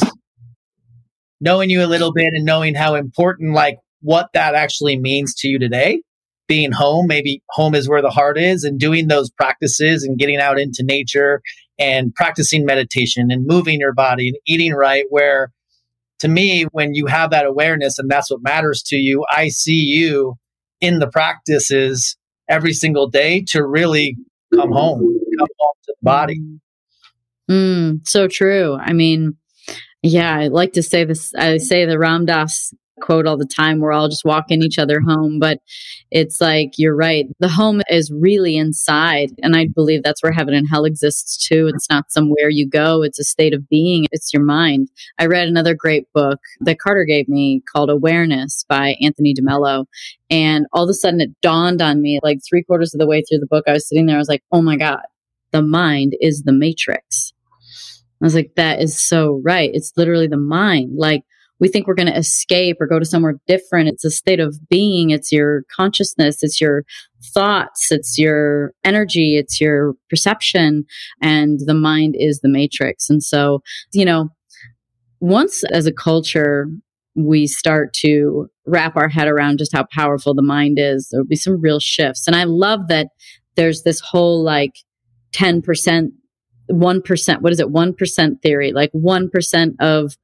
knowing 1.40 1.70
you 1.70 1.84
a 1.84 1.86
little 1.86 2.12
bit 2.12 2.32
and 2.34 2.44
knowing 2.44 2.74
how 2.74 2.94
important 2.94 3.54
like 3.54 3.78
what 4.06 4.28
that 4.34 4.54
actually 4.54 4.96
means 4.96 5.34
to 5.34 5.48
you 5.48 5.58
today. 5.58 6.00
being 6.48 6.70
home. 6.70 7.08
Maybe 7.08 7.42
home 7.50 7.74
is 7.74 7.88
where 7.88 8.00
the 8.00 8.10
heart 8.10 8.38
is 8.38 8.62
and 8.62 8.78
doing 8.78 9.08
those 9.08 9.30
practices 9.30 10.04
and 10.04 10.16
getting 10.16 10.38
out 10.38 10.60
into 10.60 10.84
nature 10.84 11.42
and 11.76 12.14
practicing 12.14 12.64
meditation 12.64 13.32
and 13.32 13.44
moving 13.44 13.80
your 13.80 13.92
body 13.92 14.28
and 14.28 14.36
eating 14.46 14.72
right. 14.72 15.04
Where 15.10 15.50
to 16.20 16.28
me, 16.28 16.62
when 16.70 16.94
you 16.94 17.06
have 17.06 17.30
that 17.30 17.46
awareness 17.46 17.98
and 17.98 18.08
that's 18.08 18.30
what 18.30 18.42
matters 18.42 18.80
to 18.86 18.96
you, 18.96 19.24
I 19.28 19.48
see 19.48 19.72
you 19.72 20.36
in 20.80 21.00
the 21.00 21.08
practices 21.08 22.16
every 22.48 22.72
single 22.72 23.08
day 23.08 23.42
to 23.48 23.66
really 23.66 24.16
come 24.54 24.70
home, 24.70 25.00
come 25.00 25.48
home 25.58 25.74
to 25.84 25.94
the 26.00 26.04
body. 26.04 26.40
Mm, 27.50 28.06
so 28.06 28.28
true. 28.28 28.78
I 28.80 28.92
mean, 28.92 29.36
yeah, 30.02 30.32
I 30.36 30.46
like 30.46 30.74
to 30.74 30.82
say 30.82 31.02
this. 31.02 31.34
I 31.34 31.56
say 31.56 31.84
the 31.86 31.98
Ram 31.98 32.24
Dass 32.24 32.72
quote 33.00 33.26
all 33.26 33.36
the 33.36 33.46
time 33.46 33.80
we're 33.80 33.92
all 33.92 34.08
just 34.08 34.24
walking 34.24 34.62
each 34.62 34.78
other 34.78 35.00
home 35.00 35.38
but 35.38 35.58
it's 36.10 36.40
like 36.40 36.72
you're 36.76 36.96
right 36.96 37.26
the 37.40 37.48
home 37.48 37.82
is 37.90 38.10
really 38.10 38.56
inside 38.56 39.30
and 39.42 39.54
i 39.54 39.66
believe 39.74 40.02
that's 40.02 40.22
where 40.22 40.32
heaven 40.32 40.54
and 40.54 40.66
hell 40.70 40.84
exists 40.84 41.36
too 41.46 41.70
it's 41.72 41.88
not 41.90 42.10
somewhere 42.10 42.48
you 42.48 42.68
go 42.68 43.02
it's 43.02 43.18
a 43.18 43.24
state 43.24 43.52
of 43.52 43.68
being 43.68 44.06
it's 44.12 44.32
your 44.32 44.42
mind 44.42 44.88
i 45.18 45.26
read 45.26 45.46
another 45.46 45.74
great 45.74 46.10
book 46.14 46.38
that 46.60 46.78
carter 46.78 47.04
gave 47.04 47.28
me 47.28 47.62
called 47.70 47.90
awareness 47.90 48.64
by 48.68 48.96
anthony 49.02 49.34
demello 49.34 49.84
and 50.30 50.66
all 50.72 50.84
of 50.84 50.90
a 50.90 50.94
sudden 50.94 51.20
it 51.20 51.30
dawned 51.42 51.82
on 51.82 52.00
me 52.00 52.18
like 52.22 52.38
three 52.48 52.62
quarters 52.62 52.94
of 52.94 52.98
the 52.98 53.06
way 53.06 53.22
through 53.22 53.38
the 53.38 53.46
book 53.46 53.64
i 53.66 53.72
was 53.72 53.88
sitting 53.88 54.06
there 54.06 54.16
i 54.16 54.18
was 54.18 54.28
like 54.28 54.42
oh 54.52 54.62
my 54.62 54.76
god 54.76 55.02
the 55.52 55.62
mind 55.62 56.14
is 56.20 56.42
the 56.42 56.52
matrix 56.52 57.32
I 58.20 58.24
was 58.24 58.34
like, 58.34 58.52
that 58.56 58.80
is 58.80 58.98
so 58.98 59.42
right. 59.44 59.70
It's 59.74 59.92
literally 59.96 60.26
the 60.26 60.38
mind. 60.38 60.96
Like, 60.96 61.22
we 61.58 61.68
think 61.68 61.86
we're 61.86 61.94
going 61.94 62.12
to 62.12 62.18
escape 62.18 62.76
or 62.80 62.86
go 62.86 62.98
to 62.98 63.04
somewhere 63.04 63.36
different. 63.46 63.88
It's 63.88 64.04
a 64.04 64.10
state 64.10 64.40
of 64.40 64.56
being. 64.68 65.10
It's 65.10 65.32
your 65.32 65.62
consciousness. 65.74 66.42
It's 66.42 66.60
your 66.60 66.84
thoughts. 67.32 67.90
It's 67.90 68.18
your 68.18 68.72
energy. 68.84 69.36
It's 69.38 69.60
your 69.60 69.94
perception. 70.10 70.84
And 71.22 71.60
the 71.64 71.74
mind 71.74 72.14
is 72.18 72.40
the 72.40 72.48
matrix. 72.48 73.08
And 73.08 73.22
so, 73.22 73.62
you 73.92 74.04
know, 74.04 74.28
once 75.20 75.64
as 75.64 75.86
a 75.86 75.92
culture, 75.92 76.66
we 77.14 77.46
start 77.46 77.94
to 77.94 78.48
wrap 78.66 78.96
our 78.96 79.08
head 79.08 79.26
around 79.26 79.58
just 79.58 79.74
how 79.74 79.86
powerful 79.90 80.34
the 80.34 80.42
mind 80.42 80.78
is, 80.78 81.08
there'll 81.10 81.26
be 81.26 81.36
some 81.36 81.60
real 81.60 81.80
shifts. 81.80 82.26
And 82.26 82.36
I 82.36 82.44
love 82.44 82.88
that 82.88 83.08
there's 83.56 83.82
this 83.82 84.00
whole 84.00 84.42
like 84.44 84.74
10%, 85.32 86.08
1%, 86.70 87.40
what 87.40 87.52
is 87.52 87.60
it? 87.60 87.68
1% 87.68 88.42
theory, 88.42 88.72
like 88.72 88.92
1% 88.92 89.70
of 89.80 90.16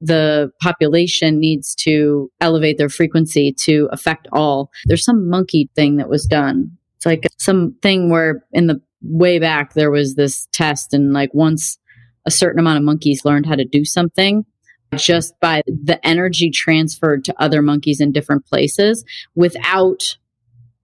the 0.00 0.50
population 0.60 1.38
needs 1.38 1.74
to 1.76 2.30
elevate 2.40 2.78
their 2.78 2.88
frequency 2.88 3.52
to 3.60 3.88
affect 3.92 4.28
all. 4.32 4.70
There's 4.86 5.04
some 5.04 5.28
monkey 5.28 5.70
thing 5.74 5.96
that 5.96 6.08
was 6.08 6.26
done. 6.26 6.70
It's 6.96 7.06
like 7.06 7.26
something 7.38 8.10
where 8.10 8.44
in 8.52 8.66
the 8.66 8.80
way 9.02 9.38
back 9.38 9.74
there 9.74 9.90
was 9.90 10.14
this 10.14 10.48
test 10.52 10.92
and 10.92 11.12
like 11.12 11.32
once 11.32 11.78
a 12.26 12.30
certain 12.30 12.58
amount 12.58 12.78
of 12.78 12.84
monkeys 12.84 13.24
learned 13.24 13.46
how 13.46 13.54
to 13.54 13.64
do 13.64 13.84
something 13.84 14.44
just 14.94 15.38
by 15.40 15.62
the 15.66 16.04
energy 16.06 16.50
transferred 16.50 17.24
to 17.24 17.42
other 17.42 17.62
monkeys 17.62 18.00
in 18.00 18.12
different 18.12 18.46
places 18.46 19.04
without 19.34 20.16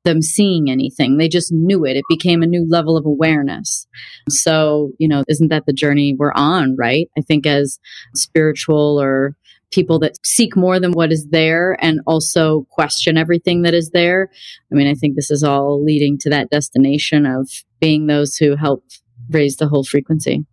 them 0.04 0.22
seeing 0.22 0.70
anything. 0.70 1.16
They 1.16 1.28
just 1.28 1.52
knew 1.52 1.84
it. 1.84 1.96
It 1.96 2.04
became 2.08 2.42
a 2.42 2.46
new 2.46 2.66
level 2.68 2.96
of 2.96 3.06
awareness. 3.06 3.86
So, 4.28 4.92
you 4.98 5.08
know, 5.08 5.24
isn't 5.28 5.48
that 5.48 5.66
the 5.66 5.72
journey 5.72 6.14
we're 6.18 6.32
on, 6.32 6.76
right? 6.76 7.08
I 7.16 7.20
think 7.20 7.46
as 7.46 7.78
spiritual 8.14 9.00
or 9.00 9.36
people 9.70 9.98
that 10.00 10.16
seek 10.24 10.54
more 10.54 10.78
than 10.78 10.92
what 10.92 11.10
is 11.10 11.28
there 11.30 11.76
and 11.80 12.00
also 12.06 12.66
question 12.70 13.16
everything 13.16 13.62
that 13.62 13.74
is 13.74 13.90
there. 13.90 14.28
I 14.70 14.74
mean, 14.74 14.86
I 14.86 14.94
think 14.94 15.16
this 15.16 15.30
is 15.30 15.42
all 15.42 15.82
leading 15.82 16.18
to 16.18 16.30
that 16.30 16.50
destination 16.50 17.24
of 17.24 17.48
being 17.80 18.06
those 18.06 18.36
who 18.36 18.54
help 18.54 18.84
raise 19.30 19.56
the 19.56 19.68
whole 19.68 19.84
frequency. 19.84 20.44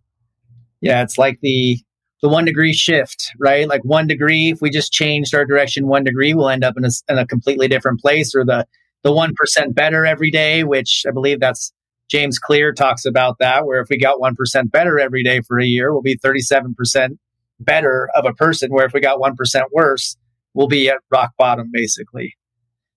Yeah, 0.80 1.02
it's 1.02 1.18
like 1.18 1.38
the 1.42 1.78
the 2.22 2.28
one 2.28 2.44
degree 2.44 2.74
shift, 2.74 3.32
right? 3.38 3.66
Like 3.66 3.82
one 3.82 4.06
degree, 4.06 4.50
if 4.50 4.60
we 4.60 4.68
just 4.70 4.92
changed 4.92 5.34
our 5.34 5.46
direction 5.46 5.86
one 5.86 6.04
degree, 6.04 6.34
we'll 6.34 6.50
end 6.50 6.64
up 6.64 6.74
in 6.76 6.84
a, 6.84 6.90
in 7.08 7.18
a 7.18 7.26
completely 7.26 7.66
different 7.68 8.00
place, 8.00 8.34
or 8.34 8.44
the 8.44 8.66
the 9.02 9.10
1% 9.10 9.74
better 9.74 10.06
every 10.06 10.30
day, 10.30 10.64
which 10.64 11.04
I 11.08 11.10
believe 11.10 11.40
that's 11.40 11.72
James 12.10 12.38
Clear 12.38 12.72
talks 12.72 13.04
about 13.04 13.36
that, 13.38 13.66
where 13.66 13.80
if 13.80 13.88
we 13.88 13.98
got 13.98 14.20
1% 14.20 14.70
better 14.70 14.98
every 14.98 15.22
day 15.22 15.40
for 15.40 15.58
a 15.58 15.64
year, 15.64 15.92
we'll 15.92 16.02
be 16.02 16.18
37% 16.18 17.16
better 17.60 18.08
of 18.14 18.24
a 18.24 18.32
person, 18.34 18.70
where 18.70 18.84
if 18.84 18.92
we 18.92 19.00
got 19.00 19.20
1% 19.20 19.62
worse, 19.72 20.16
we'll 20.54 20.66
be 20.66 20.88
at 20.88 20.98
rock 21.10 21.32
bottom, 21.38 21.70
basically. 21.72 22.34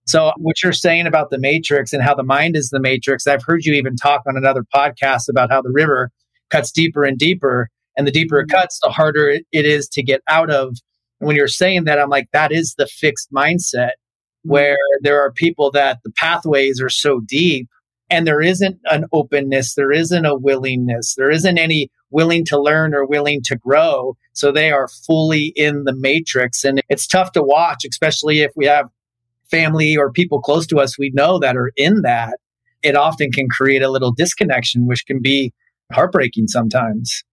So, 0.05 0.33
what 0.37 0.61
you're 0.61 0.73
saying 0.73 1.07
about 1.07 1.29
the 1.29 1.37
matrix 1.37 1.93
and 1.93 2.03
how 2.03 2.13
the 2.13 2.23
mind 2.23 2.57
is 2.57 2.69
the 2.69 2.79
matrix, 2.79 3.25
I've 3.25 3.43
heard 3.43 3.63
you 3.63 3.73
even 3.73 3.95
talk 3.95 4.23
on 4.27 4.35
another 4.35 4.65
podcast 4.73 5.29
about 5.29 5.49
how 5.49 5.61
the 5.61 5.71
river 5.71 6.09
cuts 6.49 6.71
deeper 6.71 7.03
and 7.03 7.17
deeper. 7.17 7.69
And 7.95 8.07
the 8.07 8.11
deeper 8.11 8.39
it 8.39 8.47
mm-hmm. 8.47 8.57
cuts, 8.57 8.79
the 8.81 8.89
harder 8.89 9.29
it 9.29 9.65
is 9.65 9.87
to 9.89 10.03
get 10.03 10.21
out 10.27 10.49
of. 10.49 10.75
And 11.19 11.27
when 11.27 11.35
you're 11.35 11.47
saying 11.47 11.85
that, 11.85 11.99
I'm 11.99 12.09
like, 12.09 12.27
that 12.33 12.51
is 12.51 12.75
the 12.77 12.87
fixed 12.87 13.31
mindset 13.31 13.91
Mm-hmm. 14.45 14.51
where 14.51 14.77
there 15.01 15.21
are 15.21 15.31
people 15.31 15.71
that 15.71 15.99
the 16.03 16.11
pathways 16.11 16.81
are 16.81 16.89
so 16.89 17.21
deep 17.21 17.69
and 18.09 18.27
there 18.27 18.41
isn't 18.41 18.77
an 18.91 19.05
openness, 19.13 19.75
there 19.75 19.91
isn't 19.91 20.25
a 20.25 20.35
willingness, 20.35 21.15
there 21.15 21.31
isn't 21.31 21.57
any 21.57 21.89
willing 22.09 22.43
to 22.45 22.61
learn 22.61 22.93
or 22.93 23.05
willing 23.05 23.41
to 23.45 23.55
grow. 23.55 24.17
So 24.33 24.51
they 24.51 24.69
are 24.69 24.89
fully 25.07 25.53
in 25.55 25.85
the 25.85 25.95
matrix. 25.95 26.65
And 26.65 26.83
it's 26.89 27.07
tough 27.07 27.31
to 27.31 27.41
watch, 27.41 27.85
especially 27.89 28.41
if 28.41 28.51
we 28.55 28.65
have 28.65 28.89
family 29.49 29.95
or 29.95 30.11
people 30.11 30.41
close 30.41 30.67
to 30.67 30.79
us 30.79 30.99
we 30.99 31.11
know 31.13 31.39
that 31.39 31.55
are 31.55 31.71
in 31.77 32.01
that. 32.01 32.37
It 32.81 32.97
often 32.97 33.31
can 33.31 33.47
create 33.47 33.81
a 33.81 33.89
little 33.89 34.11
disconnection, 34.11 34.87
which 34.87 35.05
can 35.05 35.21
be 35.21 35.53
heartbreaking 35.93 36.47
sometimes. 36.49 37.23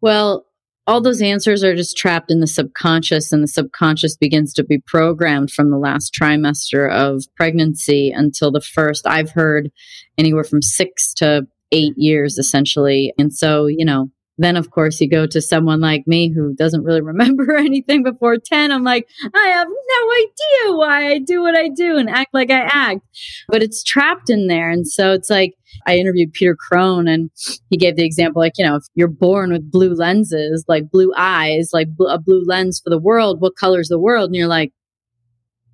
Well, 0.00 0.46
all 0.88 1.02
those 1.02 1.20
answers 1.20 1.62
are 1.62 1.76
just 1.76 1.98
trapped 1.98 2.30
in 2.30 2.40
the 2.40 2.46
subconscious 2.46 3.30
and 3.30 3.42
the 3.42 3.48
subconscious 3.48 4.16
begins 4.16 4.54
to 4.54 4.64
be 4.64 4.78
programmed 4.86 5.50
from 5.50 5.70
the 5.70 5.76
last 5.76 6.16
trimester 6.18 6.90
of 6.90 7.24
pregnancy 7.36 8.10
until 8.10 8.50
the 8.50 8.62
first. 8.62 9.06
I've 9.06 9.30
heard 9.30 9.70
anywhere 10.16 10.44
from 10.44 10.62
six 10.62 11.12
to 11.14 11.46
eight 11.72 11.92
years 11.98 12.38
essentially. 12.38 13.12
And 13.18 13.34
so 13.34 13.66
you 13.66 13.84
know 13.84 14.10
then 14.38 14.56
of 14.56 14.70
course 14.70 15.00
you 15.00 15.08
go 15.08 15.26
to 15.26 15.40
someone 15.40 15.80
like 15.80 16.06
me 16.06 16.32
who 16.32 16.54
doesn't 16.54 16.84
really 16.84 17.02
remember 17.02 17.56
anything 17.56 18.02
before 18.02 18.36
10 18.36 18.72
i'm 18.72 18.84
like 18.84 19.08
i 19.34 19.48
have 19.48 19.68
no 19.68 20.10
idea 20.12 20.76
why 20.76 21.08
i 21.08 21.18
do 21.18 21.42
what 21.42 21.56
i 21.56 21.68
do 21.68 21.96
and 21.96 22.08
act 22.08 22.32
like 22.32 22.50
i 22.50 22.60
act 22.60 23.00
but 23.48 23.62
it's 23.62 23.82
trapped 23.82 24.30
in 24.30 24.46
there 24.46 24.70
and 24.70 24.86
so 24.86 25.12
it's 25.12 25.30
like 25.30 25.54
I 25.86 25.96
interviewed 25.96 26.32
Peter 26.32 26.56
Crone 26.56 27.06
and 27.06 27.30
he 27.70 27.76
gave 27.76 27.96
the 27.96 28.04
example 28.04 28.40
like, 28.40 28.54
you 28.56 28.64
know, 28.64 28.76
if 28.76 28.84
you're 28.94 29.08
born 29.08 29.52
with 29.52 29.70
blue 29.70 29.94
lenses, 29.94 30.64
like 30.66 30.90
blue 30.90 31.12
eyes, 31.16 31.70
like 31.72 31.88
bl- 31.94 32.06
a 32.06 32.18
blue 32.18 32.42
lens 32.46 32.80
for 32.82 32.90
the 32.90 32.98
world, 32.98 33.40
what 33.40 33.56
color's 33.56 33.88
the 33.88 33.98
world? 33.98 34.28
And 34.28 34.36
you're 34.36 34.48
like, 34.48 34.72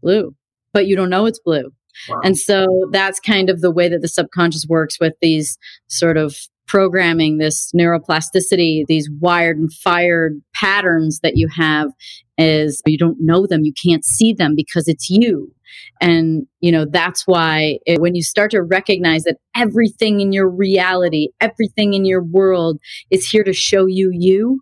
blue, 0.02 0.34
but 0.72 0.86
you 0.86 0.96
don't 0.96 1.10
know 1.10 1.26
it's 1.26 1.38
blue. 1.38 1.72
Wow. 2.08 2.20
And 2.24 2.36
so 2.38 2.66
that's 2.90 3.20
kind 3.20 3.48
of 3.48 3.60
the 3.60 3.70
way 3.70 3.88
that 3.88 4.02
the 4.02 4.08
subconscious 4.08 4.66
works 4.68 4.98
with 5.00 5.14
these 5.20 5.56
sort 5.86 6.16
of 6.16 6.36
programming, 6.74 7.38
this 7.38 7.70
neuroplasticity, 7.70 8.82
these 8.88 9.08
wired 9.20 9.56
and 9.56 9.72
fired 9.72 10.42
patterns 10.56 11.20
that 11.22 11.34
you 11.36 11.46
have 11.54 11.88
is 12.36 12.82
you 12.84 12.98
don't 12.98 13.16
know 13.20 13.46
them, 13.46 13.60
you 13.62 13.72
can't 13.72 14.04
see 14.04 14.32
them 14.32 14.54
because 14.56 14.88
it's 14.88 15.08
you. 15.08 15.52
And, 16.00 16.48
you 16.60 16.72
know, 16.72 16.84
that's 16.84 17.28
why 17.28 17.78
it, 17.86 18.00
when 18.00 18.16
you 18.16 18.24
start 18.24 18.50
to 18.50 18.60
recognize 18.60 19.22
that 19.22 19.36
everything 19.54 20.20
in 20.20 20.32
your 20.32 20.48
reality, 20.50 21.28
everything 21.40 21.94
in 21.94 22.04
your 22.04 22.24
world 22.24 22.80
is 23.08 23.28
here 23.28 23.44
to 23.44 23.52
show 23.52 23.86
you 23.86 24.10
you, 24.12 24.60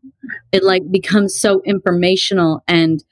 it 0.52 0.62
like 0.62 0.82
becomes 0.90 1.40
so 1.40 1.62
informational 1.64 2.62
and 2.68 3.02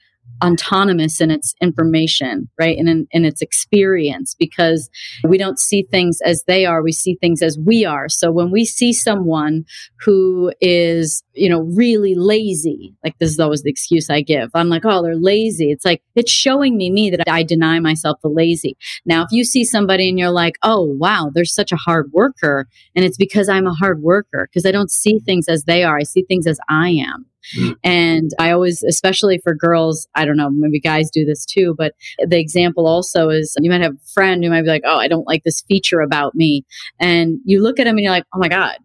autonomous 0.43 1.21
in 1.21 1.31
its 1.31 1.53
information, 1.61 2.49
right? 2.59 2.77
And 2.77 2.89
in, 2.89 3.07
in, 3.11 3.25
its 3.25 3.41
experience 3.41 4.35
because 4.37 4.89
we 5.23 5.37
don't 5.37 5.59
see 5.59 5.83
things 5.83 6.19
as 6.25 6.43
they 6.47 6.65
are. 6.65 6.81
We 6.81 6.91
see 6.91 7.17
things 7.21 7.41
as 7.41 7.57
we 7.63 7.85
are. 7.85 8.09
So 8.09 8.31
when 8.31 8.51
we 8.51 8.65
see 8.65 8.93
someone 8.93 9.65
who 9.99 10.51
is, 10.59 11.23
you 11.33 11.49
know, 11.49 11.61
really 11.61 12.15
lazy, 12.15 12.93
like 13.03 13.17
this 13.19 13.31
is 13.31 13.39
always 13.39 13.63
the 13.63 13.69
excuse 13.69 14.09
I 14.09 14.21
give. 14.21 14.49
I'm 14.53 14.69
like, 14.69 14.83
oh, 14.85 15.01
they're 15.01 15.15
lazy. 15.15 15.71
It's 15.71 15.85
like, 15.85 16.03
it's 16.15 16.31
showing 16.31 16.77
me 16.77 16.89
me 16.89 17.09
that 17.09 17.29
I 17.29 17.43
deny 17.43 17.79
myself 17.79 18.19
the 18.21 18.29
lazy. 18.29 18.77
Now, 19.05 19.23
if 19.23 19.29
you 19.31 19.43
see 19.43 19.63
somebody 19.63 20.09
and 20.09 20.19
you're 20.19 20.31
like, 20.31 20.57
oh, 20.63 20.83
wow, 20.83 21.31
they're 21.33 21.45
such 21.45 21.71
a 21.71 21.77
hard 21.77 22.11
worker. 22.11 22.67
And 22.95 23.05
it's 23.05 23.17
because 23.17 23.49
I'm 23.49 23.67
a 23.67 23.73
hard 23.73 24.01
worker 24.01 24.49
because 24.51 24.65
I 24.65 24.71
don't 24.71 24.91
see 24.91 25.19
things 25.19 25.47
as 25.47 25.63
they 25.63 25.83
are. 25.83 25.97
I 25.97 26.03
see 26.03 26.23
things 26.23 26.47
as 26.47 26.59
I 26.69 26.89
am. 26.89 27.25
Mm. 27.57 27.75
And 27.83 28.31
I 28.37 28.51
always, 28.51 28.83
especially 28.83 29.39
for 29.39 29.55
girls, 29.55 30.07
I 30.15 30.25
don't 30.25 30.37
know, 30.37 30.49
maybe 30.51 30.79
guys 30.79 31.09
do 31.09 31.25
this 31.25 31.45
too, 31.45 31.75
but 31.77 31.93
the 32.19 32.39
example 32.39 32.87
also 32.87 33.29
is 33.29 33.55
you 33.59 33.71
might 33.71 33.81
have 33.81 33.95
a 33.95 34.11
friend 34.13 34.43
who 34.43 34.49
might 34.49 34.61
be 34.61 34.67
like, 34.67 34.83
oh, 34.85 34.97
I 34.97 35.07
don't 35.07 35.27
like 35.27 35.43
this 35.43 35.61
feature 35.61 36.01
about 36.01 36.35
me. 36.35 36.65
And 36.99 37.39
you 37.45 37.63
look 37.63 37.79
at 37.79 37.87
him 37.87 37.97
and 37.97 38.03
you're 38.03 38.11
like, 38.11 38.25
oh 38.33 38.39
my 38.39 38.49
God, 38.49 38.77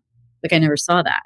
like 0.43 0.53
I 0.53 0.59
never 0.59 0.77
saw 0.77 1.03
that. 1.03 1.23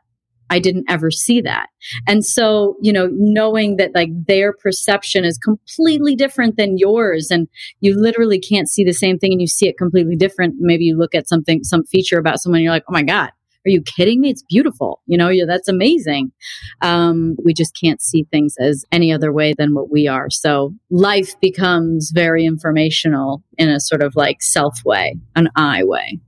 I 0.51 0.59
didn't 0.59 0.85
ever 0.89 1.11
see 1.11 1.41
that. 1.43 1.69
And 2.07 2.25
so, 2.25 2.77
you 2.83 2.93
know, 2.93 3.09
knowing 3.13 3.77
that 3.77 3.95
like 3.95 4.11
their 4.27 4.53
perception 4.53 5.25
is 5.25 5.39
completely 5.39 6.17
different 6.17 6.57
than 6.57 6.77
yours 6.77 7.31
and 7.31 7.49
you 7.81 7.99
literally 7.99 8.41
can't 8.41 8.69
see 8.69 8.85
the 8.85 8.93
same 8.93 9.19
thing 9.19 9.33
and 9.33 9.41
you 9.41 9.47
see 9.47 9.69
it 9.69 9.79
completely 9.79 10.17
different. 10.17 10.57
Maybe 10.59 10.85
you 10.85 10.99
look 10.99 11.15
at 11.15 11.29
something, 11.29 11.63
some 11.63 11.85
feature 11.85 12.19
about 12.19 12.41
someone, 12.41 12.61
you're 12.61 12.73
like, 12.73 12.85
oh 12.89 12.93
my 12.93 13.05
God, 13.05 13.31
are 13.67 13.71
you 13.71 13.83
kidding 13.83 14.21
me? 14.21 14.31
It's 14.31 14.43
beautiful. 14.43 15.03
You 15.07 15.19
know, 15.19 15.29
yeah, 15.29 15.45
that's 15.47 15.69
amazing. 15.69 16.33
Um, 16.81 17.37
we 17.45 17.53
just 17.53 17.79
can't 17.81 18.01
see 18.01 18.25
things 18.31 18.55
as 18.59 18.85
any 18.91 19.13
other 19.13 19.33
way 19.33 19.55
than 19.57 19.75
what 19.75 19.91
we 19.91 20.09
are. 20.09 20.31
So 20.31 20.75
life 20.91 21.39
becomes 21.41 22.11
very 22.15 22.45
informational 22.45 23.43
in 23.59 23.69
a 23.69 23.79
sort 23.79 24.03
of 24.03 24.17
like 24.17 24.43
self 24.43 24.83
way, 24.85 25.17
an 25.37 25.49
I 25.57 25.85
way. 25.85 26.21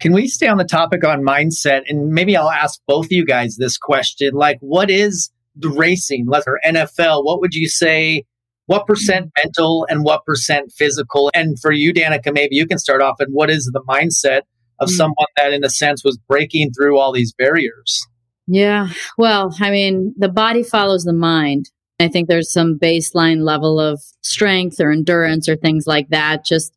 Can 0.00 0.12
we 0.12 0.28
stay 0.28 0.46
on 0.46 0.58
the 0.58 0.64
topic 0.64 1.04
on 1.04 1.22
mindset? 1.22 1.82
And 1.88 2.10
maybe 2.10 2.36
I'll 2.36 2.50
ask 2.50 2.80
both 2.86 3.06
of 3.06 3.12
you 3.12 3.26
guys 3.26 3.56
this 3.56 3.76
question. 3.76 4.34
Like, 4.34 4.58
what 4.60 4.90
is 4.90 5.30
the 5.56 5.70
racing, 5.70 6.26
or 6.28 6.60
NFL? 6.64 7.24
What 7.24 7.40
would 7.40 7.54
you 7.54 7.68
say? 7.68 8.24
What 8.66 8.86
percent 8.86 9.30
mental 9.42 9.86
and 9.88 10.04
what 10.04 10.24
percent 10.24 10.72
physical? 10.76 11.30
And 11.34 11.58
for 11.58 11.72
you, 11.72 11.92
Danica, 11.92 12.32
maybe 12.32 12.54
you 12.54 12.66
can 12.66 12.78
start 12.78 13.00
off. 13.00 13.16
And 13.18 13.32
what 13.32 13.50
is 13.50 13.70
the 13.72 13.82
mindset 13.88 14.42
of 14.78 14.88
mm. 14.88 14.92
someone 14.92 15.26
that, 15.36 15.52
in 15.52 15.64
a 15.64 15.70
sense, 15.70 16.04
was 16.04 16.18
breaking 16.28 16.72
through 16.72 16.98
all 16.98 17.12
these 17.12 17.32
barriers? 17.32 18.06
Yeah. 18.46 18.88
Well, 19.16 19.54
I 19.60 19.70
mean, 19.70 20.14
the 20.18 20.28
body 20.28 20.62
follows 20.62 21.04
the 21.04 21.12
mind. 21.12 21.70
I 22.00 22.08
think 22.08 22.28
there's 22.28 22.52
some 22.52 22.78
baseline 22.78 23.44
level 23.44 23.80
of 23.80 24.00
strength 24.22 24.80
or 24.80 24.92
endurance 24.92 25.48
or 25.48 25.56
things 25.56 25.86
like 25.86 26.08
that. 26.10 26.44
Just, 26.44 26.76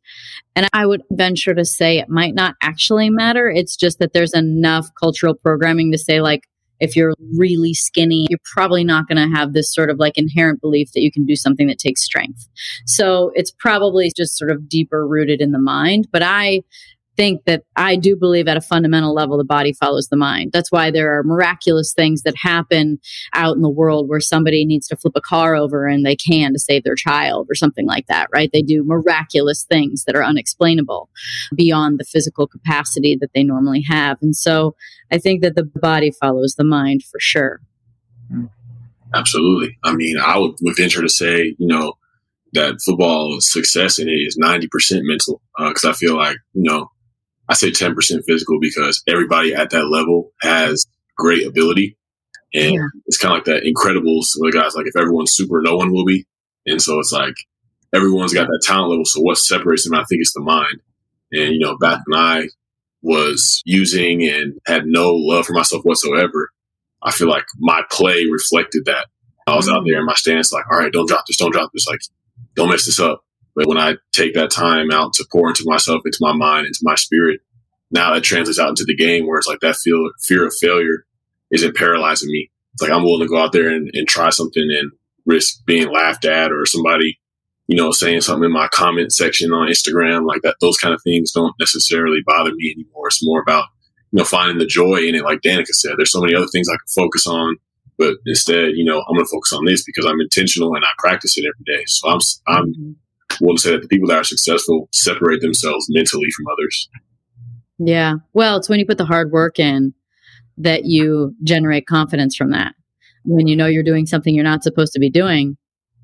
and 0.56 0.68
I 0.74 0.86
would 0.86 1.04
venture 1.12 1.54
to 1.54 1.64
say 1.64 2.00
it 2.00 2.10
might 2.10 2.34
not 2.34 2.56
actually 2.62 3.10
matter. 3.10 3.50
It's 3.50 3.76
just 3.76 4.00
that 4.00 4.14
there's 4.14 4.34
enough 4.34 4.88
cultural 5.00 5.36
programming 5.36 5.92
to 5.92 5.98
say, 5.98 6.22
like, 6.22 6.48
if 6.80 6.96
you're 6.96 7.14
really 7.38 7.76
skinny, 7.76 8.26
you're 8.30 8.40
probably 8.52 8.84
not 8.84 9.08
going 9.08 9.18
to 9.18 9.38
have 9.38 9.54
this 9.54 9.72
sort 9.72 9.92
of 9.92 10.00
like 10.00 10.18
inherent 10.18 10.60
belief 10.62 10.92
that 10.94 11.02
you 11.02 11.12
can 11.12 11.28
do 11.28 11.36
something 11.36 11.68
that 11.68 11.78
takes 11.78 12.02
strength. 12.02 12.48
So 12.88 13.32
it's 13.36 13.52
probably 13.52 14.12
just 14.18 14.36
sort 14.36 14.50
of 14.50 14.68
deeper 14.68 15.08
rooted 15.08 15.42
in 15.42 15.52
the 15.52 15.60
mind. 15.60 16.08
But 16.12 16.24
I 16.24 16.64
think 17.17 17.43
that 17.45 17.63
I 17.76 17.95
do 17.95 18.15
believe 18.15 18.47
at 18.47 18.58
a 18.58 18.62
fundamental 18.62 19.13
level 19.13 19.38
the 19.38 19.43
body 19.43 19.74
follows 19.74 20.08
the 20.08 20.17
mind. 20.17 20.52
That's 20.54 20.71
why 20.71 20.91
there 20.91 21.17
are 21.17 21.24
miraculous 21.24 21.93
things 21.93 22.24
that 22.24 22.36
happen 22.38 23.00
out 23.34 23.56
in 23.56 23.62
the 23.62 23.69
world 23.69 24.08
where 24.08 24.19
somebody 24.19 24.65
needs 24.65 24.88
to 24.88 24.95
flip 24.95 25.13
a 25.15 25.21
car 25.21 25.56
over 25.56 25.88
and 25.88 26.06
they 26.06 26.15
can 26.15 26.54
to 26.54 26.60
save 26.60 26.84
their 26.84 26.95
child 26.95 27.47
or 27.50 27.56
something 27.56 27.86
like 27.86 28.08
that, 28.08 28.28
right? 28.34 28.50
They 28.52 28.62
do 28.62 28.84
miraculous 28.84 29.63
things 29.63 30.06
that 30.06 30.15
are 30.15 30.24
unexplainable 30.24 31.10
beyond 31.56 32.00
the 32.00 32.06
physical 32.06 32.47
capacity 32.47 33.17
that 33.19 33.32
they 33.34 33.43
normally 33.43 33.84
have. 33.88 34.17
And 34.21 34.36
so 34.36 34.76
I 35.12 35.17
think 35.17 35.41
that 35.41 35.56
the 35.56 35.63
body 35.63 36.12
follows 36.12 36.56
the 36.56 36.63
mind 36.63 37.04
for 37.04 37.19
sure. 37.19 37.62
Absolutely. 39.13 39.78
I 39.84 39.93
mean, 39.93 40.17
I 40.17 40.38
would, 40.38 40.56
venture 40.78 41.02
to 41.02 41.10
say, 41.10 41.56
you 41.58 41.67
know, 41.67 41.93
that 42.54 42.80
football 42.84 43.38
success 43.39 44.00
in 44.00 44.08
it 44.08 44.12
is 44.12 44.38
90% 44.41 44.67
mental. 45.04 45.41
Because 45.58 45.86
uh, 45.86 45.89
I 45.89 45.93
feel 45.93 46.15
like, 46.15 46.38
you 46.54 46.63
know, 46.63 46.89
I 47.52 47.54
say 47.54 47.70
10% 47.70 48.24
physical 48.26 48.60
because 48.62 49.04
everybody 49.10 49.54
at 49.54 49.72
that 49.72 49.88
level 49.88 50.32
has 50.42 50.86
great 51.18 51.46
ability. 51.46 51.98
And 52.54 52.76
yeah. 52.76 52.88
it's 53.08 53.18
kind 53.18 53.34
of 53.34 53.40
like 53.40 53.46
that 53.46 53.64
Incredibles. 53.64 54.28
The 54.40 54.52
guys 54.54 54.74
like 54.74 54.88
if 54.88 54.96
everyone's 54.96 55.34
super, 55.34 55.62
no 55.62 55.76
one 55.76 55.92
will 55.92 56.06
be. 56.06 56.26
And 56.66 56.82
so 56.82 56.98
it's 57.00 57.12
like 57.12 57.36
everyone's 57.94 58.34
got 58.34 58.48
that 58.48 58.64
talent 58.66 58.92
level. 58.92 59.04
So 59.04 59.20
what 59.20 59.38
separates 59.38 59.84
them? 59.84 59.96
I 59.96 60.06
think 60.06 60.22
it's 60.22 60.34
the 60.34 60.40
mind. 60.40 60.80
And 61.34 61.54
you 61.54 61.60
know, 61.60 61.78
back 61.78 62.00
when 62.08 62.18
I 62.18 62.48
was 63.02 63.62
using 63.66 64.26
and 64.26 64.58
had 64.66 64.86
no 64.86 65.14
love 65.14 65.46
for 65.46 65.54
myself 65.54 65.84
whatsoever, 65.84 66.52
I 67.04 67.12
feel 67.12 67.28
like 67.28 67.46
my 67.60 67.82
play 67.92 68.28
reflected 68.32 68.86
that. 68.86 69.08
I 69.46 69.58
was 69.58 69.68
out 69.68 69.82
mm. 69.82 69.88
there 69.88 70.00
in 70.00 70.06
my 70.06 70.14
stance, 70.14 70.54
like, 70.54 70.72
all 70.72 70.80
right, 70.80 70.94
don't 70.94 71.08
drop 71.08 71.26
this, 71.28 71.36
don't 71.36 71.52
drop 71.52 71.72
this, 71.74 71.88
like, 71.88 72.00
don't 72.56 72.70
mess 72.70 72.86
this 72.86 73.00
up. 73.00 73.26
But 73.56 73.68
when 73.68 73.78
I 73.78 73.96
take 74.12 74.34
that 74.36 74.52
time 74.52 74.92
out 74.92 75.14
to 75.14 75.26
pour 75.32 75.50
into 75.50 75.64
myself, 75.66 76.02
into 76.06 76.20
my 76.22 76.34
mind, 76.34 76.68
into 76.68 76.80
my 76.84 76.96
spirit, 76.96 77.42
now 77.92 78.14
that 78.14 78.24
translates 78.24 78.60
out 78.60 78.70
into 78.70 78.86
the 78.86 78.96
game 78.96 79.28
where 79.28 79.38
it's 79.38 79.48
like 79.48 79.60
that 79.60 79.76
feel, 79.76 80.10
fear 80.22 80.46
of 80.46 80.54
failure 80.60 81.06
isn't 81.52 81.76
paralyzing 81.76 82.32
me. 82.32 82.50
It's 82.74 82.82
like 82.82 82.92
I'm 82.92 83.04
willing 83.04 83.22
to 83.22 83.28
go 83.28 83.42
out 83.42 83.52
there 83.52 83.70
and, 83.70 83.90
and 83.94 84.08
try 84.08 84.30
something 84.30 84.64
and 84.64 84.92
risk 85.26 85.66
being 85.66 85.92
laughed 85.92 86.24
at 86.24 86.52
or 86.52 86.66
somebody, 86.66 87.20
you 87.68 87.76
know, 87.76 87.92
saying 87.92 88.22
something 88.22 88.46
in 88.46 88.54
my 88.54 88.70
comment 88.70 89.12
section 89.12 89.52
on 89.52 89.68
Instagram 89.68 90.26
like 90.26 90.42
that. 90.44 90.56
Those 90.62 90.78
kind 90.78 90.94
of 90.94 91.02
things 91.04 91.34
don't 91.34 91.54
necessarily 91.60 92.22
bother 92.26 92.54
me 92.54 92.74
anymore. 92.76 93.08
It's 93.08 93.26
more 93.26 93.42
about, 93.42 93.66
you 94.12 94.20
know, 94.20 94.24
finding 94.24 94.58
the 94.58 94.66
joy 94.66 94.98
in 94.98 95.16
it. 95.16 95.26
Like 95.26 95.42
Danica 95.42 95.68
said, 95.68 95.96
there's 95.98 96.12
so 96.12 96.22
many 96.22 96.34
other 96.34 96.48
things 96.48 96.70
I 96.70 96.74
can 96.74 97.04
focus 97.04 97.28
on 97.28 97.58
but 97.98 98.16
instead, 98.26 98.70
you 98.74 98.84
know, 98.84 99.04
I'm 99.08 99.14
going 99.14 99.24
to 99.26 99.30
focus 99.32 99.54
on 99.54 99.64
this 99.66 99.84
because 99.84 100.08
I'm 100.08 100.20
intentional 100.20 100.74
and 100.74 100.84
I 100.84 100.88
practice 100.98 101.38
it 101.38 101.46
every 101.46 101.78
day. 101.78 101.84
So 101.86 102.10
I'm, 102.10 102.20
I'm 102.48 102.74
mm-hmm 102.74 102.92
want 103.42 103.60
to 103.60 103.64
say 103.64 103.72
that 103.72 103.82
the 103.82 103.88
people 103.88 104.08
that 104.10 104.18
are 104.18 104.24
successful 104.24 104.88
separate 104.92 105.42
themselves 105.42 105.88
mentally 105.90 106.30
from 106.36 106.46
others. 106.54 106.90
Yeah. 107.80 108.16
Well, 108.34 108.58
it's 108.58 108.70
when 108.70 108.80
you 108.80 108.86
put 108.86 108.98
the 108.98 109.06
hard 109.06 109.32
work 109.32 109.60
in 109.60 109.94
that 110.58 110.86
you 110.86 111.36
generate 111.44 111.88
confidence 111.88 112.36
from 112.36 112.52
that. 112.52 112.76
When 113.24 113.48
you 113.48 113.56
know 113.56 113.66
you're 113.66 113.84
doing 113.84 114.06
something 114.06 114.34
you're 114.34 114.44
not 114.44 114.64
supposed 114.64 114.94
to 114.94 115.00
be 115.00 115.10
doing, 115.10 115.58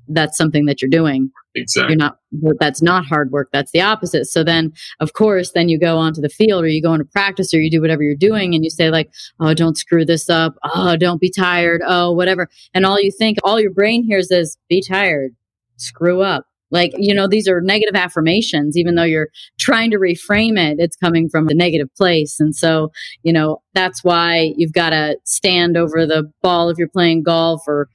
that's 0.08 0.36
something 0.36 0.66
that 0.66 0.80
you're 0.80 0.88
doing. 0.88 1.30
Exactly. 1.54 1.92
You're 1.92 1.98
not, 1.98 2.18
that's 2.60 2.80
not 2.80 3.04
hard 3.04 3.30
work. 3.30 3.50
That's 3.52 3.72
the 3.72 3.80
opposite. 3.80 4.26
So 4.26 4.42
then, 4.42 4.72
of 5.00 5.12
course, 5.12 5.52
then 5.52 5.68
you 5.68 5.78
go 5.78 5.98
onto 5.98 6.20
the 6.20 6.28
field 6.28 6.64
or 6.64 6.68
you 6.68 6.80
go 6.80 6.94
into 6.94 7.04
practice 7.04 7.52
or 7.52 7.60
you 7.60 7.70
do 7.70 7.80
whatever 7.80 8.02
you're 8.02 8.14
doing 8.14 8.54
and 8.54 8.64
you 8.64 8.70
say, 8.70 8.90
like, 8.90 9.10
oh, 9.40 9.54
don't 9.54 9.76
screw 9.76 10.04
this 10.04 10.30
up. 10.30 10.54
Oh, 10.64 10.96
don't 10.96 11.20
be 11.20 11.30
tired. 11.30 11.82
Oh, 11.86 12.12
whatever. 12.12 12.48
And 12.72 12.86
all 12.86 13.00
you 13.00 13.10
think, 13.10 13.38
all 13.44 13.60
your 13.60 13.72
brain 13.72 14.02
hears 14.02 14.30
is, 14.30 14.56
be 14.68 14.82
tired, 14.82 15.32
screw 15.76 16.22
up, 16.22 16.46
like, 16.70 16.92
you 16.96 17.14
know, 17.14 17.26
these 17.26 17.48
are 17.48 17.60
negative 17.60 17.94
affirmations, 17.94 18.76
even 18.76 18.94
though 18.94 19.04
you're 19.04 19.28
trying 19.58 19.90
to 19.90 19.98
reframe 19.98 20.58
it, 20.58 20.76
it's 20.78 20.96
coming 20.96 21.28
from 21.28 21.48
a 21.48 21.54
negative 21.54 21.88
place. 21.96 22.38
And 22.38 22.54
so, 22.54 22.90
you 23.22 23.32
know, 23.32 23.62
that's 23.74 24.04
why 24.04 24.52
you've 24.56 24.72
got 24.72 24.90
to 24.90 25.16
stand 25.24 25.76
over 25.76 26.06
the 26.06 26.30
ball 26.42 26.68
if 26.68 26.78
you're 26.78 26.88
playing 26.88 27.22
golf 27.22 27.62
or 27.66 27.88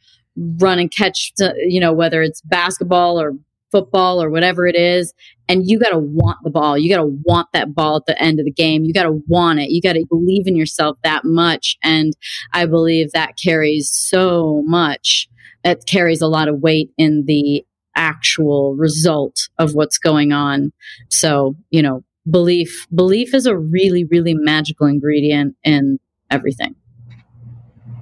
run 0.59 0.79
and 0.79 0.91
catch, 0.91 1.33
to, 1.35 1.53
you 1.67 1.79
know, 1.79 1.93
whether 1.93 2.21
it's 2.21 2.41
basketball 2.41 3.19
or 3.21 3.33
football 3.71 4.21
or 4.21 4.29
whatever 4.29 4.67
it 4.67 4.75
is. 4.75 5.13
And 5.49 5.69
you 5.69 5.79
got 5.79 5.89
to 5.89 5.99
want 5.99 6.37
the 6.43 6.49
ball. 6.49 6.77
You 6.77 6.89
got 6.89 7.01
to 7.01 7.19
want 7.25 7.49
that 7.53 7.75
ball 7.75 7.97
at 7.97 8.05
the 8.05 8.21
end 8.21 8.39
of 8.39 8.45
the 8.45 8.51
game. 8.51 8.83
You 8.85 8.93
got 8.93 9.03
to 9.03 9.21
want 9.27 9.59
it. 9.59 9.71
You 9.71 9.81
got 9.81 9.93
to 9.93 10.05
believe 10.09 10.47
in 10.47 10.55
yourself 10.55 10.97
that 11.03 11.25
much. 11.25 11.77
And 11.83 12.13
I 12.53 12.65
believe 12.65 13.11
that 13.11 13.37
carries 13.43 13.89
so 13.91 14.63
much. 14.65 15.27
It 15.63 15.85
carries 15.85 16.21
a 16.21 16.27
lot 16.27 16.47
of 16.47 16.59
weight 16.59 16.91
in 16.97 17.25
the 17.25 17.65
actual 17.95 18.75
result 18.75 19.49
of 19.57 19.73
what's 19.73 19.97
going 19.97 20.31
on. 20.31 20.71
So, 21.09 21.55
you 21.69 21.81
know, 21.81 22.03
belief 22.29 22.87
belief 22.93 23.33
is 23.33 23.45
a 23.45 23.57
really 23.57 24.05
really 24.05 24.33
magical 24.33 24.87
ingredient 24.87 25.55
in 25.63 25.99
everything. 26.31 26.75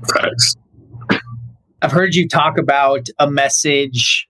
Thanks. 0.08 0.56
I've 1.82 1.92
heard 1.92 2.14
you 2.14 2.28
talk 2.28 2.60
about 2.60 3.08
a 3.18 3.30
message 3.30 4.28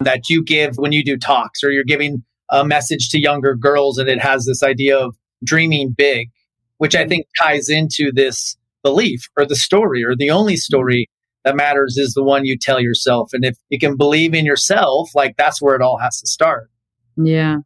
that 0.00 0.28
you 0.28 0.42
give 0.42 0.76
when 0.76 0.92
you 0.92 1.04
do 1.04 1.16
talks 1.16 1.62
or 1.64 1.70
you're 1.70 1.84
giving 1.84 2.24
a 2.50 2.64
message 2.64 3.08
to 3.10 3.20
younger 3.20 3.54
girls 3.54 3.98
and 3.98 4.08
it 4.08 4.20
has 4.20 4.44
this 4.44 4.62
idea 4.62 4.98
of 4.98 5.14
dreaming 5.42 5.94
big, 5.96 6.30
which 6.78 6.94
I 6.94 7.00
mm-hmm. 7.00 7.08
think 7.08 7.26
ties 7.40 7.68
into 7.68 8.10
this 8.12 8.56
belief 8.82 9.28
or 9.36 9.46
the 9.46 9.56
story 9.56 10.04
or 10.04 10.14
the 10.16 10.30
only 10.30 10.56
story 10.56 11.08
that 11.44 11.56
matters 11.56 11.96
is 11.96 12.14
the 12.14 12.22
one 12.22 12.44
you 12.44 12.56
tell 12.58 12.80
yourself. 12.80 13.30
And 13.32 13.44
if 13.44 13.56
you 13.68 13.78
can 13.78 13.96
believe 13.96 14.34
in 14.34 14.44
yourself, 14.44 15.10
like 15.14 15.36
that's 15.36 15.60
where 15.60 15.74
it 15.74 15.82
all 15.82 15.98
has 15.98 16.20
to 16.20 16.26
start. 16.26 16.70
Yeah. 17.16 17.58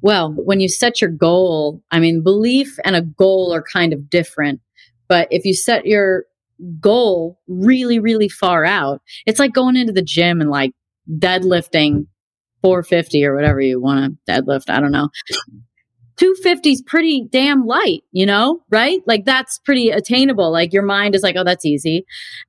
Well, 0.00 0.32
when 0.32 0.60
you 0.60 0.68
set 0.68 1.00
your 1.00 1.10
goal, 1.10 1.82
I 1.90 2.00
mean, 2.00 2.22
belief 2.22 2.78
and 2.84 2.96
a 2.96 3.02
goal 3.02 3.52
are 3.52 3.62
kind 3.62 3.92
of 3.92 4.08
different. 4.10 4.60
But 5.08 5.28
if 5.30 5.44
you 5.44 5.54
set 5.54 5.86
your 5.86 6.24
goal 6.80 7.38
really, 7.46 7.98
really 7.98 8.28
far 8.28 8.64
out, 8.64 9.02
it's 9.26 9.38
like 9.38 9.52
going 9.52 9.76
into 9.76 9.92
the 9.92 10.02
gym 10.02 10.40
and 10.40 10.50
like 10.50 10.72
deadlifting 11.10 12.06
450 12.62 13.24
or 13.24 13.34
whatever 13.34 13.60
you 13.60 13.80
want 13.80 14.18
to 14.26 14.32
deadlift. 14.32 14.68
I 14.68 14.80
don't 14.80 14.92
know. 14.92 15.10
250 16.18 16.70
is 16.70 16.82
pretty 16.82 17.26
damn 17.30 17.64
light, 17.64 18.02
you 18.12 18.26
know, 18.26 18.60
right? 18.70 19.00
Like 19.06 19.24
that's 19.24 19.58
pretty 19.64 19.90
attainable. 19.90 20.52
Like 20.52 20.72
your 20.72 20.82
mind 20.82 21.14
is 21.14 21.22
like, 21.22 21.36
oh, 21.36 21.44
that's 21.44 21.64
easy. 21.64 22.04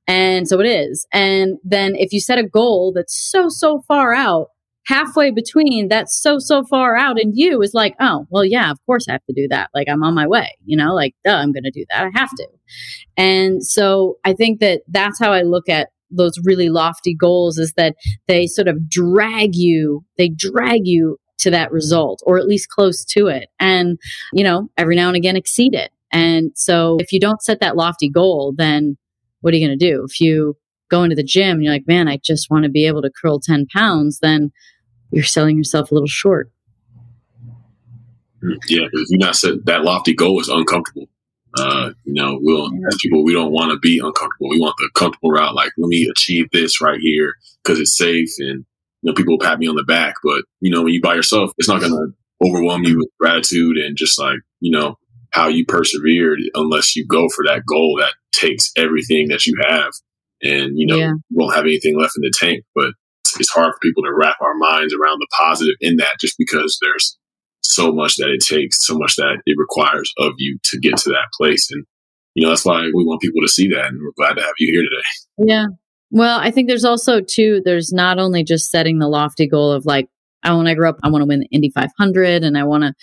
And 0.06 0.48
so 0.48 0.60
it 0.60 0.66
is. 0.66 1.06
And 1.12 1.58
then 1.62 1.94
if 1.94 2.12
you 2.12 2.20
set 2.20 2.38
a 2.38 2.46
goal 2.46 2.92
that's 2.94 3.16
so, 3.30 3.48
so 3.48 3.82
far 3.86 4.12
out, 4.12 4.48
halfway 4.86 5.30
between 5.30 5.88
that's 5.88 6.20
so, 6.20 6.38
so 6.38 6.64
far 6.64 6.96
out 6.96 7.20
and 7.20 7.32
you 7.36 7.62
is 7.62 7.74
like, 7.74 7.94
oh, 8.00 8.26
well, 8.30 8.44
yeah, 8.44 8.70
of 8.72 8.78
course 8.86 9.06
I 9.08 9.12
have 9.12 9.24
to 9.26 9.34
do 9.34 9.46
that. 9.48 9.70
Like 9.72 9.88
I'm 9.88 10.02
on 10.02 10.14
my 10.14 10.26
way, 10.26 10.56
you 10.64 10.76
know, 10.76 10.92
like, 10.92 11.14
duh, 11.24 11.36
I'm 11.36 11.52
going 11.52 11.64
to 11.64 11.70
do 11.70 11.84
that. 11.90 12.04
I 12.04 12.18
have 12.18 12.30
to. 12.30 12.48
And 13.16 13.64
so 13.64 14.16
I 14.24 14.32
think 14.32 14.58
that 14.60 14.82
that's 14.88 15.20
how 15.20 15.32
I 15.32 15.42
look 15.42 15.68
at 15.68 15.90
those 16.10 16.34
really 16.44 16.70
lofty 16.70 17.14
goals 17.14 17.56
is 17.56 17.72
that 17.76 17.94
they 18.26 18.48
sort 18.48 18.66
of 18.66 18.88
drag 18.88 19.54
you, 19.54 20.04
they 20.18 20.28
drag 20.28 20.80
you 20.84 21.18
to 21.40 21.50
that 21.50 21.72
result 21.72 22.22
or 22.26 22.38
at 22.38 22.46
least 22.46 22.68
close 22.68 23.04
to 23.04 23.26
it 23.26 23.48
and 23.58 23.98
you 24.32 24.44
know 24.44 24.70
every 24.76 24.96
now 24.96 25.08
and 25.08 25.16
again 25.16 25.36
exceed 25.36 25.74
it 25.74 25.90
And 26.12 26.52
so 26.54 26.96
if 27.00 27.12
you 27.12 27.20
don't 27.20 27.42
set 27.42 27.60
that 27.60 27.76
lofty 27.76 28.08
goal, 28.08 28.52
then 28.56 28.96
what 29.40 29.54
are 29.54 29.56
you 29.56 29.66
going 29.66 29.78
to 29.78 29.92
do? 29.92 30.04
If 30.04 30.20
you 30.20 30.56
go 30.90 31.02
into 31.04 31.16
the 31.16 31.22
gym 31.22 31.56
and 31.56 31.64
you're 31.64 31.72
like, 31.72 31.86
man, 31.86 32.08
I 32.08 32.18
just 32.22 32.50
want 32.50 32.64
to 32.64 32.70
be 32.70 32.86
able 32.86 33.02
to 33.02 33.10
curl 33.10 33.38
10 33.40 33.66
pounds, 33.66 34.18
then 34.20 34.52
you're 35.10 35.24
selling 35.24 35.56
yourself 35.56 35.90
a 35.90 35.94
little 35.94 36.08
short. 36.08 36.50
Yeah, 38.42 38.86
if 38.92 39.06
you're 39.10 39.18
not 39.18 39.36
set 39.36 39.64
that 39.66 39.82
lofty 39.84 40.14
goal 40.14 40.40
is 40.40 40.48
uncomfortable. 40.48 41.08
Uh, 41.58 41.90
you 42.04 42.14
know, 42.14 42.38
we'll 42.40 42.70
as 42.88 42.96
people 43.02 43.24
we 43.24 43.32
don't 43.32 43.52
want 43.52 43.72
to 43.72 43.78
be 43.78 43.98
uncomfortable. 43.98 44.48
We 44.50 44.60
want 44.60 44.76
the 44.78 44.88
comfortable 44.94 45.30
route. 45.30 45.54
Like, 45.54 45.72
let 45.76 45.88
me 45.88 46.08
achieve 46.10 46.46
this 46.52 46.80
right 46.80 47.00
here 47.00 47.34
because 47.62 47.80
it's 47.80 47.96
safe 47.96 48.30
and 48.38 48.64
you 49.02 49.10
know 49.10 49.14
people 49.14 49.38
pat 49.38 49.58
me 49.58 49.68
on 49.68 49.76
the 49.76 49.84
back. 49.84 50.14
But 50.22 50.44
you 50.60 50.70
know, 50.70 50.82
when 50.82 50.92
you 50.92 51.00
by 51.00 51.14
yourself, 51.14 51.52
it's 51.58 51.68
not 51.68 51.80
going 51.80 51.92
to 51.92 52.46
overwhelm 52.46 52.84
you 52.84 52.98
with 52.98 53.08
gratitude 53.18 53.76
and 53.76 53.96
just 53.96 54.18
like 54.18 54.38
you 54.60 54.70
know 54.70 54.96
how 55.32 55.48
you 55.48 55.64
persevered. 55.66 56.40
Unless 56.54 56.96
you 56.96 57.06
go 57.06 57.28
for 57.28 57.44
that 57.46 57.62
goal 57.66 57.98
that 58.00 58.14
takes 58.32 58.70
everything 58.76 59.28
that 59.28 59.46
you 59.46 59.54
have, 59.66 59.92
and 60.42 60.72
you 60.74 60.86
know 60.86 60.96
yeah. 60.96 61.12
you 61.28 61.36
won't 61.36 61.54
have 61.54 61.64
anything 61.64 61.98
left 61.98 62.14
in 62.16 62.22
the 62.22 62.32
tank. 62.34 62.64
But 62.74 62.92
it's 63.38 63.50
hard 63.50 63.72
for 63.72 63.78
people 63.82 64.02
to 64.02 64.12
wrap 64.14 64.36
our 64.40 64.54
minds 64.54 64.94
around 64.94 65.18
the 65.18 65.28
positive 65.38 65.76
in 65.80 65.96
that, 65.96 66.16
just 66.20 66.36
because 66.38 66.78
there's 66.82 67.18
so 67.62 67.92
much 67.92 68.16
that 68.16 68.28
it 68.28 68.40
takes, 68.44 68.84
so 68.86 68.96
much 68.98 69.16
that 69.16 69.40
it 69.46 69.56
requires 69.58 70.12
of 70.18 70.32
you 70.38 70.58
to 70.64 70.78
get 70.78 70.96
to 70.98 71.10
that 71.10 71.28
place. 71.38 71.70
And, 71.70 71.84
you 72.34 72.42
know, 72.42 72.50
that's 72.50 72.64
why 72.64 72.82
we 72.82 73.04
want 73.04 73.20
people 73.20 73.42
to 73.42 73.48
see 73.48 73.68
that. 73.68 73.86
And 73.86 74.00
we're 74.02 74.12
glad 74.16 74.34
to 74.34 74.42
have 74.42 74.54
you 74.58 74.72
here 74.72 74.82
today. 74.82 75.52
Yeah. 75.52 75.66
Well, 76.10 76.40
I 76.40 76.50
think 76.50 76.68
there's 76.68 76.84
also, 76.84 77.20
too, 77.20 77.62
there's 77.64 77.92
not 77.92 78.18
only 78.18 78.42
just 78.42 78.70
setting 78.70 78.98
the 78.98 79.08
lofty 79.08 79.46
goal 79.46 79.72
of 79.72 79.86
like, 79.86 80.08
I, 80.42 80.54
when 80.54 80.66
I 80.66 80.74
grow 80.74 80.88
up, 80.88 80.98
I 81.02 81.10
want 81.10 81.22
to 81.22 81.26
win 81.26 81.40
the 81.40 81.48
Indy 81.52 81.70
500 81.70 82.42
and 82.42 82.56
I 82.56 82.64
want 82.64 82.82
to 82.82 82.94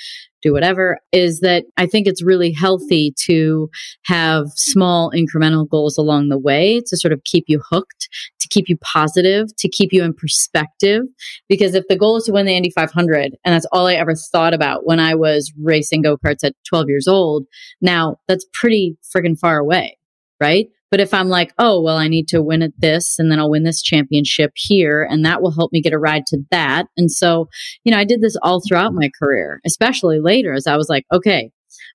do 0.41 0.53
whatever 0.53 0.99
is 1.11 1.39
that 1.39 1.65
I 1.77 1.87
think 1.87 2.07
it's 2.07 2.23
really 2.23 2.51
healthy 2.51 3.13
to 3.25 3.69
have 4.05 4.47
small 4.55 5.11
incremental 5.11 5.67
goals 5.67 5.97
along 5.97 6.29
the 6.29 6.37
way 6.37 6.81
to 6.87 6.97
sort 6.97 7.11
of 7.11 7.23
keep 7.23 7.45
you 7.47 7.61
hooked, 7.69 8.07
to 8.39 8.47
keep 8.47 8.69
you 8.69 8.77
positive, 8.77 9.55
to 9.57 9.69
keep 9.69 9.91
you 9.91 10.03
in 10.03 10.13
perspective. 10.13 11.03
Because 11.49 11.73
if 11.73 11.87
the 11.89 11.97
goal 11.97 12.17
is 12.17 12.25
to 12.25 12.31
win 12.31 12.45
the 12.45 12.55
Indy 12.55 12.71
500, 12.71 13.35
and 13.43 13.53
that's 13.55 13.67
all 13.71 13.87
I 13.87 13.95
ever 13.95 14.13
thought 14.15 14.53
about 14.53 14.85
when 14.85 14.99
I 14.99 15.15
was 15.15 15.51
racing 15.61 16.03
go 16.03 16.17
karts 16.17 16.43
at 16.43 16.55
12 16.67 16.89
years 16.89 17.07
old, 17.07 17.45
now 17.81 18.17
that's 18.27 18.45
pretty 18.53 18.97
friggin' 19.15 19.39
far 19.39 19.57
away, 19.57 19.97
right? 20.39 20.67
But 20.89 20.99
if 20.99 21.13
I'm 21.13 21.27
like, 21.27 21.53
oh, 21.57 21.81
well, 21.81 21.97
I 21.97 22.07
need 22.07 22.27
to 22.29 22.41
win 22.41 22.61
at 22.61 22.71
this 22.77 23.19
and 23.19 23.31
then 23.31 23.39
I'll 23.39 23.49
win 23.49 23.63
this 23.63 23.81
championship 23.81 24.51
here 24.55 25.07
and 25.09 25.25
that 25.25 25.41
will 25.41 25.51
help 25.51 25.71
me 25.73 25.81
get 25.81 25.93
a 25.93 25.99
ride 25.99 26.25
to 26.27 26.39
that. 26.51 26.87
And 26.95 27.11
so, 27.11 27.49
you 27.83 27.91
know, 27.91 27.97
I 27.97 28.05
did 28.05 28.21
this 28.21 28.37
all 28.41 28.61
throughout 28.61 28.93
my 28.93 29.09
career, 29.21 29.59
especially 29.65 30.19
later 30.19 30.53
as 30.53 30.67
I 30.67 30.77
was 30.77 30.87
like, 30.89 31.05
okay, 31.13 31.51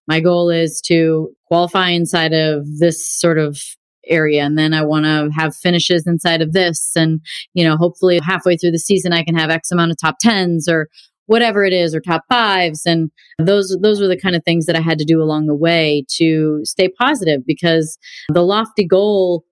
my 0.06 0.20
goal 0.20 0.50
is 0.50 0.80
to 0.86 1.30
qualify 1.46 1.90
inside 1.90 2.32
of 2.32 2.66
this 2.78 3.08
sort 3.08 3.38
of 3.38 3.58
area 4.08 4.42
and 4.42 4.58
then 4.58 4.74
I 4.74 4.82
want 4.84 5.04
to 5.04 5.30
have 5.36 5.54
finishes 5.54 6.06
inside 6.08 6.42
of 6.42 6.52
this 6.52 6.90
and 6.96 7.20
you 7.54 7.64
know 7.64 7.76
hopefully 7.76 8.18
halfway 8.20 8.56
through 8.56 8.72
the 8.72 8.78
season 8.80 9.12
I 9.12 9.22
can 9.22 9.36
have 9.36 9.48
x 9.48 9.70
amount 9.70 9.92
of 9.92 9.96
top 10.00 10.16
10s 10.24 10.68
or 10.68 10.88
whatever 11.26 11.64
it 11.64 11.72
is 11.72 11.94
or 11.94 12.00
top 12.00 12.22
fives 12.28 12.84
and 12.86 13.10
those 13.38 13.76
those 13.80 14.00
were 14.00 14.08
the 14.08 14.18
kind 14.18 14.34
of 14.36 14.44
things 14.44 14.66
that 14.66 14.76
I 14.76 14.80
had 14.80 14.98
to 14.98 15.04
do 15.04 15.22
along 15.22 15.46
the 15.46 15.54
way 15.54 16.04
to 16.16 16.60
stay 16.64 16.88
positive 16.88 17.46
because 17.46 17.98
the 18.28 18.42
lofty 18.42 18.86
goal 18.86 19.44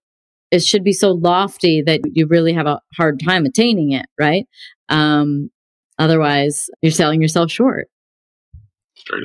it 0.51 0.63
should 0.65 0.83
be 0.83 0.93
so 0.93 1.13
lofty 1.13 1.81
that 1.83 2.01
you 2.13 2.27
really 2.27 2.53
have 2.53 2.67
a 2.67 2.81
hard 2.97 3.21
time 3.25 3.45
attaining 3.45 3.93
it 3.93 4.07
right 4.19 4.47
um 4.89 5.51
otherwise 5.99 6.69
you're 6.83 6.91
selling 6.91 7.23
yourself 7.23 7.51
short 7.51 7.89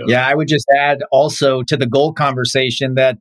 yeah 0.07 0.27
i 0.27 0.35
would 0.35 0.47
just 0.47 0.67
add 0.77 1.03
also 1.11 1.63
to 1.63 1.75
the 1.75 1.87
goal 1.87 2.13
conversation 2.13 2.93
that 2.95 3.17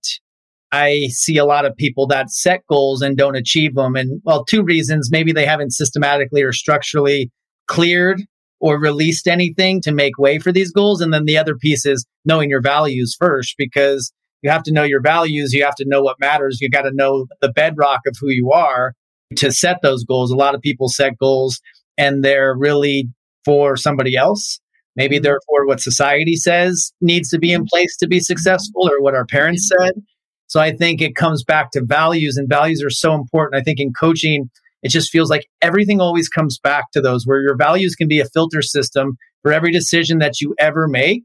I 0.72 1.06
see 1.10 1.36
a 1.36 1.44
lot 1.44 1.64
of 1.64 1.76
people 1.76 2.08
that 2.08 2.30
set 2.30 2.66
goals 2.66 3.00
and 3.00 3.16
don't 3.16 3.36
achieve 3.36 3.76
them. 3.76 3.94
And 3.94 4.20
well, 4.24 4.44
two 4.44 4.64
reasons. 4.64 5.08
Maybe 5.08 5.30
they 5.30 5.46
haven't 5.46 5.70
systematically 5.70 6.42
or 6.42 6.52
structurally 6.52 7.30
cleared 7.68 8.22
or 8.64 8.80
released 8.80 9.28
anything 9.28 9.78
to 9.82 9.92
make 9.92 10.16
way 10.16 10.38
for 10.38 10.50
these 10.50 10.72
goals. 10.72 11.02
And 11.02 11.12
then 11.12 11.26
the 11.26 11.36
other 11.36 11.54
piece 11.54 11.84
is 11.84 12.06
knowing 12.24 12.48
your 12.48 12.62
values 12.62 13.14
first, 13.14 13.56
because 13.58 14.10
you 14.40 14.48
have 14.48 14.62
to 14.62 14.72
know 14.72 14.84
your 14.84 15.02
values. 15.02 15.52
You 15.52 15.62
have 15.64 15.74
to 15.74 15.84
know 15.86 16.00
what 16.00 16.18
matters. 16.18 16.62
You 16.62 16.70
got 16.70 16.82
to 16.82 16.90
know 16.90 17.26
the 17.42 17.52
bedrock 17.52 18.00
of 18.06 18.16
who 18.18 18.30
you 18.30 18.52
are 18.52 18.94
to 19.36 19.52
set 19.52 19.82
those 19.82 20.02
goals. 20.02 20.30
A 20.30 20.36
lot 20.36 20.54
of 20.54 20.62
people 20.62 20.88
set 20.88 21.18
goals 21.18 21.60
and 21.98 22.24
they're 22.24 22.56
really 22.56 23.06
for 23.44 23.76
somebody 23.76 24.16
else. 24.16 24.58
Maybe 24.96 25.16
mm-hmm. 25.16 25.24
they're 25.24 25.40
for 25.46 25.66
what 25.66 25.80
society 25.80 26.36
says 26.36 26.90
needs 27.02 27.28
to 27.30 27.38
be 27.38 27.52
in 27.52 27.60
mm-hmm. 27.60 27.66
place 27.70 27.94
to 27.98 28.06
be 28.06 28.20
successful 28.20 28.88
or 28.88 29.02
what 29.02 29.14
our 29.14 29.26
parents 29.26 29.70
mm-hmm. 29.70 29.88
said. 29.88 30.02
So 30.46 30.58
I 30.58 30.72
think 30.74 31.02
it 31.02 31.16
comes 31.16 31.44
back 31.44 31.70
to 31.72 31.82
values 31.84 32.38
and 32.38 32.48
values 32.48 32.82
are 32.82 32.88
so 32.88 33.12
important. 33.12 33.60
I 33.60 33.62
think 33.62 33.78
in 33.78 33.92
coaching, 33.92 34.48
it 34.84 34.90
just 34.90 35.10
feels 35.10 35.30
like 35.30 35.46
everything 35.62 36.00
always 36.00 36.28
comes 36.28 36.58
back 36.58 36.84
to 36.92 37.00
those 37.00 37.24
where 37.26 37.40
your 37.40 37.56
values 37.56 37.94
can 37.94 38.06
be 38.06 38.20
a 38.20 38.26
filter 38.26 38.60
system 38.62 39.16
for 39.42 39.52
every 39.52 39.72
decision 39.72 40.18
that 40.18 40.40
you 40.40 40.54
ever 40.58 40.86
make, 40.86 41.24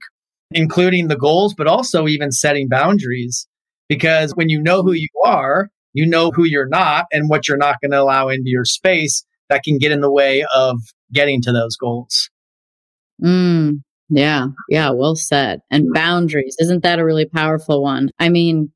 including 0.52 1.10
the 1.10 1.18
goals, 1.18 1.54
but 1.54 1.68
also 1.68 2.08
even 2.08 2.32
setting 2.32 2.70
boundaries. 2.70 3.48
Because 3.90 4.32
when 4.36 4.50
you 4.50 4.62
know 4.62 4.82
who 4.82 4.94
you 4.94 5.10
are, 5.26 5.70
you 5.94 6.06
know 6.06 6.32
who 6.32 6.46
you're 6.46 6.68
not 6.68 7.06
and 7.12 7.30
what 7.30 7.48
you're 7.48 7.58
not 7.58 7.76
going 7.82 7.92
to 7.92 8.02
allow 8.02 8.30
into 8.30 8.46
your 8.46 8.66
space 8.66 9.26
that 9.50 9.64
can 9.64 9.78
get 9.78 9.92
in 9.92 10.02
the 10.02 10.12
way 10.12 10.46
of 10.56 10.78
getting 11.12 11.42
to 11.42 11.52
those 11.52 11.76
goals. 11.76 12.30
Mm, 13.22 13.82
yeah. 14.10 14.48
Yeah. 14.70 14.92
Well 14.92 15.16
said. 15.16 15.60
And 15.70 15.94
boundaries. 15.94 16.56
Isn't 16.60 16.84
that 16.84 17.00
a 17.00 17.06
really 17.06 17.26
powerful 17.26 17.84
one? 17.84 18.12
I 18.20 18.30
mean, 18.30 18.72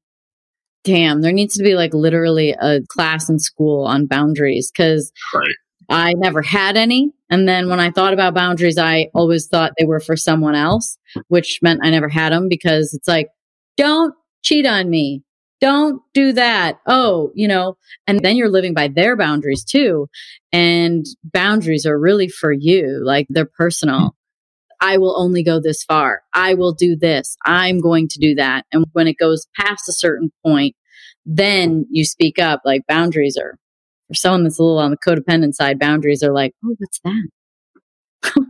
damn, 0.84 1.22
there 1.22 1.32
needs 1.32 1.56
to 1.56 1.63
be 1.63 1.76
like 1.76 1.93
literally 1.93 2.52
a 2.52 2.82
class 2.89 3.30
in 3.30 3.39
school 3.39 3.86
on 3.86 4.06
boundaries 4.06 4.72
because 4.72 5.12
right. 5.34 5.56
I 5.89 6.13
never 6.15 6.41
had 6.41 6.78
any. 6.78 7.12
And 7.30 7.48
then 7.48 7.69
when 7.69 7.80
I 7.80 7.91
thought 7.91 8.13
about 8.13 8.34
boundaries, 8.34 8.78
I 8.78 9.10
always 9.13 9.48
thought 9.48 9.74
they 9.78 9.86
were 9.86 10.00
for 10.00 10.15
someone 10.15 10.56
else, 10.56 10.98
which 11.28 11.60
meant 11.62 11.82
I 11.84 11.89
never 11.89 12.10
had 12.10 12.32
them 12.32 12.48
because 12.50 12.93
it's 12.93 13.08
like, 13.08 13.30
don't 13.78 14.13
cheat 14.43 14.65
on 14.65 14.89
me. 14.89 15.24
Don't 15.62 16.02
do 16.13 16.34
that. 16.34 16.80
Oh, 16.88 17.32
you 17.36 17.48
know, 17.48 17.78
and 18.06 18.19
then 18.19 18.36
you're 18.36 18.50
living 18.50 18.74
by 18.74 18.89
their 18.89 19.15
boundaries 19.15 19.63
too. 19.63 20.10
And 20.52 21.06
boundaries 21.24 21.86
are 21.86 21.98
really 21.98 22.28
for 22.28 22.52
you, 22.52 23.02
like 23.04 23.28
they're 23.30 23.46
personal. 23.46 24.15
I 24.84 24.98
will 24.98 25.17
only 25.17 25.43
go 25.43 25.62
this 25.62 25.84
far. 25.84 26.24
I 26.34 26.56
will 26.56 26.74
do 26.74 26.98
this. 26.98 27.38
I'm 27.46 27.80
going 27.80 28.10
to 28.10 28.19
do 28.19 28.36
that. 28.36 28.65
And 28.74 28.86
when 28.91 29.08
it 29.08 29.15
goes 29.17 29.48
past 29.58 29.88
a 29.88 29.93
certain 29.93 30.30
point, 30.46 30.76
then 31.26 31.86
you 31.89 32.04
speak 32.04 32.38
up. 32.38 32.62
Like 32.65 32.82
boundaries 32.86 33.38
are 33.41 33.56
for 34.10 34.13
someone 34.15 34.43
that's 34.43 34.60
a 34.60 34.62
little 34.63 34.80
on 34.80 34.91
the 34.91 34.98
codependent 34.98 35.54
side, 35.54 35.80
boundaries 35.80 36.22
are 36.22 36.34
like, 36.34 36.54
oh, 36.65 36.76
what's 36.78 37.00
that? 37.06 38.36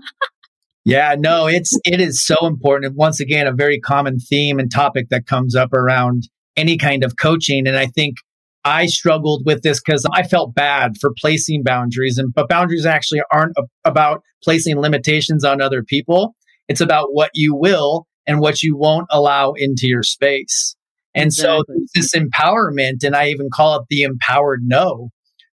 yeah, 0.85 1.15
no, 1.17 1.45
it's 1.45 1.77
it 1.85 2.01
is 2.01 2.25
so 2.25 2.35
important. 2.47 2.89
And 2.89 2.95
once 2.95 3.19
again, 3.19 3.45
a 3.45 3.53
very 3.53 3.79
common 3.79 4.17
theme 4.17 4.57
and 4.57 4.71
topic 4.71 5.09
that 5.09 5.27
comes 5.27 5.55
up 5.55 5.71
around 5.71 6.29
any 6.57 6.77
kind 6.77 7.03
of 7.03 7.15
coaching. 7.15 7.67
And 7.67 7.77
I 7.77 7.85
think 7.85 8.15
I 8.65 8.85
struggled 8.85 9.43
with 9.45 9.61
this 9.61 9.81
because 9.81 10.05
I 10.13 10.23
felt 10.23 10.55
bad 10.55 10.93
for 10.99 11.11
placing 11.17 11.63
boundaries, 11.63 12.17
and 12.17 12.33
but 12.33 12.49
boundaries 12.49 12.85
actually 12.85 13.21
aren't 13.31 13.57
a, 13.57 13.63
about 13.85 14.21
placing 14.43 14.77
limitations 14.77 15.43
on 15.43 15.61
other 15.61 15.83
people. 15.83 16.35
It's 16.67 16.81
about 16.81 17.09
what 17.11 17.31
you 17.33 17.55
will 17.55 18.07
and 18.25 18.39
what 18.39 18.63
you 18.63 18.77
won't 18.77 19.07
allow 19.09 19.53
into 19.53 19.87
your 19.87 20.03
space. 20.03 20.75
And 21.13 21.27
exactly. 21.27 21.75
so 21.77 21.85
this 21.93 22.15
empowerment, 22.15 23.03
and 23.03 23.15
I 23.15 23.27
even 23.27 23.49
call 23.53 23.75
it 23.79 23.85
the 23.89 24.03
empowered 24.03 24.61
no, 24.63 25.09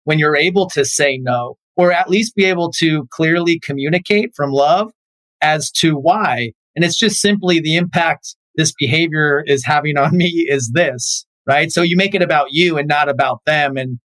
when 0.05 0.19
you're 0.19 0.37
able 0.37 0.69
to 0.71 0.85
say 0.85 1.19
no, 1.19 1.57
or 1.77 1.93
at 1.93 2.11
least 2.11 2.37
be 2.37 2.45
able 2.45 2.71
to 2.73 3.07
clearly 3.11 3.59
communicate 3.59 4.33
from 4.37 4.53
love 4.53 4.93
as 5.41 5.71
to 5.71 5.95
why. 5.95 6.53
And 6.77 6.85
it's 6.85 6.97
just 6.97 7.21
simply 7.21 7.61
the 7.61 7.77
impact 7.77 8.37
this 8.55 8.73
behavior 8.79 9.43
is 9.47 9.65
having 9.65 9.97
on 9.97 10.17
me 10.17 10.47
is 10.49 10.73
this 10.75 11.25
right? 11.49 11.73
So 11.73 11.83
you 11.83 11.97
make 11.97 12.15
it 12.15 12.23
about 12.23 12.49
you 12.51 12.77
and 12.79 12.87
not 12.87 13.09
about 13.09 13.41
them. 13.47 13.77
And 13.77 13.99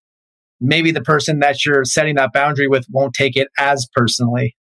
maybe 0.62 0.92
the 0.92 1.02
person 1.02 1.40
that 1.40 1.66
you're 1.66 1.84
setting 1.84 2.16
that 2.16 2.32
boundary 2.34 2.68
with 2.68 2.86
won't 2.90 3.14
take 3.14 3.36
it 3.36 3.50
as 3.60 3.88
personally. 3.94 4.56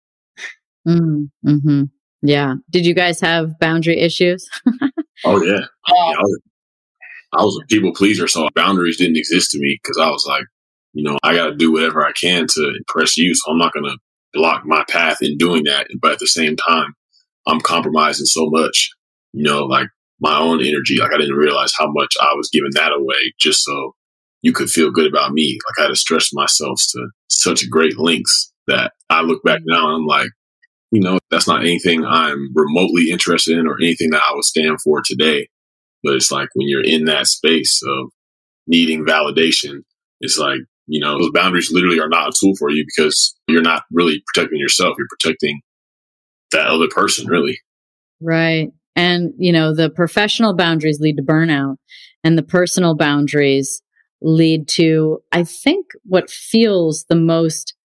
Mm, 0.87 1.29
hmm 1.45 1.83
Yeah. 2.23 2.55
Did 2.71 2.87
you 2.87 2.95
guys 2.95 3.21
have 3.21 3.59
boundary 3.59 3.99
issues? 3.99 4.49
oh, 5.25 5.43
yeah. 5.43 5.67
I, 5.87 5.93
mean, 5.93 6.17
I, 6.17 6.21
was, 6.21 6.41
I 7.33 7.43
was 7.43 7.61
a 7.63 7.67
people 7.67 7.93
pleaser, 7.93 8.29
so 8.29 8.49
boundaries 8.55 8.97
didn't 8.97 9.17
exist 9.17 9.51
to 9.51 9.59
me 9.59 9.79
because 9.83 9.99
I 9.99 10.09
was 10.09 10.25
like, 10.27 10.45
you 10.95 11.03
know, 11.03 11.19
I 11.23 11.35
got 11.35 11.47
to 11.47 11.55
do 11.55 11.73
whatever 11.73 12.07
I 12.07 12.13
can 12.13 12.47
to 12.47 12.75
impress 12.77 13.17
you. 13.17 13.35
So 13.35 13.51
I'm 13.51 13.59
not 13.59 13.73
going 13.73 13.85
to 13.85 13.99
block 14.33 14.63
my 14.65 14.85
path 14.89 15.19
in 15.21 15.37
doing 15.37 15.65
that. 15.65 15.89
But 16.01 16.13
at 16.13 16.19
the 16.21 16.27
same 16.27 16.57
time, 16.57 16.95
I'm 17.47 17.61
compromising 17.61 18.27
so 18.27 18.49
much. 18.49 18.91
You 19.33 19.43
know, 19.43 19.65
like 19.65 19.89
my 20.21 20.39
own 20.39 20.65
energy. 20.65 20.99
Like 20.99 21.13
I 21.13 21.19
didn't 21.19 21.37
realize 21.37 21.73
how 21.79 21.91
much 21.91 22.15
I 22.21 22.35
was 22.35 22.51
giving 22.53 22.73
that 22.75 22.93
away 22.93 23.33
just 23.39 23.65
so 23.65 23.95
you 24.43 24.53
could 24.53 24.71
feel 24.71 24.91
good 24.91 25.07
about 25.07 25.33
me. 25.33 25.59
Like 25.69 25.79
I 25.79 25.83
had 25.83 25.95
to 25.95 25.97
stretch 25.97 26.31
myself 26.33 26.81
to 26.91 27.09
such 27.29 27.69
great 27.71 27.99
lengths 27.99 28.53
that 28.67 28.93
I 29.11 29.23
look 29.23 29.43
back 29.43 29.61
now 29.65 29.87
and 29.87 29.97
I'm 29.97 30.07
like, 30.07 30.31
you 30.91 31.01
know, 31.01 31.19
that's 31.31 31.47
not 31.47 31.61
anything 31.61 32.05
I'm 32.05 32.51
remotely 32.55 33.11
interested 33.11 33.59
in 33.59 33.67
or 33.67 33.77
anything 33.81 34.11
that 34.11 34.23
I 34.23 34.35
would 34.35 34.45
stand 34.45 34.81
for 34.83 35.03
today. 35.05 35.49
But 36.03 36.15
it's 36.15 36.31
like 36.31 36.49
when 36.55 36.69
you're 36.69 36.85
in 36.85 37.05
that 37.07 37.27
space 37.27 37.83
of 37.87 38.11
needing 38.67 39.05
validation, 39.05 39.83
it's 40.21 40.39
like, 40.39 40.61
you 40.87 41.01
know, 41.01 41.19
those 41.19 41.33
boundaries 41.33 41.71
literally 41.71 42.01
are 42.01 42.09
not 42.09 42.29
a 42.29 42.33
tool 42.39 42.55
for 42.57 42.71
you 42.71 42.85
because 42.87 43.37
you're 43.49 43.63
not 43.63 43.83
really 43.93 44.23
protecting 44.27 44.59
yourself. 44.59 44.95
You're 44.97 45.09
protecting 45.09 45.61
that 46.53 46.69
other 46.69 46.89
person, 46.89 47.27
really. 47.27 47.59
Right. 48.21 48.71
And, 48.99 49.33
you 49.39 49.53
know, 49.53 49.73
the 49.73 49.91
professional 49.91 50.55
boundaries 50.55 50.99
lead 50.99 51.19
to 51.19 51.23
burnout 51.23 51.77
and 52.25 52.37
the 52.37 52.43
personal 52.43 52.97
boundaries 52.97 53.81
lead 54.21 54.67
to, 54.71 55.21
I 55.31 55.45
think, 55.45 55.87
what 56.03 56.29
feels 56.29 57.05
the 57.09 57.15
most, 57.15 57.77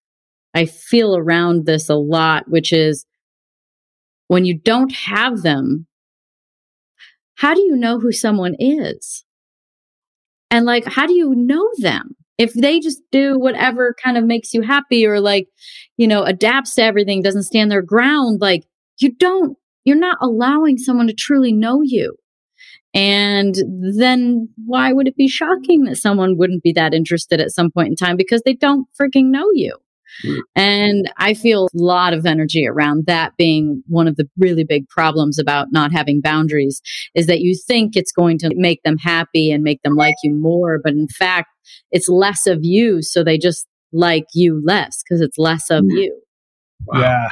I 0.56 0.66
feel 0.66 1.16
around 1.16 1.68
this 1.68 1.88
a 1.88 1.94
lot, 1.94 2.50
which 2.50 2.74
is 2.74 3.06
when 4.28 4.44
you 4.46 4.58
don't 4.58 4.92
have 4.92 5.44
them, 5.44 5.86
how 7.36 7.54
do 7.54 7.62
you 7.62 7.76
know 7.76 8.00
who 8.00 8.12
someone 8.12 8.56
is? 8.58 9.24
And 10.50 10.66
like, 10.66 10.86
how 10.86 11.06
do 11.06 11.14
you 11.14 11.36
know 11.36 11.70
them? 11.78 12.16
If 12.40 12.54
they 12.54 12.80
just 12.80 13.04
do 13.12 13.38
whatever 13.38 13.96
kind 14.04 14.18
of 14.18 14.24
makes 14.24 14.52
you 14.52 14.64
happy 14.64 15.06
or 15.06 15.20
like, 15.20 15.48
you 15.96 16.08
know, 16.08 16.24
adapts 16.24 16.74
to 16.76 16.84
everything, 16.84 17.22
doesn't 17.22 17.44
stand 17.44 17.70
their 17.70 17.84
ground, 17.84 18.42
like 18.42 18.64
you 18.98 19.14
don't 19.14 19.56
you're 19.86 19.98
not 19.98 20.18
allowing 20.22 20.78
someone 20.78 21.08
to 21.08 21.14
truly 21.14 21.54
know 21.54 21.82
you. 21.84 22.16
And 22.94 23.56
then 23.98 24.50
why 24.66 24.94
would 24.94 25.08
it 25.08 25.16
be 25.16 25.28
shocking 25.28 25.84
that 25.86 25.98
someone 25.98 26.38
wouldn't 26.38 26.62
be 26.62 26.74
that 26.74 26.94
interested 26.94 27.42
at 27.42 27.52
some 27.52 27.72
point 27.72 27.90
in 27.90 27.96
time 27.96 28.18
because 28.18 28.44
they 28.46 28.54
don't 28.54 28.88
freaking 29.00 29.32
know 29.32 29.50
you? 29.54 29.76
Mm. 30.24 30.40
And 30.56 31.12
I 31.18 31.34
feel 31.34 31.66
a 31.66 31.70
lot 31.74 32.14
of 32.14 32.26
energy 32.26 32.68
around 32.68 33.06
that 33.08 33.36
being 33.36 33.84
one 33.88 34.08
of 34.08 34.16
the 34.16 34.30
really 34.38 34.64
big 34.64 34.88
problems 34.90 35.40
about 35.40 35.72
not 35.72 35.92
having 35.92 36.22
boundaries 36.22 36.82
is 37.16 37.26
that 37.26 37.40
you 37.40 37.58
think 37.68 37.96
it's 37.96 38.12
going 38.12 38.38
to 38.40 38.52
make 38.54 38.84
them 38.84 38.98
happy 38.98 39.52
and 39.52 39.64
make 39.64 39.82
them 39.82 39.96
like 39.96 40.16
you 40.24 40.34
more. 40.34 40.80
But 40.84 40.94
in 40.94 41.08
fact, 41.08 41.50
it's 41.92 42.08
less 42.08 42.46
of 42.46 42.60
you. 42.62 43.02
So 43.02 43.24
they 43.24 43.40
just 43.40 43.66
like 43.92 44.26
you 44.34 44.62
less 44.64 45.02
because 45.04 45.22
it's 45.22 45.38
less 45.38 45.70
of 45.72 45.84
mm. 45.84 45.92
you. 45.92 46.22
Wow. 46.86 47.00
Yeah. 47.00 47.30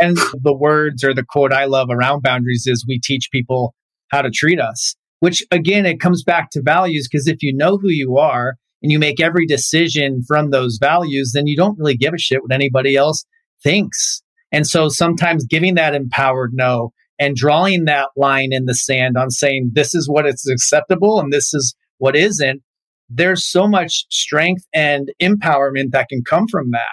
And 0.00 0.16
the 0.16 0.56
words 0.56 1.04
or 1.04 1.12
the 1.12 1.24
quote 1.24 1.52
I 1.52 1.66
love 1.66 1.88
around 1.90 2.22
boundaries 2.22 2.64
is 2.66 2.86
we 2.88 2.98
teach 2.98 3.30
people 3.30 3.74
how 4.08 4.22
to 4.22 4.30
treat 4.30 4.58
us, 4.58 4.96
which 5.20 5.44
again, 5.50 5.86
it 5.86 6.00
comes 6.00 6.24
back 6.24 6.50
to 6.52 6.62
values 6.62 7.08
because 7.10 7.26
if 7.26 7.42
you 7.42 7.54
know 7.54 7.76
who 7.76 7.90
you 7.90 8.16
are 8.16 8.54
and 8.82 8.90
you 8.90 8.98
make 8.98 9.20
every 9.20 9.46
decision 9.46 10.22
from 10.26 10.50
those 10.50 10.78
values, 10.80 11.32
then 11.34 11.46
you 11.46 11.56
don't 11.56 11.78
really 11.78 11.96
give 11.96 12.14
a 12.14 12.18
shit 12.18 12.42
what 12.42 12.52
anybody 12.52 12.96
else 12.96 13.24
thinks. 13.62 14.22
And 14.52 14.66
so 14.66 14.88
sometimes 14.88 15.44
giving 15.44 15.74
that 15.74 15.94
empowered 15.94 16.52
no 16.54 16.92
and 17.18 17.36
drawing 17.36 17.84
that 17.84 18.08
line 18.16 18.48
in 18.52 18.64
the 18.64 18.74
sand 18.74 19.16
on 19.16 19.30
saying 19.30 19.70
this 19.74 19.94
is 19.94 20.08
what 20.08 20.26
is 20.26 20.48
acceptable 20.50 21.20
and 21.20 21.32
this 21.32 21.52
is 21.52 21.74
what 21.98 22.16
isn't, 22.16 22.62
there's 23.10 23.44
so 23.44 23.68
much 23.68 24.06
strength 24.10 24.66
and 24.72 25.12
empowerment 25.20 25.90
that 25.90 26.08
can 26.08 26.22
come 26.24 26.46
from 26.48 26.70
that. 26.70 26.88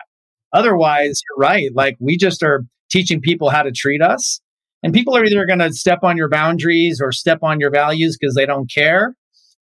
Otherwise, 0.54 1.22
you're 1.24 1.42
right. 1.42 1.70
Like 1.74 1.96
we 2.00 2.18
just 2.18 2.44
are 2.44 2.66
teaching 2.90 3.22
people 3.22 3.50
how 3.50 3.64
to 3.64 3.72
treat 3.72 4.02
us. 4.02 4.40
And 4.84 4.94
people 4.94 5.16
are 5.18 5.26
either 5.26 5.46
going 5.46 5.60
to 5.60 5.74
step 5.74 6.00
on 6.04 6.18
your 6.18 6.30
boundaries 6.30 7.02
or 7.02 7.12
step 7.12 7.40
on 7.42 7.60
your 7.60 7.72
values 7.72 8.18
because 8.20 8.36
they 8.36 8.46
don't 8.46 8.72
care 8.72 9.16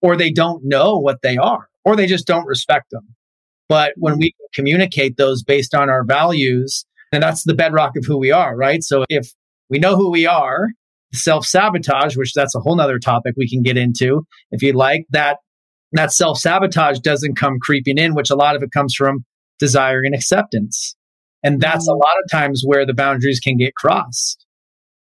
or 0.03 0.17
they 0.17 0.31
don't 0.31 0.63
know 0.65 0.99
what 0.99 1.23
they 1.23 1.37
are 1.37 1.69
or 1.85 1.97
they 1.97 2.07
just 2.07 2.27
don't 2.27 2.47
respect 2.47 2.87
them. 2.91 3.15
But 3.69 3.93
when 3.97 4.19
we 4.19 4.35
communicate 4.55 5.17
those 5.17 5.43
based 5.43 5.75
on 5.75 5.89
our 5.89 6.05
values, 6.05 6.85
then 7.13 7.21
that's 7.21 7.45
the 7.45 7.55
bedrock 7.55 7.97
of 7.97 8.05
who 8.05 8.19
we 8.19 8.31
are, 8.31 8.57
right? 8.57 8.83
So 8.83 9.05
if 9.09 9.29
we 9.71 9.79
know 9.79 9.97
who 9.97 10.11
we 10.11 10.27
are, 10.27 10.69
self 11.13 11.47
sabotage, 11.47 12.17
which 12.17 12.35
that's 12.35 12.55
a 12.55 12.61
whole 12.61 12.77
nother 12.77 12.99
topic 12.99 13.35
we 13.37 13.49
can 13.49 13.63
get 13.63 13.77
into 13.77 14.27
if 14.51 14.63
you 14.63 14.73
like, 14.73 15.07
that 15.11 15.39
that 15.93 16.13
self 16.13 16.39
sabotage 16.39 16.99
doesn't 16.99 17.37
come 17.37 17.59
creeping 17.61 17.99
in, 17.99 18.15
which 18.15 18.31
a 18.31 18.37
lot 18.37 18.57
of 18.57 18.63
it 18.63 18.73
comes 18.73 18.95
from 18.95 19.25
desiring 19.59 20.13
acceptance. 20.13 20.97
And 21.45 21.61
that's 21.61 21.87
a 21.87 21.91
mm-hmm. 21.91 22.01
lot 22.01 22.17
of 22.25 22.31
times 22.31 22.63
where 22.67 22.87
the 22.87 22.95
boundaries 22.95 23.39
can 23.39 23.57
get 23.57 23.75
crossed. 23.77 24.45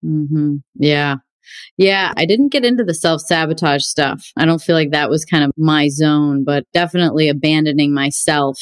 Mm-hmm. 0.03 0.55
Yeah. 0.75 1.17
Yeah. 1.77 2.13
I 2.15 2.25
didn't 2.25 2.51
get 2.51 2.65
into 2.65 2.83
the 2.83 2.93
self 2.93 3.21
sabotage 3.21 3.83
stuff. 3.83 4.31
I 4.37 4.45
don't 4.45 4.61
feel 4.61 4.75
like 4.75 4.91
that 4.91 5.09
was 5.09 5.25
kind 5.25 5.43
of 5.43 5.51
my 5.57 5.89
zone, 5.89 6.43
but 6.43 6.63
definitely 6.73 7.29
abandoning 7.29 7.93
myself 7.93 8.57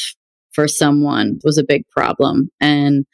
for 0.51 0.67
someone 0.67 1.39
was 1.43 1.57
a 1.57 1.63
big 1.63 1.88
problem. 1.89 2.49
And 2.59 3.05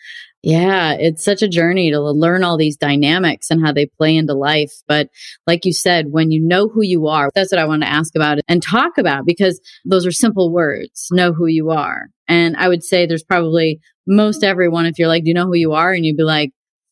yeah, 0.41 0.93
it's 0.93 1.23
such 1.23 1.41
a 1.41 1.47
journey 1.47 1.89
to 1.89 1.99
learn 1.99 2.43
all 2.43 2.55
these 2.55 2.77
dynamics 2.77 3.49
and 3.49 3.65
how 3.65 3.73
they 3.73 3.87
play 3.87 4.15
into 4.15 4.35
life. 4.35 4.71
But 4.87 5.09
like 5.47 5.65
you 5.65 5.73
said, 5.73 6.11
when 6.11 6.29
you 6.29 6.39
know 6.39 6.69
who 6.69 6.83
you 6.83 7.07
are, 7.07 7.31
that's 7.33 7.51
what 7.51 7.59
I 7.59 7.65
want 7.65 7.81
to 7.81 7.89
ask 7.89 8.15
about 8.15 8.37
and 8.47 8.61
talk 8.61 8.99
about 8.99 9.25
because 9.25 9.59
those 9.85 10.05
are 10.05 10.11
simple 10.11 10.53
words 10.53 11.07
know 11.11 11.33
who 11.33 11.47
you 11.47 11.71
are. 11.71 12.09
And 12.27 12.55
I 12.57 12.69
would 12.69 12.83
say 12.83 13.05
there's 13.05 13.23
probably 13.23 13.79
most 14.07 14.43
everyone, 14.43 14.85
if 14.85 14.97
you're 14.97 15.07
like, 15.07 15.23
do 15.23 15.29
you 15.29 15.33
know 15.33 15.45
who 15.45 15.55
you 15.55 15.73
are? 15.73 15.91
And 15.91 16.05
you'd 16.05 16.17
be 16.17 16.23
like, 16.23 16.51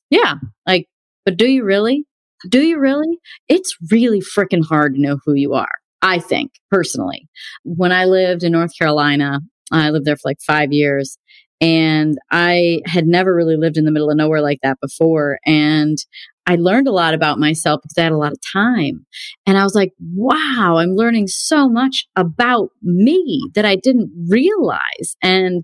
yeah, 0.09 0.36
like, 0.68 0.88
but 1.26 1.38
do 1.38 1.47
you 1.47 1.64
really? 1.64 2.05
Do 2.49 2.61
you 2.61 2.80
really? 2.80 3.20
It's 3.47 3.76
really 3.91 4.22
freaking 4.22 4.66
hard 4.66 4.95
to 4.95 5.01
know 5.01 5.20
who 5.26 5.34
you 5.34 5.53
are. 5.53 5.72
I 6.01 6.20
think 6.20 6.51
personally, 6.70 7.28
when 7.64 7.91
I 7.93 8.05
lived 8.05 8.43
in 8.43 8.51
North 8.51 8.78
Carolina, 8.78 9.39
I 9.72 9.89
lived 9.89 10.05
there 10.05 10.18
for 10.18 10.30
like 10.30 10.41
five 10.45 10.74
years 10.74 11.18
and 11.61 12.18
I 12.30 12.82
had 12.86 13.07
never 13.07 13.34
really 13.34 13.55
lived 13.55 13.78
in 13.78 13.86
the 13.86 13.91
middle 13.91 14.09
of 14.09 14.18
nowhere 14.18 14.41
like 14.41 14.59
that 14.64 14.80
before. 14.82 15.39
And 15.45 15.97
I 16.45 16.55
learned 16.55 16.89
a 16.89 16.91
lot 16.91 17.14
about 17.14 17.39
myself 17.39 17.80
because 17.82 17.97
I 17.97 18.03
had 18.03 18.11
a 18.11 18.18
lot 18.18 18.34
of 18.34 18.39
time. 18.51 19.05
And 19.47 19.57
I 19.57 19.64
was 19.64 19.74
like, 19.74 19.93
wow, 20.14 20.76
I'm 20.78 20.95
learning 20.95 21.28
so 21.28 21.70
much 21.70 22.05
about 22.18 22.72
me 22.82 23.49
that 23.55 23.64
I 23.64 23.78
didn't 23.78 24.11
realize. 24.30 25.16
And 25.22 25.64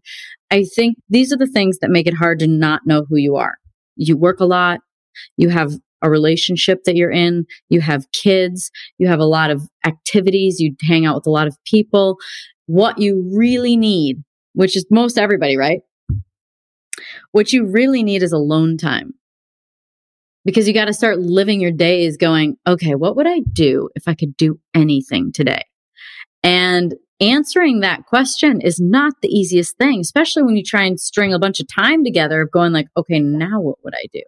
I 0.51 0.63
think 0.75 0.97
these 1.09 1.31
are 1.31 1.37
the 1.37 1.47
things 1.47 1.79
that 1.79 1.89
make 1.89 2.07
it 2.07 2.13
hard 2.13 2.39
to 2.39 2.47
not 2.47 2.81
know 2.85 3.05
who 3.07 3.17
you 3.17 3.35
are. 3.35 3.55
You 3.95 4.17
work 4.17 4.39
a 4.39 4.45
lot, 4.45 4.79
you 5.37 5.49
have 5.49 5.73
a 6.01 6.09
relationship 6.09 6.83
that 6.85 6.95
you're 6.95 7.11
in, 7.11 7.45
you 7.69 7.81
have 7.81 8.09
kids, 8.11 8.71
you 8.97 9.07
have 9.07 9.19
a 9.19 9.25
lot 9.25 9.51
of 9.51 9.67
activities, 9.85 10.59
you 10.59 10.75
hang 10.81 11.05
out 11.05 11.15
with 11.15 11.27
a 11.27 11.31
lot 11.31 11.47
of 11.47 11.57
people. 11.65 12.17
What 12.67 12.99
you 12.99 13.29
really 13.35 13.75
need, 13.75 14.23
which 14.53 14.77
is 14.77 14.85
most 14.89 15.17
everybody, 15.17 15.57
right? 15.57 15.81
What 17.31 17.51
you 17.51 17.65
really 17.65 18.03
need 18.03 18.23
is 18.23 18.31
alone 18.31 18.77
time 18.77 19.13
because 20.45 20.67
you 20.67 20.73
got 20.73 20.85
to 20.85 20.93
start 20.93 21.19
living 21.19 21.59
your 21.59 21.71
days 21.71 22.17
going, 22.17 22.57
okay, 22.65 22.95
what 22.95 23.15
would 23.15 23.27
I 23.27 23.41
do 23.53 23.89
if 23.95 24.03
I 24.07 24.15
could 24.15 24.35
do 24.37 24.59
anything 24.73 25.31
today? 25.31 25.63
And 26.43 26.95
answering 27.21 27.79
that 27.79 28.05
question 28.05 28.61
is 28.61 28.79
not 28.79 29.13
the 29.21 29.27
easiest 29.27 29.77
thing, 29.77 29.99
especially 29.99 30.43
when 30.43 30.55
you 30.55 30.63
try 30.63 30.83
and 30.83 30.99
string 30.99 31.33
a 31.33 31.39
bunch 31.39 31.59
of 31.59 31.67
time 31.67 32.03
together 32.03 32.41
of 32.41 32.51
going 32.51 32.71
like, 32.71 32.87
okay, 32.97 33.19
now 33.19 33.59
what 33.59 33.77
would 33.83 33.93
I 33.93 34.05
do? 34.13 34.21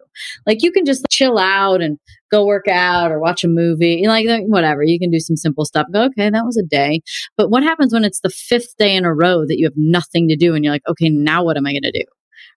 Like 0.46 0.62
you 0.62 0.72
can 0.72 0.84
just 0.84 1.06
chill 1.10 1.38
out 1.38 1.80
and 1.80 1.98
go 2.30 2.44
work 2.44 2.68
out 2.68 3.10
or 3.10 3.18
watch 3.18 3.44
a 3.44 3.48
movie, 3.48 4.06
like 4.06 4.26
whatever. 4.46 4.82
You 4.82 4.98
can 4.98 5.10
do 5.10 5.20
some 5.20 5.36
simple 5.36 5.64
stuff. 5.64 5.86
Go, 5.92 6.04
okay, 6.04 6.30
that 6.30 6.44
was 6.44 6.56
a 6.56 6.62
day. 6.62 7.02
But 7.36 7.50
what 7.50 7.62
happens 7.62 7.92
when 7.92 8.04
it's 8.04 8.20
the 8.20 8.30
fifth 8.30 8.76
day 8.78 8.94
in 8.94 9.04
a 9.04 9.14
row 9.14 9.46
that 9.46 9.58
you 9.58 9.66
have 9.66 9.76
nothing 9.76 10.28
to 10.28 10.36
do 10.36 10.54
and 10.54 10.64
you're 10.64 10.74
like, 10.74 10.88
okay, 10.88 11.08
now 11.08 11.44
what 11.44 11.56
am 11.56 11.66
I 11.66 11.72
going 11.72 11.82
to 11.82 11.92
do? 11.92 12.04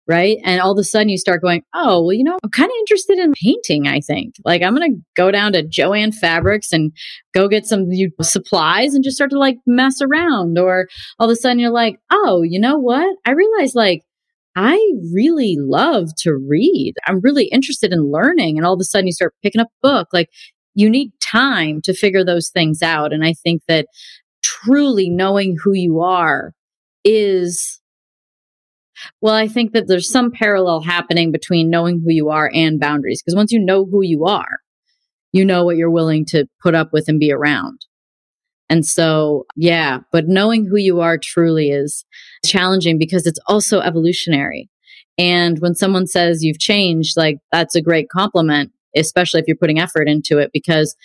Right? 0.07 0.37
And 0.43 0.61
all 0.61 0.71
of 0.71 0.77
a 0.77 0.83
sudden 0.83 1.09
you 1.09 1.17
start 1.17 1.41
going, 1.41 1.63
oh, 1.73 2.03
well, 2.03 2.13
you 2.13 2.23
know, 2.23 2.37
I'm 2.43 2.49
kind 2.49 2.69
of 2.69 2.75
interested 2.79 3.17
in 3.17 3.33
painting, 3.33 3.87
I 3.87 3.99
think. 3.99 4.35
Like 4.45 4.61
I'm 4.61 4.75
going 4.75 4.93
to 4.93 5.01
go 5.15 5.31
down 5.31 5.53
to 5.53 5.63
Jo-Ann 5.63 6.11
Fabrics 6.11 6.71
and 6.71 6.91
go 7.33 7.47
get 7.47 7.65
some 7.65 7.87
supplies 8.21 8.93
and 8.93 9.03
just 9.03 9.15
start 9.15 9.31
to 9.31 9.39
like 9.39 9.57
mess 9.65 10.01
around. 10.01 10.57
Or 10.59 10.87
all 11.19 11.29
of 11.29 11.33
a 11.33 11.35
sudden 11.35 11.59
you're 11.59 11.71
like, 11.71 11.97
oh, 12.11 12.43
you 12.43 12.59
know 12.59 12.77
what? 12.77 13.15
I 13.25 13.31
realize 13.31 13.73
like, 13.75 14.03
I 14.55 14.75
really 15.13 15.57
love 15.59 16.09
to 16.19 16.33
read. 16.33 16.93
I'm 17.07 17.19
really 17.21 17.45
interested 17.45 17.91
in 17.91 18.11
learning. 18.11 18.57
And 18.57 18.65
all 18.65 18.73
of 18.73 18.79
a 18.79 18.85
sudden 18.85 19.07
you 19.07 19.13
start 19.13 19.33
picking 19.43 19.59
up 19.59 19.67
a 19.67 19.87
book. 19.87 20.07
Like 20.13 20.29
you 20.75 20.89
need 20.89 21.11
time 21.21 21.81
to 21.81 21.93
figure 21.93 22.23
those 22.23 22.49
things 22.49 22.81
out. 22.81 23.11
And 23.11 23.25
I 23.25 23.33
think 23.33 23.63
that 23.67 23.87
truly 24.43 25.09
knowing 25.09 25.57
who 25.61 25.73
you 25.73 26.01
are 26.01 26.53
is 27.03 27.81
well, 29.21 29.33
I 29.33 29.47
think 29.47 29.73
that 29.73 29.87
there's 29.87 30.11
some 30.11 30.31
parallel 30.31 30.81
happening 30.81 31.31
between 31.31 31.69
knowing 31.69 32.01
who 32.01 32.11
you 32.11 32.29
are 32.29 32.49
and 32.53 32.79
boundaries. 32.79 33.21
Because 33.21 33.35
once 33.35 33.51
you 33.51 33.59
know 33.59 33.85
who 33.85 34.01
you 34.03 34.25
are, 34.25 34.59
you 35.31 35.43
know 35.45 35.65
what 35.65 35.77
you're 35.77 35.91
willing 35.91 36.25
to 36.27 36.45
put 36.61 36.75
up 36.75 36.89
with 36.93 37.07
and 37.07 37.19
be 37.19 37.31
around. 37.31 37.85
And 38.69 38.85
so, 38.85 39.45
yeah, 39.55 39.99
but 40.11 40.27
knowing 40.27 40.65
who 40.65 40.77
you 40.77 41.01
are 41.01 41.17
truly 41.17 41.69
is 41.69 42.05
challenging 42.45 42.97
because 42.97 43.27
it's 43.27 43.39
also 43.47 43.79
evolutionary. 43.79 44.69
And 45.17 45.59
when 45.59 45.75
someone 45.75 46.07
says 46.07 46.43
you've 46.43 46.59
changed, 46.59 47.15
like 47.15 47.37
that's 47.51 47.75
a 47.75 47.81
great 47.81 48.09
compliment, 48.09 48.71
especially 48.95 49.39
if 49.39 49.47
you're 49.47 49.55
putting 49.55 49.79
effort 49.79 50.07
into 50.07 50.39
it 50.39 50.49
because, 50.51 50.95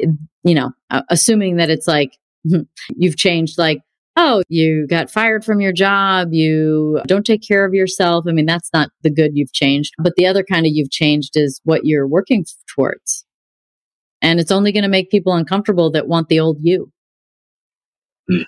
eh, 0.00 0.06
you 0.44 0.54
know, 0.54 0.70
assuming 1.10 1.56
that 1.56 1.70
it's 1.70 1.88
like 1.88 2.16
hmm, 2.48 2.62
you've 2.90 3.16
changed, 3.16 3.58
like 3.58 3.80
oh, 4.18 4.42
you 4.48 4.86
got 4.88 5.10
fired 5.10 5.44
from 5.44 5.60
your 5.60 5.72
job, 5.72 6.32
you 6.32 7.00
don't 7.06 7.24
take 7.24 7.40
care 7.46 7.64
of 7.64 7.72
yourself. 7.72 8.24
I 8.28 8.32
mean, 8.32 8.46
that's 8.46 8.70
not 8.72 8.90
the 9.02 9.10
good 9.10 9.30
you've 9.34 9.52
changed. 9.52 9.94
But 9.98 10.14
the 10.16 10.26
other 10.26 10.42
kind 10.42 10.66
of 10.66 10.72
you've 10.74 10.90
changed 10.90 11.36
is 11.36 11.60
what 11.64 11.82
you're 11.84 12.06
working 12.06 12.44
towards. 12.74 13.24
And 14.20 14.40
it's 14.40 14.50
only 14.50 14.72
going 14.72 14.82
to 14.82 14.88
make 14.88 15.10
people 15.10 15.34
uncomfortable 15.34 15.92
that 15.92 16.08
want 16.08 16.28
the 16.28 16.40
old 16.40 16.58
you. 16.60 16.92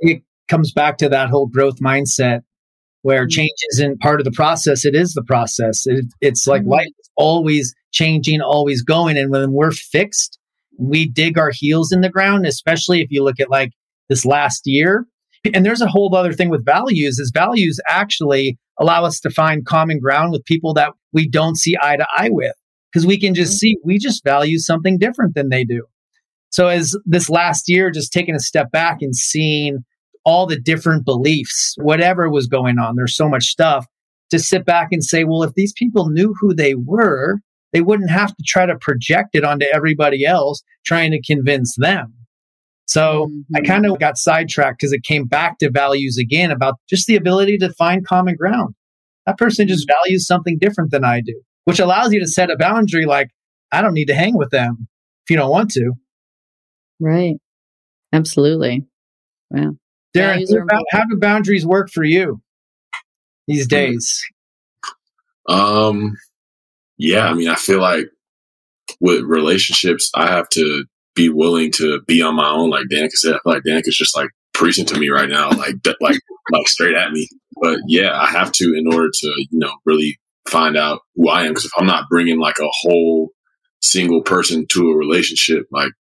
It 0.00 0.22
comes 0.48 0.72
back 0.72 0.98
to 0.98 1.08
that 1.08 1.30
whole 1.30 1.46
growth 1.46 1.78
mindset 1.78 2.40
where 3.02 3.26
change 3.26 3.52
isn't 3.70 4.00
part 4.00 4.20
of 4.20 4.24
the 4.24 4.32
process. 4.32 4.84
It 4.84 4.94
is 4.94 5.14
the 5.14 5.22
process. 5.22 5.86
It, 5.86 6.04
it's 6.20 6.46
like 6.46 6.62
mm-hmm. 6.62 6.72
life 6.72 6.88
is 6.98 7.10
always 7.16 7.72
changing, 7.92 8.42
always 8.42 8.82
going. 8.82 9.16
And 9.16 9.30
when 9.30 9.52
we're 9.52 9.70
fixed, 9.70 10.38
we 10.78 11.08
dig 11.08 11.38
our 11.38 11.52
heels 11.54 11.92
in 11.92 12.02
the 12.02 12.10
ground, 12.10 12.44
especially 12.44 13.00
if 13.00 13.06
you 13.10 13.22
look 13.22 13.40
at 13.40 13.48
like 13.48 13.70
this 14.08 14.26
last 14.26 14.62
year. 14.64 15.06
And 15.52 15.64
there's 15.64 15.82
a 15.82 15.88
whole 15.88 16.14
other 16.14 16.32
thing 16.32 16.48
with 16.48 16.64
values 16.64 17.18
is 17.18 17.30
values 17.34 17.78
actually 17.88 18.58
allow 18.80 19.04
us 19.04 19.20
to 19.20 19.30
find 19.30 19.66
common 19.66 19.98
ground 19.98 20.32
with 20.32 20.44
people 20.44 20.72
that 20.74 20.92
we 21.12 21.28
don't 21.28 21.56
see 21.56 21.76
eye 21.80 21.96
to 21.96 22.06
eye 22.16 22.30
with 22.30 22.54
because 22.92 23.06
we 23.06 23.18
can 23.18 23.34
just 23.34 23.52
mm-hmm. 23.52 23.58
see 23.58 23.76
we 23.84 23.98
just 23.98 24.24
value 24.24 24.58
something 24.58 24.98
different 24.98 25.34
than 25.34 25.48
they 25.48 25.64
do. 25.64 25.84
So 26.50 26.68
as 26.68 26.96
this 27.04 27.28
last 27.28 27.68
year, 27.68 27.90
just 27.90 28.12
taking 28.12 28.34
a 28.34 28.40
step 28.40 28.70
back 28.70 28.98
and 29.00 29.14
seeing 29.14 29.84
all 30.24 30.46
the 30.46 30.58
different 30.58 31.04
beliefs, 31.04 31.74
whatever 31.78 32.30
was 32.30 32.46
going 32.46 32.78
on, 32.78 32.94
there's 32.96 33.16
so 33.16 33.28
much 33.28 33.44
stuff 33.44 33.86
to 34.30 34.38
sit 34.38 34.64
back 34.64 34.88
and 34.92 35.04
say, 35.04 35.24
well, 35.24 35.42
if 35.42 35.52
these 35.54 35.72
people 35.72 36.08
knew 36.10 36.34
who 36.40 36.54
they 36.54 36.74
were, 36.74 37.40
they 37.72 37.80
wouldn't 37.80 38.10
have 38.10 38.30
to 38.30 38.42
try 38.46 38.66
to 38.66 38.78
project 38.78 39.30
it 39.34 39.44
onto 39.44 39.66
everybody 39.74 40.24
else 40.24 40.62
trying 40.86 41.10
to 41.10 41.20
convince 41.20 41.74
them. 41.76 42.14
So 42.86 43.26
mm-hmm. 43.26 43.56
I 43.56 43.60
kind 43.60 43.86
of 43.86 43.98
got 43.98 44.18
sidetracked 44.18 44.78
because 44.78 44.92
it 44.92 45.02
came 45.02 45.24
back 45.24 45.58
to 45.58 45.70
values 45.70 46.18
again 46.18 46.50
about 46.50 46.74
just 46.88 47.06
the 47.06 47.16
ability 47.16 47.58
to 47.58 47.72
find 47.72 48.06
common 48.06 48.36
ground. 48.36 48.74
That 49.26 49.38
person 49.38 49.68
just 49.68 49.88
values 49.88 50.26
something 50.26 50.58
different 50.58 50.90
than 50.90 51.04
I 51.04 51.20
do, 51.20 51.40
which 51.64 51.80
allows 51.80 52.12
you 52.12 52.20
to 52.20 52.26
set 52.26 52.50
a 52.50 52.56
boundary 52.56 53.06
like, 53.06 53.30
I 53.72 53.80
don't 53.80 53.94
need 53.94 54.06
to 54.06 54.14
hang 54.14 54.36
with 54.36 54.50
them 54.50 54.88
if 55.24 55.30
you 55.30 55.36
don't 55.36 55.50
want 55.50 55.70
to. 55.72 55.92
Right. 57.00 57.36
Absolutely. 58.12 58.86
Wow. 59.50 59.72
Darren, 60.14 60.44
how 60.92 61.04
do 61.06 61.18
boundaries 61.18 61.66
work 61.66 61.90
for 61.90 62.04
you 62.04 62.40
these 63.48 63.64
hmm. 63.64 63.68
days? 63.68 64.22
Um, 65.48 66.16
yeah, 66.96 67.26
I 67.26 67.34
mean, 67.34 67.48
I 67.48 67.56
feel 67.56 67.80
like 67.80 68.06
with 69.00 69.22
relationships, 69.22 70.10
I 70.14 70.28
have 70.28 70.48
to 70.50 70.84
be 71.14 71.28
willing 71.28 71.70
to 71.72 72.00
be 72.06 72.22
on 72.22 72.36
my 72.36 72.48
own. 72.48 72.70
Like 72.70 72.86
Danica 72.90 73.12
said, 73.12 73.34
I 73.34 73.38
feel 73.42 73.52
like 73.54 73.62
Danica's 73.62 73.96
just 73.96 74.16
like 74.16 74.30
preaching 74.52 74.86
to 74.86 74.98
me 74.98 75.08
right 75.08 75.28
now, 75.28 75.50
like 75.50 75.76
like 76.00 76.18
like 76.50 76.68
straight 76.68 76.96
at 76.96 77.12
me. 77.12 77.28
But 77.60 77.80
yeah, 77.86 78.12
I 78.12 78.26
have 78.26 78.52
to 78.52 78.74
in 78.76 78.92
order 78.92 79.10
to 79.12 79.26
you 79.50 79.58
know 79.58 79.72
really 79.84 80.18
find 80.48 80.76
out 80.76 81.00
who 81.16 81.28
I 81.28 81.42
am. 81.42 81.50
Because 81.50 81.66
if 81.66 81.72
I'm 81.76 81.86
not 81.86 82.08
bringing 82.08 82.38
like 82.38 82.58
a 82.58 82.68
whole 82.82 83.30
single 83.80 84.22
person 84.22 84.66
to 84.70 84.90
a 84.90 84.96
relationship, 84.96 85.66
like 85.70 85.92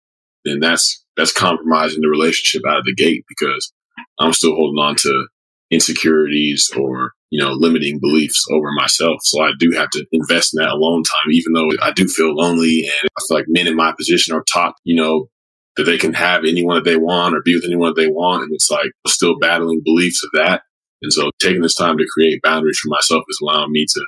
then 0.45 0.59
that's 0.59 1.03
that's 1.15 1.31
compromising 1.31 2.01
the 2.01 2.09
relationship 2.09 2.63
out 2.67 2.79
of 2.79 2.85
the 2.85 2.95
gate 2.95 3.23
because 3.27 3.71
I'm 4.19 4.33
still 4.33 4.55
holding 4.55 4.81
on 4.81 4.95
to 4.97 5.27
insecurities 5.73 6.71
or 6.77 7.11
you 7.29 7.43
know 7.43 7.51
limiting 7.51 7.99
beliefs 7.99 8.45
over 8.51 8.71
myself. 8.71 9.17
So 9.23 9.41
I 9.41 9.51
do 9.59 9.71
have 9.71 9.89
to 9.91 10.05
invest 10.11 10.53
in 10.53 10.63
that 10.63 10.71
alone 10.71 11.03
time, 11.03 11.31
even 11.31 11.53
though 11.53 11.69
I 11.81 11.91
do 11.91 12.07
feel 12.07 12.33
lonely 12.33 12.81
and 12.83 13.09
I 13.17 13.21
feel 13.27 13.37
like 13.37 13.45
men 13.47 13.67
in 13.67 13.75
my 13.75 13.93
position 13.97 14.35
are 14.35 14.43
taught, 14.43 14.75
you 14.83 14.95
know, 14.95 15.27
that 15.75 15.83
they 15.83 15.97
can 15.97 16.13
have 16.13 16.45
anyone 16.45 16.75
that 16.75 16.85
they 16.85 16.97
want 16.97 17.35
or 17.35 17.41
be 17.43 17.55
with 17.55 17.65
anyone 17.65 17.89
that 17.89 18.01
they 18.01 18.07
want, 18.07 18.43
and 18.43 18.53
it's 18.53 18.69
like 18.69 18.91
still 19.07 19.37
battling 19.39 19.81
beliefs 19.83 20.23
of 20.23 20.29
that. 20.33 20.61
And 21.01 21.11
so 21.11 21.31
taking 21.39 21.61
this 21.61 21.75
time 21.75 21.97
to 21.97 22.05
create 22.13 22.41
boundaries 22.41 22.79
for 22.79 22.89
myself 22.89 23.23
is 23.27 23.39
allowing 23.41 23.71
me 23.71 23.85
to 23.89 24.05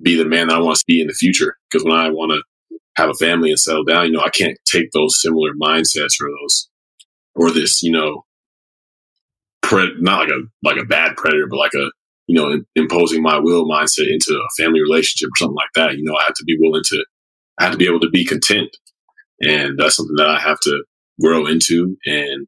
be 0.00 0.16
the 0.16 0.24
man 0.24 0.48
that 0.48 0.56
I 0.56 0.60
want 0.60 0.78
to 0.78 0.84
be 0.86 1.00
in 1.00 1.08
the 1.08 1.12
future. 1.12 1.56
Because 1.68 1.84
when 1.84 1.96
I 1.96 2.10
want 2.10 2.32
to 2.32 2.78
have 2.96 3.10
a 3.10 3.14
family 3.14 3.50
and 3.50 3.58
settle 3.58 3.84
down, 3.84 4.06
you 4.06 4.12
know, 4.12 4.20
I 4.20 4.30
can't 4.30 4.56
take 4.64 4.90
those 4.92 5.20
similar 5.20 5.50
mindsets 5.60 6.20
or 6.20 6.28
those 6.40 6.68
or 7.34 7.50
this, 7.50 7.82
you 7.82 7.92
know, 7.92 8.24
not 9.72 10.20
like 10.20 10.28
a 10.28 10.40
like 10.62 10.76
a 10.82 10.86
bad 10.86 11.16
predator, 11.16 11.46
but 11.48 11.58
like 11.58 11.74
a 11.74 11.90
you 12.26 12.34
know 12.34 12.62
imposing 12.74 13.22
my 13.22 13.38
will 13.38 13.66
mindset 13.66 14.10
into 14.10 14.34
a 14.34 14.62
family 14.62 14.80
relationship 14.80 15.28
or 15.28 15.36
something 15.36 15.56
like 15.56 15.72
that. 15.74 15.96
You 15.96 16.04
know, 16.04 16.14
I 16.14 16.24
have 16.26 16.34
to 16.34 16.44
be 16.44 16.56
willing 16.60 16.84
to, 16.86 17.04
I 17.58 17.64
have 17.64 17.72
to 17.72 17.78
be 17.78 17.86
able 17.86 18.00
to 18.00 18.10
be 18.10 18.24
content, 18.24 18.76
and 19.40 19.78
that's 19.78 19.96
something 19.96 20.16
that 20.16 20.28
I 20.28 20.38
have 20.38 20.60
to 20.60 20.84
grow 21.20 21.46
into. 21.46 21.96
And 22.06 22.46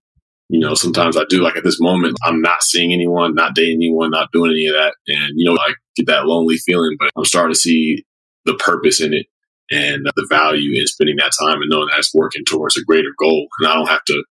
you 0.49 0.59
know, 0.59 0.75
sometimes 0.75 1.16
I 1.16 1.25
do 1.29 1.43
like 1.43 1.57
at 1.57 1.64
this 1.64 1.81
moment, 1.81 2.18
I'm 2.25 2.41
not 2.41 2.62
seeing 2.62 2.93
anyone, 2.93 3.35
not 3.35 3.55
dating 3.55 3.77
anyone, 3.77 4.11
not 4.11 4.33
doing 4.33 4.51
any 4.53 4.66
of 4.66 4.75
that, 4.75 4.95
and 5.09 5.33
you 5.37 5.49
know, 5.49 5.57
I 5.61 5.75
get 5.97 6.07
that 6.07 6.27
lonely 6.27 6.57
feeling. 6.57 6.97
But 6.99 7.11
I'm 7.16 7.25
starting 7.25 7.55
to 7.55 7.61
see 7.61 8.05
the 8.47 8.55
purpose 8.55 9.01
in 9.01 9.12
it 9.12 9.27
and 9.71 10.05
the 10.16 10.27
value 10.29 10.79
in 10.81 10.87
spending 10.87 11.16
that 11.16 11.33
time 11.41 11.61
and 11.61 11.71
knowing 11.71 11.89
that 11.91 11.99
it's 11.99 12.14
working 12.14 12.45
towards 12.45 12.77
a 12.77 12.85
greater 12.85 13.11
goal. 13.18 13.47
And 13.61 13.68
I 13.68 13.75
don't 13.75 13.89
have 13.89 14.05
to 14.07 14.25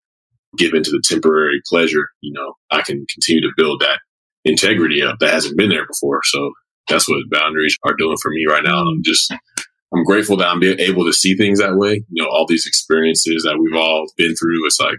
give 0.58 0.74
into 0.74 0.90
the 0.90 1.02
temporary 1.04 1.60
pleasure, 1.68 2.08
you 2.20 2.32
know, 2.32 2.54
I 2.70 2.82
can 2.82 3.06
continue 3.06 3.42
to 3.42 3.54
build 3.56 3.80
that 3.80 4.00
integrity 4.44 5.02
up 5.02 5.18
that 5.20 5.32
hasn't 5.32 5.56
been 5.56 5.70
there 5.70 5.86
before. 5.86 6.20
So 6.24 6.52
that's 6.88 7.08
what 7.08 7.18
boundaries 7.30 7.76
are 7.84 7.94
doing 7.94 8.16
for 8.20 8.30
me 8.30 8.44
right 8.48 8.62
now. 8.64 8.78
I'm 8.78 9.02
just, 9.02 9.32
I'm 9.94 10.04
grateful 10.04 10.36
that 10.38 10.48
I'm 10.48 10.62
able 10.62 11.04
to 11.04 11.12
see 11.12 11.34
things 11.34 11.60
that 11.60 11.76
way. 11.76 12.04
You 12.10 12.22
know, 12.22 12.28
all 12.28 12.46
these 12.46 12.66
experiences 12.66 13.44
that 13.44 13.58
we've 13.58 13.78
all 13.78 14.06
been 14.16 14.34
through. 14.34 14.66
It's 14.66 14.80
like, 14.80 14.98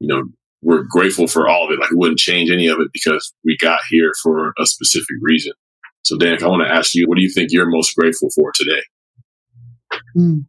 you 0.00 0.08
know, 0.08 0.24
we're 0.62 0.84
grateful 0.88 1.28
for 1.28 1.48
all 1.48 1.66
of 1.66 1.70
it. 1.72 1.80
Like 1.80 1.90
we 1.90 1.96
wouldn't 1.96 2.18
change 2.18 2.50
any 2.50 2.66
of 2.66 2.80
it 2.80 2.88
because 2.92 3.32
we 3.44 3.56
got 3.56 3.80
here 3.88 4.10
for 4.22 4.52
a 4.58 4.66
specific 4.66 5.16
reason. 5.20 5.52
So 6.02 6.16
Dan, 6.16 6.42
I 6.42 6.46
want 6.46 6.66
to 6.66 6.72
ask 6.72 6.94
you, 6.94 7.06
what 7.06 7.16
do 7.16 7.22
you 7.22 7.30
think 7.30 7.50
you're 7.52 7.68
most 7.68 7.94
grateful 7.96 8.28
for 8.34 8.52
today? 8.54 8.82
Mm. 10.16 10.46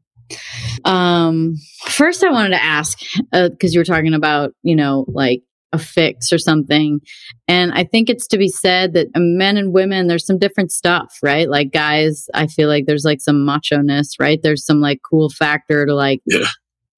Um, 0.88 1.55
first, 1.89 2.23
I 2.23 2.31
wanted 2.31 2.51
to 2.51 2.63
ask 2.63 2.99
because 3.31 3.71
uh, 3.71 3.73
you 3.73 3.79
were 3.79 3.85
talking 3.85 4.13
about, 4.13 4.53
you 4.63 4.75
know, 4.75 5.05
like 5.09 5.41
a 5.73 5.77
fix 5.77 6.31
or 6.31 6.38
something. 6.38 7.01
And 7.47 7.73
I 7.73 7.83
think 7.83 8.09
it's 8.09 8.27
to 8.27 8.38
be 8.38 8.47
said 8.47 8.93
that 8.93 9.07
men 9.15 9.57
and 9.57 9.73
women, 9.73 10.07
there's 10.07 10.25
some 10.25 10.39
different 10.39 10.71
stuff, 10.71 11.19
right? 11.21 11.49
Like 11.49 11.73
guys, 11.73 12.27
I 12.33 12.47
feel 12.47 12.69
like 12.69 12.85
there's 12.85 13.03
like 13.03 13.19
some 13.21 13.45
macho 13.45 13.81
ness, 13.81 14.13
right? 14.17 14.39
There's 14.41 14.65
some 14.65 14.79
like 14.79 15.01
cool 15.07 15.29
factor 15.29 15.85
to 15.85 15.93
like, 15.93 16.21
yeah. 16.25 16.47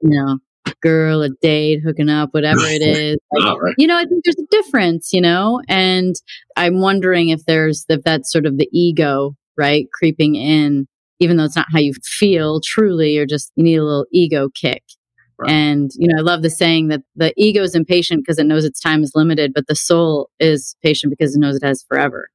you 0.02 0.12
know, 0.12 0.38
girl, 0.82 1.24
a 1.24 1.30
date, 1.42 1.82
hooking 1.84 2.10
up, 2.10 2.30
whatever 2.32 2.62
it 2.64 2.82
is. 2.84 3.18
Like, 3.32 3.58
right. 3.58 3.76
You 3.80 3.88
know, 3.88 3.98
I 3.98 4.06
think 4.06 4.24
there's 4.24 4.38
a 4.38 4.48
difference, 4.52 5.14
you 5.14 5.22
know, 5.22 5.62
and 5.68 6.16
I'm 6.56 6.80
wondering 6.80 7.30
if 7.30 7.44
there's, 7.46 7.86
if 7.90 8.04
that's 8.04 8.32
sort 8.32 8.46
of 8.46 8.58
the 8.58 8.70
ego, 8.72 9.36
right? 9.58 9.88
Creeping 9.92 10.36
in 10.36 10.88
even 11.20 11.38
though 11.38 11.44
it's 11.44 11.56
not 11.56 11.68
how 11.72 11.80
you 11.80 11.94
feel 12.04 12.62
truly, 12.62 13.18
or 13.18 13.26
just 13.26 13.52
you 13.56 13.64
need 13.64 13.78
a 13.78 13.84
little 13.84 14.06
ego 14.12 14.50
kick. 14.54 14.84
Right. 15.38 15.52
And, 15.52 15.90
you 15.96 16.08
know, 16.08 16.20
I 16.20 16.22
love 16.22 16.42
the 16.42 16.50
saying 16.50 16.90
that 16.90 17.02
the 17.16 17.34
ego 17.38 17.64
is 17.64 17.74
impatient 17.74 18.24
because 18.26 18.40
it 18.40 18.46
knows 18.46 18.66
its 18.66 18.82
time 18.82 19.04
is 19.04 19.14
limited, 19.16 19.54
but 19.54 19.68
the 19.68 19.76
soul 19.76 20.30
is 20.40 20.76
patient 20.84 21.14
because 21.18 21.34
it 21.34 21.40
knows 21.40 21.56
it 21.56 21.64
has 21.64 21.86
forever. 21.88 22.30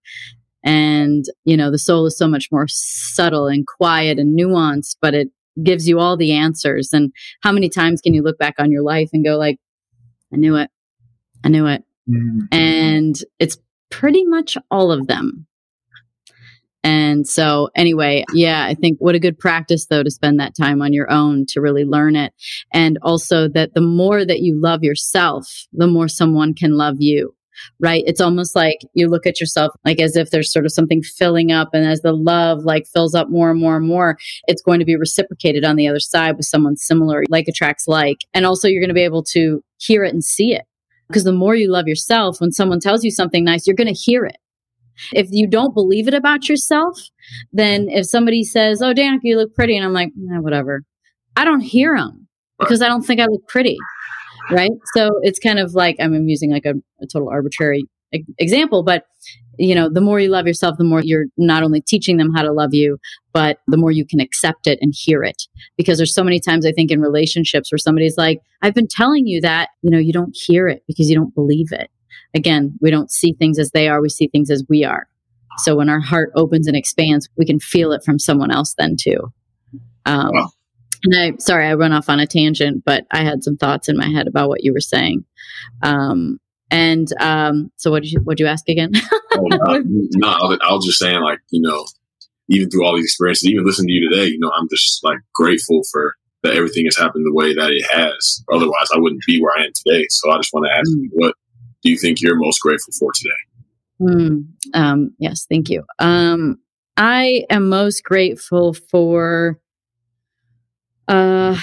And, 0.65 1.27
you 1.45 1.55
know, 1.55 1.71
the 1.71 1.79
soul 1.79 2.07
is 2.07 2.17
so 2.17 2.27
much 2.27 2.49
more 2.51 2.67
subtle 2.67 3.47
and 3.47 3.67
quiet 3.67 4.19
and 4.19 4.39
nuanced, 4.39 4.97
but 5.03 5.13
it 5.13 5.29
gives 5.63 5.87
you 5.87 6.01
all 6.01 6.17
the 6.17 6.33
answers. 6.33 6.95
And 6.95 7.13
how 7.43 7.53
many 7.53 7.69
times 7.69 8.01
can 8.01 8.15
you 8.15 8.23
look 8.23 8.39
back 8.39 8.55
on 8.59 8.73
your 8.73 8.83
life 8.83 9.11
and 9.13 9.23
go 9.23 9.37
like, 9.37 9.59
I 10.33 10.37
knew 10.37 10.57
it. 10.57 10.71
I 11.45 11.51
knew 11.51 11.67
it. 11.67 11.85
Mm-hmm. 12.09 12.47
And 12.53 13.17
it's 13.39 13.59
pretty 13.91 14.25
much 14.25 14.57
all 14.71 14.91
of 14.91 15.07
them. 15.07 15.47
And 16.85 17.27
so, 17.27 17.71
anyway, 17.75 18.25
yeah, 18.35 18.67
I 18.67 18.75
think 18.75 18.99
what 18.99 19.15
a 19.15 19.19
good 19.19 19.39
practice, 19.39 19.87
though, 19.87 20.03
to 20.03 20.11
spend 20.11 20.39
that 20.39 20.55
time 20.55 20.83
on 20.83 20.93
your 20.93 21.11
own 21.11 21.47
to 21.49 21.63
really 21.63 21.85
learn 21.85 22.15
it. 22.15 22.35
And 22.75 22.99
also 23.03 23.49
that 23.49 23.73
the 23.73 23.81
more 23.81 24.25
that 24.27 24.41
you 24.41 24.61
love 24.61 24.83
yourself, 24.83 25.49
the 25.73 25.87
more 25.87 26.09
someone 26.09 26.53
can 26.53 26.77
love 26.77 26.97
you. 26.99 27.35
Right. 27.81 28.03
It's 28.05 28.21
almost 28.21 28.57
like 28.57 28.79
you 28.95 29.07
look 29.09 29.27
at 29.27 29.41
yourself 29.41 29.73
like 29.85 30.01
as 30.01 30.17
if 30.17 30.31
there's 30.31 30.53
sort 30.53 30.65
of 30.65 30.73
something 30.73 31.03
filling 31.03 31.53
up. 31.53 31.69
And 31.73 31.87
as 31.87 32.01
the 32.01 32.13
love 32.13 32.65
like 32.65 32.85
fills 32.93 33.15
up 33.15 33.31
more 33.31 33.53
and 33.53 33.61
more 33.61 33.77
and 33.77 33.87
more, 33.87 34.19
it's 34.49 34.61
going 34.61 34.81
to 34.81 34.85
be 34.85 34.97
reciprocated 34.97 35.65
on 35.65 35.77
the 35.77 35.87
other 35.87 36.01
side 36.01 36.37
with 36.37 36.47
someone 36.47 36.77
similar, 36.77 37.23
like 37.31 37.47
attracts 37.47 37.87
like. 37.87 38.19
And 38.35 38.45
also, 38.45 38.69
you're 38.69 38.83
going 38.83 38.89
to 38.89 38.95
be 38.95 39.05
able 39.05 39.23
to 39.33 39.63
hear 39.79 40.05
it 40.05 40.13
and 40.13 40.25
see 40.25 40.53
it. 40.53 40.65
Because 41.07 41.25
the 41.25 41.33
more 41.33 41.55
you 41.55 41.71
love 41.71 41.87
yourself, 41.87 42.41
when 42.41 42.51
someone 42.51 42.81
tells 42.81 43.05
you 43.05 43.11
something 43.11 43.45
nice, 43.45 43.67
you're 43.67 43.77
going 43.77 43.87
to 43.87 43.93
hear 43.93 44.25
it 44.25 44.37
if 45.13 45.29
you 45.31 45.49
don't 45.49 45.75
believe 45.75 46.09
it 46.09 46.15
about 46.15 46.49
yourself, 46.49 46.99
then 47.53 47.89
if 47.89 48.07
somebody 48.07 48.43
says, 48.45 48.83
"Oh, 48.83 48.93
Danica, 48.93 49.21
you 49.23 49.37
look 49.37 49.55
pretty," 49.55 49.77
and 49.77 49.85
I'm 49.85 49.93
like, 49.93 50.09
eh, 50.09 50.39
"Whatever," 50.39 50.83
I 51.37 51.45
don't 51.45 51.61
hear 51.61 51.97
them 51.97 52.29
because 52.59 52.83
I 52.83 52.89
don't 52.89 53.03
think 53.03 53.21
I 53.21 53.27
look 53.27 53.47
pretty, 53.49 53.77
right? 54.51 54.71
So 54.95 55.11
it's 55.23 55.39
kind 55.39 55.59
of 55.59 55.75
like 55.75 55.97
I'm 56.01 56.29
using 56.29 56.51
like 56.51 56.67
a, 56.67 56.75
a 57.01 57.07
total 57.07 57.29
arbitrary 57.29 57.85
example, 58.39 58.83
but 58.83 59.05
you 59.57 59.75
know, 59.75 59.89
the 59.89 60.01
more 60.01 60.19
you 60.19 60.29
love 60.29 60.47
yourself, 60.47 60.79
the 60.79 60.85
more 60.85 61.01
you're 61.03 61.27
not 61.37 61.63
only 61.63 61.81
teaching 61.81 62.17
them 62.17 62.33
how 62.35 62.43
to 62.43 62.53
love 62.53 62.75
you, 62.75 62.99
but 63.33 63.59
the 63.69 63.77
more 63.77 63.93
you 63.93 64.05
can 64.05 64.19
accept 64.19 64.67
it 64.67 64.79
and 64.83 64.93
hear 64.97 65.23
it. 65.23 65.45
Because 65.77 65.97
there's 65.97 66.15
so 66.15 66.25
many 66.25 66.41
times 66.41 66.67
I 66.67 66.73
think 66.73 66.91
in 66.91 67.01
relationships 67.01 67.71
where 67.71 67.79
somebody's 67.79 68.17
like, 68.17 68.41
I've 68.63 68.75
been 68.75 68.89
telling 68.89 69.27
you 69.27 69.41
that, 69.43 69.69
you 69.83 69.91
know, 69.91 69.99
you 69.99 70.13
don't 70.13 70.37
hear 70.37 70.67
it 70.67 70.83
because 70.89 71.09
you 71.09 71.15
don't 71.15 71.35
believe 71.35 71.69
it 71.71 71.89
again, 72.35 72.79
we 72.81 72.91
don't 72.91 73.11
see 73.11 73.33
things 73.33 73.59
as 73.59 73.71
they 73.71 73.89
are, 73.89 74.01
we 74.01 74.09
see 74.09 74.29
things 74.29 74.51
as 74.51 74.65
we 74.69 74.85
are. 74.85 75.07
So 75.59 75.77
when 75.77 75.89
our 75.89 76.01
heart 76.01 76.33
opens 76.35 76.67
and 76.67 76.77
expands, 76.77 77.29
we 77.37 77.47
can 77.47 77.61
feel 77.61 77.93
it 77.93 78.03
from 78.05 78.19
someone 78.19 78.51
else 78.51 78.75
then 78.77 78.97
too. 79.01 79.33
Um, 80.05 80.31
wow. 80.33 80.51
And 81.05 81.15
I, 81.17 81.33
sorry, 81.39 81.67
I 81.67 81.75
run 81.75 81.93
off 81.93 82.09
on 82.09 82.19
a 82.19 82.27
tangent, 82.27 82.83
but 82.85 83.05
I 83.13 83.23
had 83.25 83.45
some 83.45 83.57
thoughts 83.57 83.89
in 83.89 83.97
my 83.97 84.09
head 84.09 84.27
about 84.27 84.49
what 84.49 84.65
you 84.65 84.73
were 84.73 84.81
saying. 84.81 85.25
Um, 85.83 86.41
and 86.71 87.07
um, 87.21 87.71
so, 87.77 87.91
what 87.91 88.03
did 88.03 88.11
you 88.11 88.21
what 88.25 88.37
did 88.37 88.45
you 88.45 88.49
ask 88.49 88.69
again? 88.69 88.91
oh, 89.35 89.47
no, 89.51 89.83
no, 90.15 90.29
I 90.29 90.73
was 90.73 90.87
just 90.87 90.99
saying, 90.99 91.21
like 91.21 91.39
you 91.51 91.61
know, 91.61 91.85
even 92.49 92.71
through 92.71 92.85
all 92.85 92.97
these 92.97 93.05
experiences, 93.05 93.49
even 93.49 93.65
listening 93.65 93.89
to 93.89 93.93
you 93.93 94.11
today, 94.11 94.27
you 94.27 94.39
know, 94.41 94.51
I'm 94.59 94.67
just 94.71 95.05
like 95.05 95.19
grateful 95.35 95.83
for 95.93 96.15
that 96.43 96.55
everything 96.55 96.85
has 96.87 96.97
happened 96.97 97.25
the 97.27 97.35
way 97.35 97.55
that 97.55 97.71
it 97.71 97.85
has. 97.91 98.43
Otherwise, 98.53 98.89
I 98.95 98.99
wouldn't 98.99 99.23
be 99.27 99.41
where 99.41 99.53
I 99.57 99.65
am 99.65 99.73
today. 99.75 100.07
So 100.11 100.31
I 100.31 100.37
just 100.39 100.53
want 100.53 100.67
to 100.67 100.73
ask 100.73 100.91
mm. 100.91 101.03
you, 101.03 101.11
what 101.13 101.35
do 101.85 101.91
you 101.91 101.99
think 101.99 102.21
you're 102.21 102.37
most 102.37 102.61
grateful 102.61 102.93
for 102.99 103.13
today? 103.13 103.31
Mm, 104.01 104.47
um, 104.75 105.15
yes, 105.19 105.47
thank 105.49 105.69
you. 105.69 105.85
Um, 105.99 106.59
I 106.97 107.45
am 107.51 107.69
most 107.69 108.03
grateful 108.05 108.75
for, 108.75 109.61
uh, 111.09 111.59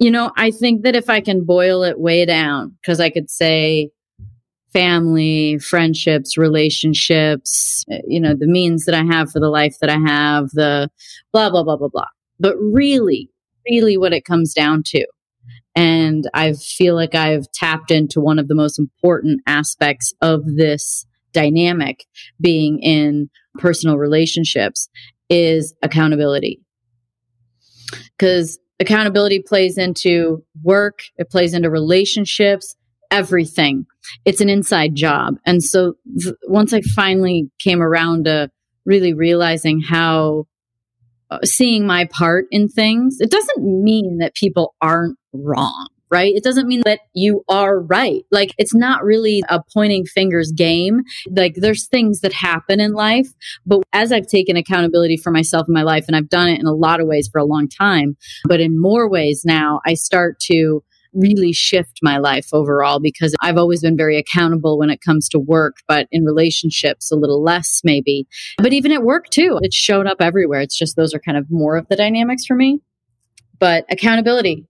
you 0.00 0.10
know, 0.10 0.32
I 0.36 0.50
think 0.50 0.82
that 0.82 0.96
if 0.96 1.08
I 1.08 1.20
can 1.20 1.44
boil 1.44 1.84
it 1.84 2.00
way 2.00 2.26
down, 2.26 2.76
because 2.80 3.00
I 3.00 3.10
could 3.10 3.30
say 3.30 3.90
family, 4.72 5.58
friendships, 5.58 6.36
relationships, 6.36 7.84
eh, 7.90 8.00
you 8.08 8.20
know, 8.20 8.34
the 8.34 8.48
means 8.48 8.84
that 8.86 8.94
I 8.94 9.04
have 9.04 9.30
for 9.30 9.38
the 9.38 9.48
life 9.48 9.76
that 9.80 9.90
I 9.90 9.98
have, 9.98 10.50
the 10.50 10.90
blah, 11.32 11.48
blah, 11.50 11.62
blah, 11.62 11.76
blah, 11.76 11.88
blah. 11.88 12.08
But 12.40 12.56
really, 12.58 13.30
really 13.70 13.96
what 13.96 14.12
it 14.12 14.24
comes 14.24 14.52
down 14.52 14.82
to. 14.86 15.06
And 15.74 16.28
I 16.34 16.52
feel 16.52 16.94
like 16.94 17.14
I've 17.14 17.50
tapped 17.52 17.90
into 17.90 18.20
one 18.20 18.38
of 18.38 18.48
the 18.48 18.54
most 18.54 18.78
important 18.78 19.40
aspects 19.46 20.12
of 20.20 20.42
this 20.56 21.06
dynamic 21.32 22.04
being 22.40 22.78
in 22.80 23.28
personal 23.58 23.98
relationships 23.98 24.88
is 25.28 25.74
accountability. 25.82 26.60
Because 28.16 28.58
accountability 28.80 29.42
plays 29.46 29.76
into 29.76 30.44
work, 30.62 31.00
it 31.16 31.30
plays 31.30 31.54
into 31.54 31.70
relationships, 31.70 32.76
everything. 33.10 33.86
It's 34.24 34.40
an 34.40 34.48
inside 34.48 34.94
job. 34.94 35.36
And 35.44 35.62
so 35.62 35.94
th- 36.20 36.34
once 36.46 36.72
I 36.72 36.82
finally 36.82 37.50
came 37.58 37.82
around 37.82 38.24
to 38.24 38.50
really 38.84 39.14
realizing 39.14 39.80
how 39.80 40.46
uh, 41.30 41.38
seeing 41.42 41.86
my 41.86 42.06
part 42.06 42.46
in 42.50 42.68
things, 42.68 43.18
it 43.20 43.30
doesn't 43.30 43.82
mean 43.82 44.18
that 44.18 44.34
people 44.34 44.74
aren't 44.80 45.16
wrong 45.34 45.88
right? 46.14 46.34
It 46.36 46.44
doesn't 46.44 46.68
mean 46.68 46.82
that 46.84 47.00
you 47.12 47.44
are 47.48 47.80
right. 47.80 48.22
Like 48.30 48.54
it's 48.56 48.72
not 48.72 49.02
really 49.02 49.42
a 49.48 49.60
pointing 49.72 50.04
fingers 50.04 50.52
game. 50.52 51.00
Like 51.28 51.54
there's 51.56 51.88
things 51.88 52.20
that 52.20 52.32
happen 52.32 52.78
in 52.78 52.92
life, 52.92 53.26
but 53.66 53.82
as 53.92 54.12
I've 54.12 54.28
taken 54.28 54.56
accountability 54.56 55.16
for 55.16 55.32
myself 55.32 55.66
in 55.66 55.74
my 55.74 55.82
life 55.82 56.04
and 56.06 56.14
I've 56.14 56.28
done 56.28 56.48
it 56.48 56.60
in 56.60 56.66
a 56.66 56.72
lot 56.72 57.00
of 57.00 57.08
ways 57.08 57.28
for 57.32 57.40
a 57.40 57.44
long 57.44 57.68
time, 57.68 58.16
but 58.44 58.60
in 58.60 58.80
more 58.80 59.10
ways 59.10 59.42
now 59.44 59.80
I 59.84 59.94
start 59.94 60.38
to 60.42 60.84
really 61.14 61.52
shift 61.52 61.98
my 62.00 62.18
life 62.18 62.48
overall 62.52 63.00
because 63.00 63.34
I've 63.40 63.56
always 63.56 63.82
been 63.82 63.96
very 63.96 64.16
accountable 64.16 64.78
when 64.78 64.90
it 64.90 65.00
comes 65.00 65.28
to 65.30 65.40
work, 65.40 65.78
but 65.88 66.06
in 66.12 66.24
relationships, 66.24 67.10
a 67.10 67.16
little 67.16 67.42
less 67.42 67.80
maybe. 67.82 68.28
But 68.58 68.72
even 68.72 68.92
at 68.92 69.02
work 69.02 69.30
too, 69.30 69.58
it's 69.62 69.76
shown 69.76 70.06
up 70.06 70.18
everywhere. 70.20 70.60
It's 70.60 70.78
just 70.78 70.94
those 70.94 71.12
are 71.12 71.20
kind 71.20 71.38
of 71.38 71.46
more 71.50 71.76
of 71.76 71.88
the 71.88 71.96
dynamics 71.96 72.44
for 72.46 72.54
me. 72.54 72.80
But 73.58 73.84
accountability, 73.90 74.66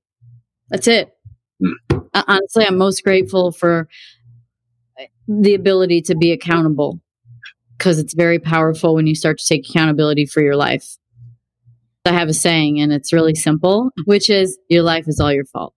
that's 0.70 0.88
it. 0.88 1.14
Mm. 1.62 2.08
Honestly, 2.14 2.64
I'm 2.64 2.78
most 2.78 3.02
grateful 3.02 3.52
for 3.52 3.88
the 5.26 5.54
ability 5.54 6.02
to 6.02 6.14
be 6.14 6.32
accountable 6.32 7.00
because 7.76 7.98
it's 7.98 8.14
very 8.14 8.38
powerful 8.38 8.94
when 8.94 9.06
you 9.06 9.14
start 9.14 9.38
to 9.38 9.44
take 9.46 9.68
accountability 9.68 10.26
for 10.26 10.42
your 10.42 10.56
life. 10.56 10.96
I 12.06 12.12
have 12.12 12.28
a 12.28 12.34
saying 12.34 12.80
and 12.80 12.92
it's 12.92 13.12
really 13.12 13.34
simple, 13.34 13.90
which 14.04 14.28
is 14.28 14.58
your 14.68 14.82
life 14.82 15.08
is 15.08 15.20
all 15.20 15.32
your 15.32 15.46
fault. 15.46 15.74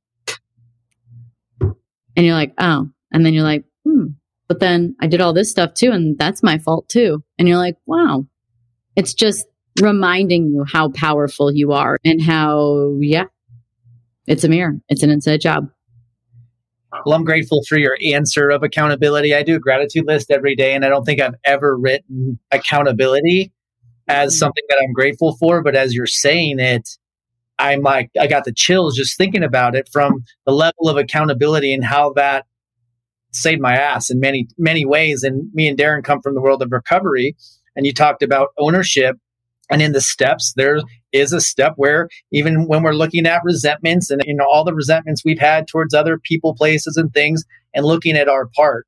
And 1.62 2.26
you're 2.26 2.36
like, 2.36 2.54
oh. 2.58 2.90
And 3.12 3.26
then 3.26 3.34
you're 3.34 3.44
like, 3.44 3.64
hmm, 3.86 4.08
but 4.50 4.60
then 4.60 4.96
I 5.00 5.08
did 5.08 5.22
all 5.22 5.34
this 5.34 5.50
stuff 5.50 5.74
too, 5.74 5.92
and 5.92 6.18
that's 6.18 6.44
my 6.44 6.58
fault 6.58 6.90
too. 6.90 7.24
And 7.38 7.48
you're 7.48 7.58
like, 7.58 7.78
wow. 7.86 8.26
It's 8.96 9.14
just 9.14 9.46
reminding 9.80 10.48
you 10.48 10.66
how 10.68 10.90
powerful 10.90 11.54
you 11.54 11.72
are 11.72 11.98
and 12.04 12.22
how, 12.22 12.98
yeah, 13.00 13.26
it's 14.28 14.44
a 14.44 14.50
mirror. 14.50 14.80
It's 14.90 15.04
an 15.04 15.10
inside 15.10 15.42
job. 15.42 15.70
Well, 17.06 17.16
I'm 17.16 17.24
grateful 17.24 17.64
for 17.68 17.78
your 17.78 17.98
answer 18.04 18.50
of 18.50 18.64
accountability. 18.64 19.36
I 19.36 19.44
do 19.44 19.56
a 19.56 19.60
gratitude 19.60 20.06
list 20.06 20.32
every 20.32 20.56
day, 20.56 20.74
and 20.74 20.86
I 20.86 20.90
don't 20.90 21.04
think 21.04 21.22
I've 21.22 21.36
ever 21.44 21.78
written 21.78 22.40
accountability 22.52 23.52
as 24.08 24.34
mm-hmm. 24.34 24.40
something 24.40 24.64
that 24.70 24.80
I'm 24.82 24.94
grateful 24.94 25.36
for. 25.38 25.62
But 25.62 25.76
as 25.76 25.94
you're 25.94 26.08
saying 26.08 26.60
it, 26.60 26.88
I'm 27.60 27.82
like, 27.82 28.10
I 28.20 28.28
got 28.28 28.46
the 28.46 28.54
chills 28.54 28.96
just 28.96 29.18
thinking 29.18 29.44
about 29.44 29.76
it 29.76 29.90
from 29.92 30.24
the 30.46 30.54
level 30.54 30.90
of 30.90 30.98
accountability 30.98 31.74
and 31.74 31.84
how 31.84 32.14
that 32.14 32.46
saved 33.32 33.62
my 33.62 33.76
ass 33.76 34.10
in 34.10 34.20
many, 34.20 34.48
many 34.58 34.86
ways. 34.86 35.24
And 35.24 35.52
me 35.54 35.68
and 35.68 35.78
Darren 35.78 36.04
come 36.04 36.22
from 36.22 36.36
the 36.36 36.42
world 36.42 36.62
of 36.62 36.72
recovery. 36.72 37.36
And 37.76 37.86
you 37.86 37.94
talked 37.94 38.24
about 38.24 38.50
ownership. 38.58 39.18
And 39.70 39.82
in 39.82 39.92
the 39.92 40.02
steps, 40.02 40.54
there 40.56 40.80
is 41.12 41.34
a 41.34 41.42
step 41.42 41.74
where 41.76 42.10
even 42.32 42.68
when 42.68 42.84
we're 42.84 42.94
looking 42.94 43.26
at 43.26 43.44
resentments 43.44 44.10
and 44.10 44.22
you 44.26 44.34
know 44.34 44.48
all 44.50 44.64
the 44.64 44.74
resentments 44.74 45.24
we've 45.26 45.40
had 45.40 45.68
towards 45.68 45.94
other 45.94 46.18
people, 46.18 46.56
places, 46.56 46.98
and 46.98 47.14
things, 47.14 47.44
and 47.74 47.86
looking 47.86 48.16
at 48.16 48.30
our 48.30 48.48
part. 48.56 48.88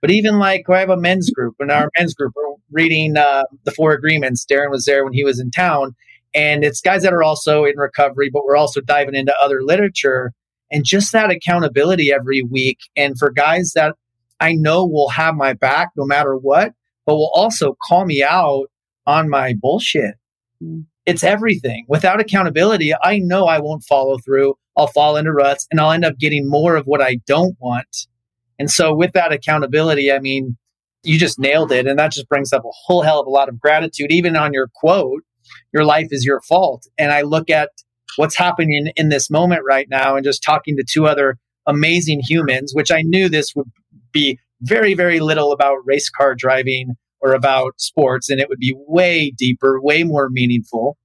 But 0.00 0.10
even 0.10 0.38
like 0.38 0.68
I 0.68 0.80
have 0.80 0.90
a 0.90 0.96
men's 0.96 1.30
group, 1.30 1.56
and 1.60 1.70
our 1.70 1.88
men's 1.98 2.14
group, 2.14 2.32
we're 2.36 2.54
reading 2.70 3.16
uh, 3.16 3.44
the 3.64 3.72
Four 3.72 3.92
Agreements. 3.92 4.44
Darren 4.44 4.70
was 4.70 4.84
there 4.84 5.04
when 5.04 5.12
he 5.12 5.24
was 5.24 5.40
in 5.40 5.50
town, 5.50 5.94
and 6.34 6.64
it's 6.64 6.80
guys 6.80 7.02
that 7.02 7.12
are 7.12 7.22
also 7.22 7.64
in 7.64 7.76
recovery, 7.76 8.30
but 8.32 8.44
we're 8.44 8.56
also 8.56 8.80
diving 8.80 9.14
into 9.14 9.34
other 9.40 9.62
literature 9.62 10.32
and 10.70 10.84
just 10.84 11.12
that 11.12 11.30
accountability 11.30 12.12
every 12.12 12.42
week. 12.42 12.78
And 12.96 13.18
for 13.18 13.30
guys 13.30 13.72
that 13.74 13.94
I 14.40 14.54
know 14.54 14.86
will 14.86 15.10
have 15.10 15.34
my 15.34 15.52
back 15.52 15.90
no 15.96 16.04
matter 16.04 16.34
what, 16.34 16.72
but 17.06 17.14
will 17.14 17.30
also 17.34 17.76
call 17.86 18.06
me 18.06 18.22
out 18.22 18.66
on 19.06 19.28
my 19.28 19.54
bullshit. 19.60 20.14
Mm. 20.62 20.86
It's 21.04 21.24
everything. 21.24 21.84
Without 21.88 22.20
accountability, 22.20 22.92
I 23.02 23.18
know 23.18 23.46
I 23.46 23.58
won't 23.58 23.82
follow 23.84 24.18
through. 24.18 24.54
I'll 24.76 24.86
fall 24.86 25.16
into 25.16 25.32
ruts 25.32 25.66
and 25.70 25.80
I'll 25.80 25.90
end 25.90 26.04
up 26.04 26.18
getting 26.18 26.48
more 26.48 26.76
of 26.76 26.86
what 26.86 27.02
I 27.02 27.16
don't 27.26 27.56
want. 27.60 28.06
And 28.58 28.70
so, 28.70 28.94
with 28.94 29.12
that 29.12 29.32
accountability, 29.32 30.12
I 30.12 30.20
mean, 30.20 30.56
you 31.02 31.18
just 31.18 31.38
nailed 31.38 31.72
it. 31.72 31.86
And 31.86 31.98
that 31.98 32.12
just 32.12 32.28
brings 32.28 32.52
up 32.52 32.64
a 32.64 32.70
whole 32.84 33.02
hell 33.02 33.20
of 33.20 33.26
a 33.26 33.30
lot 33.30 33.48
of 33.48 33.60
gratitude, 33.60 34.12
even 34.12 34.36
on 34.36 34.52
your 34.52 34.68
quote 34.72 35.24
your 35.72 35.84
life 35.84 36.08
is 36.10 36.24
your 36.24 36.40
fault. 36.42 36.86
And 36.98 37.12
I 37.12 37.22
look 37.22 37.50
at 37.50 37.70
what's 38.16 38.36
happening 38.36 38.74
in, 38.86 38.92
in 38.96 39.08
this 39.08 39.30
moment 39.30 39.62
right 39.66 39.88
now 39.88 40.16
and 40.16 40.24
just 40.24 40.42
talking 40.42 40.76
to 40.76 40.84
two 40.88 41.06
other 41.06 41.38
amazing 41.66 42.20
humans, 42.26 42.72
which 42.74 42.90
I 42.90 43.02
knew 43.02 43.28
this 43.28 43.54
would 43.54 43.70
be 44.12 44.38
very, 44.60 44.94
very 44.94 45.20
little 45.20 45.52
about 45.52 45.78
race 45.84 46.10
car 46.10 46.34
driving 46.34 46.94
or 47.22 47.32
about 47.32 47.80
sports, 47.80 48.28
and 48.28 48.40
it 48.40 48.48
would 48.48 48.58
be 48.58 48.74
way 48.76 49.30
deeper, 49.30 49.80
way 49.80 50.02
more 50.02 50.28
meaningful. 50.28 50.98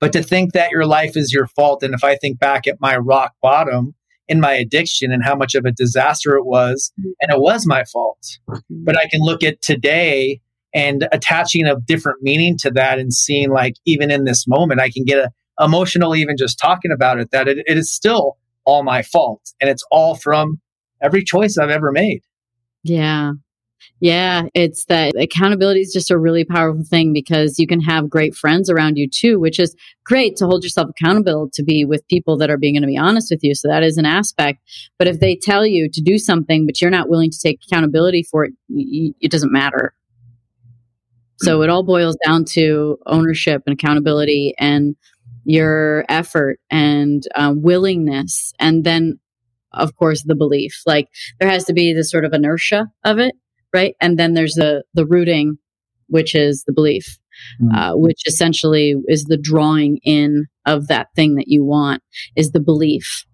But 0.00 0.12
to 0.12 0.22
think 0.22 0.52
that 0.52 0.70
your 0.70 0.86
life 0.86 1.16
is 1.16 1.32
your 1.32 1.46
fault, 1.48 1.82
and 1.82 1.94
if 1.94 2.02
I 2.02 2.16
think 2.16 2.38
back 2.38 2.66
at 2.66 2.80
my 2.80 2.96
rock 2.96 3.32
bottom 3.42 3.94
in 4.28 4.40
my 4.40 4.52
addiction 4.52 5.12
and 5.12 5.22
how 5.22 5.36
much 5.36 5.54
of 5.54 5.64
a 5.64 5.72
disaster 5.72 6.36
it 6.36 6.44
was, 6.44 6.92
mm-hmm. 6.98 7.10
and 7.20 7.32
it 7.32 7.40
was 7.40 7.66
my 7.66 7.84
fault, 7.84 8.18
mm-hmm. 8.48 8.84
but 8.84 8.98
I 8.98 9.06
can 9.08 9.20
look 9.20 9.42
at 9.42 9.62
today 9.62 10.40
and 10.74 11.08
attaching 11.12 11.66
a 11.66 11.76
different 11.76 12.22
meaning 12.22 12.56
to 12.58 12.70
that 12.70 12.98
and 12.98 13.12
seeing 13.12 13.50
like 13.50 13.74
even 13.86 14.10
in 14.10 14.24
this 14.24 14.46
moment 14.48 14.80
i 14.80 14.90
can 14.90 15.04
get 15.04 15.16
a, 15.16 15.30
emotional 15.64 16.14
even 16.14 16.36
just 16.36 16.58
talking 16.58 16.90
about 16.90 17.18
it 17.18 17.30
that 17.30 17.48
it, 17.48 17.58
it 17.66 17.78
is 17.78 17.90
still 17.90 18.36
all 18.64 18.82
my 18.82 19.00
fault 19.00 19.54
and 19.60 19.70
it's 19.70 19.84
all 19.90 20.16
from 20.16 20.60
every 21.00 21.22
choice 21.22 21.56
i've 21.56 21.70
ever 21.70 21.92
made. 21.92 22.20
Yeah 22.82 23.32
yeah, 24.00 24.44
it's 24.54 24.84
that 24.86 25.14
accountability 25.16 25.80
is 25.80 25.92
just 25.92 26.10
a 26.10 26.18
really 26.18 26.44
powerful 26.44 26.84
thing 26.84 27.12
because 27.12 27.58
you 27.58 27.66
can 27.66 27.80
have 27.80 28.10
great 28.10 28.34
friends 28.34 28.68
around 28.68 28.96
you 28.96 29.08
too, 29.08 29.40
which 29.40 29.58
is 29.58 29.74
great 30.04 30.36
to 30.36 30.46
hold 30.46 30.64
yourself 30.64 30.90
accountable 30.90 31.48
to 31.54 31.62
be 31.62 31.84
with 31.84 32.06
people 32.08 32.36
that 32.38 32.50
are 32.50 32.58
being 32.58 32.74
going 32.74 32.82
to 32.82 32.88
be 32.88 32.98
honest 32.98 33.28
with 33.30 33.40
you. 33.42 33.54
So 33.54 33.68
that 33.68 33.82
is 33.82 33.96
an 33.96 34.06
aspect. 34.06 34.60
But 34.98 35.08
if 35.08 35.20
they 35.20 35.36
tell 35.36 35.66
you 35.66 35.88
to 35.92 36.00
do 36.02 36.18
something, 36.18 36.66
but 36.66 36.80
you're 36.80 36.90
not 36.90 37.08
willing 37.08 37.30
to 37.30 37.38
take 37.38 37.60
accountability 37.66 38.22
for 38.22 38.44
it, 38.44 38.52
it 38.68 39.30
doesn't 39.30 39.52
matter. 39.52 39.94
So 41.38 41.62
it 41.62 41.70
all 41.70 41.84
boils 41.84 42.16
down 42.24 42.44
to 42.52 42.98
ownership 43.06 43.62
and 43.66 43.74
accountability 43.74 44.54
and 44.58 44.96
your 45.44 46.04
effort 46.08 46.58
and 46.70 47.22
um, 47.36 47.62
willingness. 47.62 48.52
And 48.58 48.84
then, 48.84 49.20
of 49.72 49.94
course, 49.96 50.22
the 50.24 50.34
belief. 50.34 50.82
Like 50.86 51.08
there 51.38 51.48
has 51.48 51.64
to 51.64 51.72
be 51.72 51.92
this 51.92 52.10
sort 52.10 52.24
of 52.24 52.32
inertia 52.32 52.88
of 53.04 53.18
it, 53.18 53.34
right? 53.72 53.94
And 54.00 54.18
then 54.18 54.34
there's 54.34 54.54
the, 54.54 54.84
the 54.94 55.06
rooting, 55.06 55.58
which 56.08 56.34
is 56.34 56.64
the 56.66 56.72
belief, 56.72 57.18
mm-hmm. 57.62 57.74
uh, 57.74 57.96
which 57.96 58.22
essentially 58.26 58.94
is 59.08 59.24
the 59.24 59.38
drawing 59.38 59.98
in 60.02 60.46
of 60.64 60.88
that 60.88 61.08
thing 61.14 61.34
that 61.36 61.48
you 61.48 61.64
want, 61.64 62.02
is 62.36 62.52
the 62.52 62.60
belief. 62.60 63.24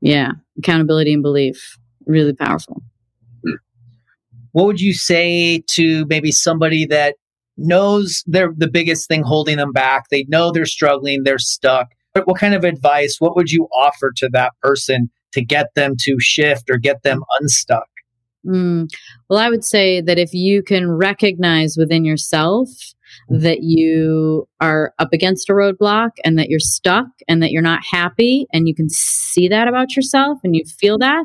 Yeah. 0.00 0.32
Accountability 0.58 1.12
and 1.12 1.22
belief. 1.22 1.78
Really 2.06 2.34
powerful. 2.34 2.82
What 4.52 4.66
would 4.66 4.80
you 4.80 4.94
say 4.94 5.62
to 5.74 6.06
maybe 6.06 6.32
somebody 6.32 6.86
that 6.86 7.14
knows 7.60 8.24
they're 8.26 8.52
the 8.56 8.70
biggest 8.70 9.08
thing 9.08 9.22
holding 9.22 9.56
them 9.56 9.72
back. 9.72 10.04
They 10.10 10.24
know 10.28 10.50
they're 10.50 10.66
struggling, 10.66 11.22
they're 11.24 11.38
stuck, 11.38 11.88
But 12.14 12.26
what 12.26 12.38
kind 12.40 12.54
of 12.54 12.64
advice, 12.64 13.16
what 13.18 13.36
would 13.36 13.50
you 13.50 13.68
offer 13.74 14.12
to 14.16 14.28
that 14.32 14.52
person 14.62 15.10
to 15.32 15.44
get 15.44 15.68
them 15.74 15.94
to 16.00 16.16
shift 16.18 16.68
or 16.70 16.78
get 16.78 17.02
them 17.02 17.22
unstuck? 17.38 17.86
Mm. 18.46 18.88
Well, 19.28 19.38
I 19.38 19.50
would 19.50 19.64
say 19.64 20.00
that 20.00 20.18
if 20.18 20.32
you 20.32 20.62
can 20.62 20.90
recognize 20.90 21.76
within 21.76 22.04
yourself 22.04 22.68
that 23.28 23.62
you 23.62 24.48
are 24.60 24.94
up 24.98 25.12
against 25.12 25.50
a 25.50 25.52
roadblock 25.52 26.10
and 26.24 26.38
that 26.38 26.48
you're 26.48 26.60
stuck 26.60 27.06
and 27.28 27.42
that 27.42 27.50
you're 27.50 27.60
not 27.60 27.80
happy 27.88 28.46
and 28.52 28.68
you 28.68 28.74
can 28.74 28.88
see 28.88 29.48
that 29.48 29.68
about 29.68 29.96
yourself 29.96 30.38
and 30.44 30.54
you 30.54 30.64
feel 30.78 30.96
that, 30.98 31.24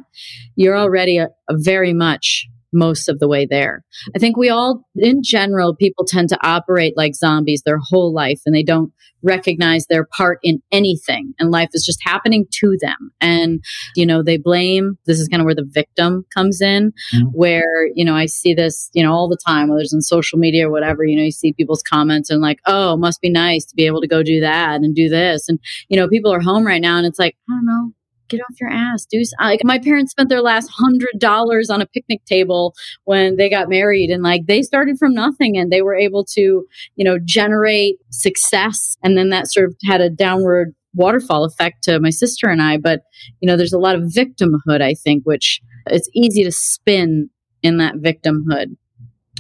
you're 0.55 0.78
already 0.78 1.18
a, 1.18 1.30
a 1.49 1.55
very 1.57 1.93
much 1.93 2.47
most 2.74 3.09
of 3.09 3.20
the 3.20 3.28
way 3.28 3.45
there. 3.45 3.84
I 4.16 4.20
think 4.20 4.38
we 4.38 4.49
all, 4.49 4.86
in 4.95 5.22
general, 5.24 5.76
people 5.76 6.05
tend 6.05 6.30
to 6.30 6.47
operate 6.47 6.95
like 6.97 7.16
zombies 7.16 7.63
their 7.66 7.80
whole 7.82 8.13
life 8.13 8.41
and 8.45 8.55
they 8.55 8.63
don't 8.63 8.91
recognize 9.26 9.88
their 9.88 10.05
part 10.05 10.39
in 10.43 10.61
anything 10.72 11.34
and 11.39 11.51
life 11.51 11.70
is 11.74 11.84
just 11.84 11.99
happening 12.03 12.45
to 12.51 12.78
them. 12.80 13.11
And, 13.20 13.63
you 13.95 14.05
know, 14.05 14.22
they 14.22 14.38
blame, 14.38 14.97
this 15.05 15.20
is 15.20 15.28
kind 15.28 15.41
of 15.41 15.45
where 15.45 15.55
the 15.55 15.68
victim 15.68 16.26
comes 16.34 16.61
in, 16.61 16.93
mm-hmm. 17.13 17.26
where, 17.34 17.88
you 17.95 18.05
know, 18.05 18.16
I 18.16 18.28
see 18.28 18.53
this, 18.53 18.89
you 18.93 19.03
know, 19.03 19.11
all 19.11 19.28
the 19.28 19.38
time, 19.45 19.70
whether 19.70 19.82
it's 19.82 19.93
in 19.93 20.01
social 20.01 20.38
media 20.38 20.68
or 20.68 20.72
whatever, 20.72 21.03
you 21.03 21.18
know, 21.18 21.24
you 21.24 21.32
see 21.32 21.53
people's 21.53 21.84
comments 21.84 22.30
and 22.30 22.41
like, 22.41 22.59
oh, 22.68 22.95
must 22.97 23.20
be 23.20 23.30
nice 23.30 23.66
to 23.66 23.76
be 23.76 23.88
able 23.88 24.01
to 24.01 24.07
go 24.07 24.22
do 24.22 24.39
that 24.41 24.82
and 24.82 24.95
do 24.95 25.09
this. 25.09 25.49
And, 25.49 25.59
you 25.89 25.97
know, 25.97 26.07
people 26.07 26.32
are 26.32 26.41
home 26.41 26.66
right 26.66 26.82
now 26.82 26.97
and 26.97 27.07
it's 27.07 27.20
like, 27.20 27.36
I 27.49 27.53
don't 27.53 27.66
know, 27.66 27.93
get 28.28 28.41
off 28.41 28.59
your 28.59 28.69
ass, 28.69 29.05
do 29.05 29.23
like 29.39 29.61
my 29.63 29.80
parents 29.80 30.11
spent 30.11 30.30
their 30.30 30.41
last 30.41 30.69
hundred 30.69 31.19
dollars 31.19 31.69
on 31.69 31.82
a 31.82 31.86
picnic 31.86 32.23
table 32.26 32.73
when 33.05 33.36
they 33.36 33.49
got 33.49 33.69
married 33.69 34.09
and 34.09 34.23
like 34.23 34.45
they 34.45 34.61
started 34.61 34.97
from 34.97 35.13
nothing 35.13 35.57
and 35.57 35.71
they 35.71 35.82
were 35.82 35.95
able 35.95 36.23
to, 36.26 36.65
you 36.95 37.05
know, 37.05 37.17
generate 37.23 37.97
success 38.09 38.97
and 39.03 39.17
then 39.17 39.30
that 39.30 39.51
sort 39.51 39.67
of 39.67 39.76
had 39.86 40.01
a 40.01 40.09
downward 40.09 40.73
waterfall 40.95 41.43
effect 41.43 41.84
to 41.84 41.99
my 41.99 42.09
sister 42.09 42.47
and 42.47 42.61
I. 42.61 42.78
But, 42.78 43.01
you 43.41 43.47
know, 43.47 43.57
there's 43.57 43.73
a 43.73 43.80
lot 43.80 43.95
of 43.95 44.03
victimhood, 44.03 44.82
I 44.82 44.93
think, 44.93 45.23
which 45.26 45.61
it's 45.88 46.09
easy 46.13 46.43
to 46.43 46.51
spin 46.51 47.30
in 47.61 47.78
that 47.78 47.95
victimhood 47.95 48.76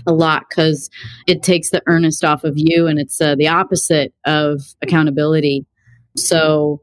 a 0.07 0.13
lot 0.13 0.43
because 0.49 0.89
it 1.27 1.41
takes 1.41 1.71
the 1.71 1.81
earnest 1.87 2.23
off 2.23 2.43
of 2.43 2.53
you 2.55 2.87
and 2.87 2.99
it's 2.99 3.19
uh, 3.19 3.35
the 3.35 3.47
opposite 3.47 4.13
of 4.25 4.61
accountability. 4.81 5.65
So, 6.15 6.81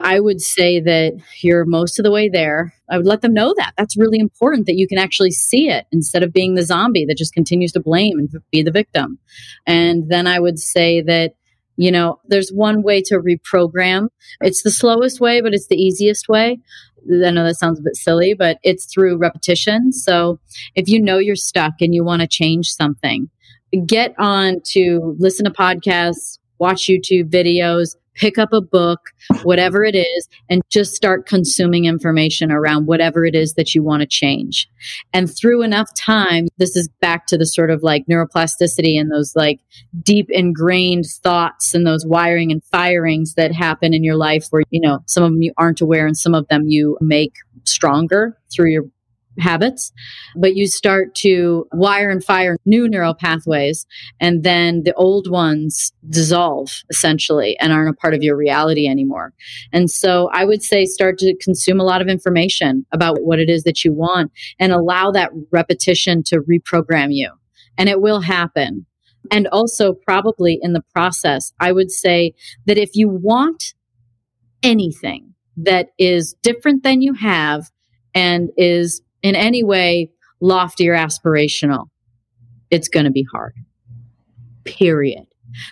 I 0.00 0.18
would 0.18 0.40
say 0.40 0.80
that 0.80 1.12
you're 1.42 1.64
most 1.64 1.98
of 1.98 2.04
the 2.04 2.10
way 2.10 2.28
there. 2.28 2.74
I 2.90 2.96
would 2.96 3.06
let 3.06 3.20
them 3.20 3.34
know 3.34 3.54
that. 3.58 3.72
That's 3.76 3.98
really 3.98 4.18
important 4.18 4.66
that 4.66 4.76
you 4.76 4.88
can 4.88 4.98
actually 4.98 5.30
see 5.30 5.68
it 5.68 5.86
instead 5.92 6.22
of 6.22 6.32
being 6.32 6.54
the 6.54 6.62
zombie 6.62 7.04
that 7.06 7.18
just 7.18 7.34
continues 7.34 7.72
to 7.72 7.80
blame 7.80 8.18
and 8.18 8.30
be 8.50 8.62
the 8.62 8.70
victim. 8.70 9.18
And 9.66 10.08
then 10.08 10.26
I 10.26 10.40
would 10.40 10.58
say 10.58 11.02
that, 11.02 11.34
you 11.76 11.90
know, 11.90 12.18
there's 12.26 12.50
one 12.50 12.82
way 12.82 13.02
to 13.02 13.18
reprogram. 13.18 14.08
It's 14.40 14.62
the 14.62 14.70
slowest 14.70 15.20
way, 15.20 15.40
but 15.40 15.52
it's 15.54 15.68
the 15.68 15.80
easiest 15.80 16.28
way. 16.28 16.60
I 17.10 17.30
know 17.30 17.44
that 17.44 17.58
sounds 17.58 17.78
a 17.78 17.82
bit 17.82 17.96
silly, 17.96 18.34
but 18.34 18.58
it's 18.62 18.86
through 18.86 19.16
repetition. 19.16 19.92
So 19.92 20.38
if 20.74 20.88
you 20.88 21.00
know 21.00 21.18
you're 21.18 21.36
stuck 21.36 21.74
and 21.80 21.94
you 21.94 22.04
want 22.04 22.20
to 22.22 22.28
change 22.28 22.72
something, 22.72 23.30
get 23.86 24.14
on 24.18 24.60
to 24.72 25.16
listen 25.18 25.44
to 25.44 25.50
podcasts, 25.50 26.38
watch 26.58 26.82
YouTube 26.82 27.30
videos, 27.30 27.96
pick 28.14 28.38
up 28.38 28.52
a 28.52 28.60
book, 28.60 29.00
whatever 29.42 29.84
it 29.84 29.94
is, 29.94 30.28
and 30.48 30.62
just 30.70 30.94
start 30.94 31.26
consuming 31.26 31.84
information 31.84 32.50
around 32.50 32.86
whatever 32.86 33.24
it 33.24 33.34
is 33.34 33.54
that 33.54 33.74
you 33.74 33.82
want 33.82 34.00
to 34.00 34.06
change. 34.06 34.68
And 35.12 35.34
through 35.34 35.62
enough 35.62 35.92
time, 35.94 36.48
this 36.58 36.76
is 36.76 36.88
back 37.00 37.26
to 37.28 37.38
the 37.38 37.46
sort 37.46 37.70
of 37.70 37.82
like 37.82 38.04
neuroplasticity 38.10 38.98
and 39.00 39.10
those 39.10 39.34
like 39.34 39.60
deep 40.02 40.26
ingrained 40.30 41.06
thoughts 41.22 41.74
and 41.74 41.86
those 41.86 42.06
wiring 42.06 42.52
and 42.52 42.62
firings 42.64 43.34
that 43.34 43.52
happen 43.52 43.94
in 43.94 44.04
your 44.04 44.16
life 44.16 44.46
where, 44.50 44.62
you 44.70 44.80
know, 44.80 45.00
some 45.06 45.24
of 45.24 45.30
them 45.30 45.42
you 45.42 45.52
aren't 45.56 45.80
aware 45.80 46.06
and 46.06 46.16
some 46.16 46.34
of 46.34 46.46
them 46.48 46.64
you 46.66 46.96
make 47.00 47.34
stronger 47.64 48.36
through 48.52 48.70
your 48.70 48.84
habits, 49.40 49.92
but 50.36 50.54
you 50.54 50.66
start 50.66 51.14
to 51.16 51.66
wire 51.72 52.10
and 52.10 52.22
fire 52.22 52.56
new 52.64 52.88
neural 52.88 53.14
pathways, 53.14 53.86
and 54.20 54.42
then 54.42 54.82
the 54.84 54.94
old 54.94 55.30
ones 55.30 55.92
dissolve 56.08 56.82
essentially 56.90 57.56
and 57.60 57.72
aren't 57.72 57.90
a 57.90 58.00
part 58.00 58.14
of 58.14 58.22
your 58.22 58.36
reality 58.36 58.86
anymore. 58.86 59.32
And 59.72 59.90
so 59.90 60.30
I 60.32 60.44
would 60.44 60.62
say 60.62 60.84
start 60.84 61.18
to 61.18 61.36
consume 61.36 61.80
a 61.80 61.84
lot 61.84 62.02
of 62.02 62.08
information 62.08 62.86
about 62.92 63.22
what 63.22 63.38
it 63.38 63.48
is 63.48 63.64
that 63.64 63.84
you 63.84 63.92
want 63.92 64.32
and 64.58 64.72
allow 64.72 65.10
that 65.10 65.30
repetition 65.50 66.22
to 66.24 66.40
reprogram 66.40 67.08
you. 67.10 67.32
And 67.78 67.88
it 67.88 68.00
will 68.00 68.20
happen. 68.20 68.86
And 69.30 69.46
also, 69.48 69.92
probably 69.92 70.58
in 70.62 70.72
the 70.72 70.82
process, 70.94 71.52
I 71.60 71.72
would 71.72 71.90
say 71.90 72.32
that 72.66 72.78
if 72.78 72.90
you 72.94 73.08
want 73.08 73.74
anything 74.62 75.34
that 75.56 75.88
is 75.98 76.34
different 76.42 76.82
than 76.82 77.02
you 77.02 77.14
have 77.14 77.70
and 78.14 78.50
is 78.56 79.02
in 79.22 79.34
any 79.34 79.62
way 79.62 80.10
lofty 80.40 80.88
or 80.88 80.94
aspirational, 80.94 81.86
it's 82.70 82.88
going 82.88 83.04
to 83.04 83.10
be 83.10 83.26
hard. 83.30 83.54
Period. 84.64 85.26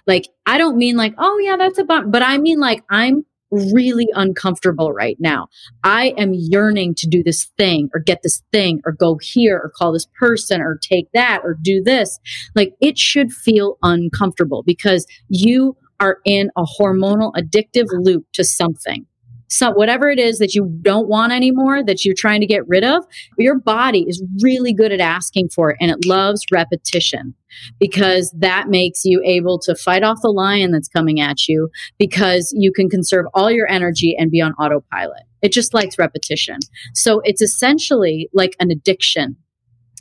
Like, 0.07 0.28
I 0.46 0.59
don't 0.59 0.76
mean 0.76 0.96
like, 0.96 1.14
oh, 1.18 1.38
yeah, 1.38 1.57
that's 1.57 1.78
a 1.78 1.84
bump, 1.84 2.11
but 2.11 2.22
I 2.22 2.38
mean 2.38 2.59
like, 2.59 2.82
I'm 2.90 3.24
really 3.51 4.09
uncomfortable 4.14 4.92
right 4.92 5.16
now. 5.20 5.49
I 5.84 6.09
am 6.18 6.32
yearning 6.34 6.94
to 6.96 7.07
do 7.07 7.22
this 7.22 7.44
thing 7.57 7.88
or 7.94 8.01
get 8.01 8.22
this 8.22 8.42
thing 8.53 8.80
or 8.84 8.92
go 8.92 9.18
here 9.22 9.57
or 9.57 9.70
call 9.74 9.92
this 9.92 10.07
person 10.18 10.61
or 10.61 10.78
take 10.82 11.11
that 11.14 11.40
or 11.44 11.57
do 11.61 11.82
this. 11.82 12.18
Like, 12.55 12.74
it 12.80 12.99
should 12.99 13.32
feel 13.32 13.78
uncomfortable 13.82 14.62
because 14.64 15.07
you 15.28 15.76
are 16.01 16.18
in 16.24 16.51
a 16.57 16.64
hormonal 16.64 17.32
addictive 17.34 17.86
loop 17.90 18.26
to 18.34 18.44
something 18.44 19.07
so 19.49 19.70
whatever 19.70 20.09
it 20.09 20.18
is 20.18 20.38
that 20.38 20.55
you 20.55 20.66
don't 20.82 21.09
want 21.09 21.32
anymore 21.32 21.82
that 21.84 22.05
you're 22.05 22.14
trying 22.16 22.40
to 22.40 22.46
get 22.46 22.66
rid 22.68 22.84
of 22.84 23.05
your 23.36 23.59
body 23.59 24.05
is 24.09 24.22
really 24.42 24.72
good 24.72 24.92
at 24.92 25.01
asking 25.01 25.49
for 25.49 25.70
it 25.70 25.76
and 25.80 25.90
it 25.90 26.07
loves 26.07 26.42
repetition 26.53 27.34
because 27.78 28.34
that 28.38 28.68
makes 28.68 29.05
you 29.05 29.22
able 29.24 29.59
to 29.59 29.74
fight 29.74 30.03
off 30.03 30.18
the 30.22 30.30
lion 30.30 30.70
that's 30.70 30.88
coming 30.88 31.20
at 31.20 31.49
you 31.49 31.68
because 31.99 32.53
you 32.57 32.72
can 32.72 32.88
conserve 32.88 33.26
all 33.34 33.51
your 33.51 33.68
energy 33.68 34.14
and 34.18 34.30
be 34.30 34.40
on 34.40 34.53
autopilot. 34.55 35.22
It 35.40 35.53
just 35.53 35.72
likes 35.72 35.99
repetition. 35.99 36.59
So 36.94 37.20
it's 37.24 37.42
essentially 37.42 38.28
like 38.32 38.57
an 38.61 38.70
addiction 38.70 39.36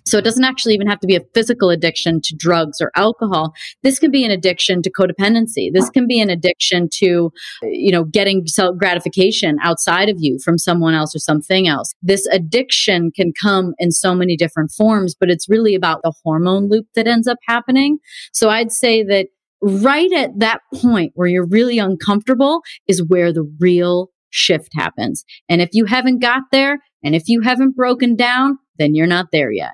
so 0.07 0.17
it 0.17 0.23
doesn't 0.23 0.43
actually 0.43 0.73
even 0.73 0.87
have 0.87 0.99
to 1.01 1.07
be 1.07 1.15
a 1.15 1.21
physical 1.33 1.69
addiction 1.69 2.21
to 2.21 2.35
drugs 2.35 2.79
or 2.81 2.91
alcohol. 2.95 3.53
This 3.83 3.99
can 3.99 4.11
be 4.11 4.23
an 4.23 4.31
addiction 4.31 4.81
to 4.83 4.91
codependency. 4.91 5.69
This 5.73 5.89
can 5.89 6.07
be 6.07 6.19
an 6.19 6.29
addiction 6.29 6.89
to, 6.95 7.31
you 7.63 7.91
know, 7.91 8.03
getting 8.03 8.45
self 8.47 8.77
gratification 8.77 9.57
outside 9.63 10.09
of 10.09 10.17
you 10.19 10.39
from 10.43 10.57
someone 10.57 10.93
else 10.93 11.15
or 11.15 11.19
something 11.19 11.67
else. 11.67 11.93
This 12.01 12.25
addiction 12.27 13.11
can 13.11 13.33
come 13.41 13.73
in 13.79 13.91
so 13.91 14.15
many 14.15 14.37
different 14.37 14.71
forms, 14.71 15.15
but 15.19 15.29
it's 15.29 15.49
really 15.49 15.75
about 15.75 16.01
the 16.03 16.13
hormone 16.23 16.69
loop 16.69 16.87
that 16.95 17.07
ends 17.07 17.27
up 17.27 17.37
happening. 17.47 17.97
So 18.33 18.49
I'd 18.49 18.71
say 18.71 19.03
that 19.03 19.27
right 19.61 20.11
at 20.13 20.39
that 20.39 20.61
point 20.75 21.11
where 21.15 21.27
you're 21.27 21.47
really 21.47 21.79
uncomfortable 21.79 22.61
is 22.87 23.03
where 23.07 23.33
the 23.33 23.49
real 23.59 24.11
shift 24.29 24.69
happens. 24.75 25.23
And 25.49 25.61
if 25.61 25.69
you 25.73 25.85
haven't 25.85 26.19
got 26.19 26.43
there 26.51 26.79
and 27.03 27.15
if 27.15 27.23
you 27.27 27.41
haven't 27.41 27.75
broken 27.75 28.15
down, 28.15 28.59
then 28.77 28.93
you're 28.93 29.07
not 29.07 29.27
there 29.31 29.51
yet. 29.51 29.71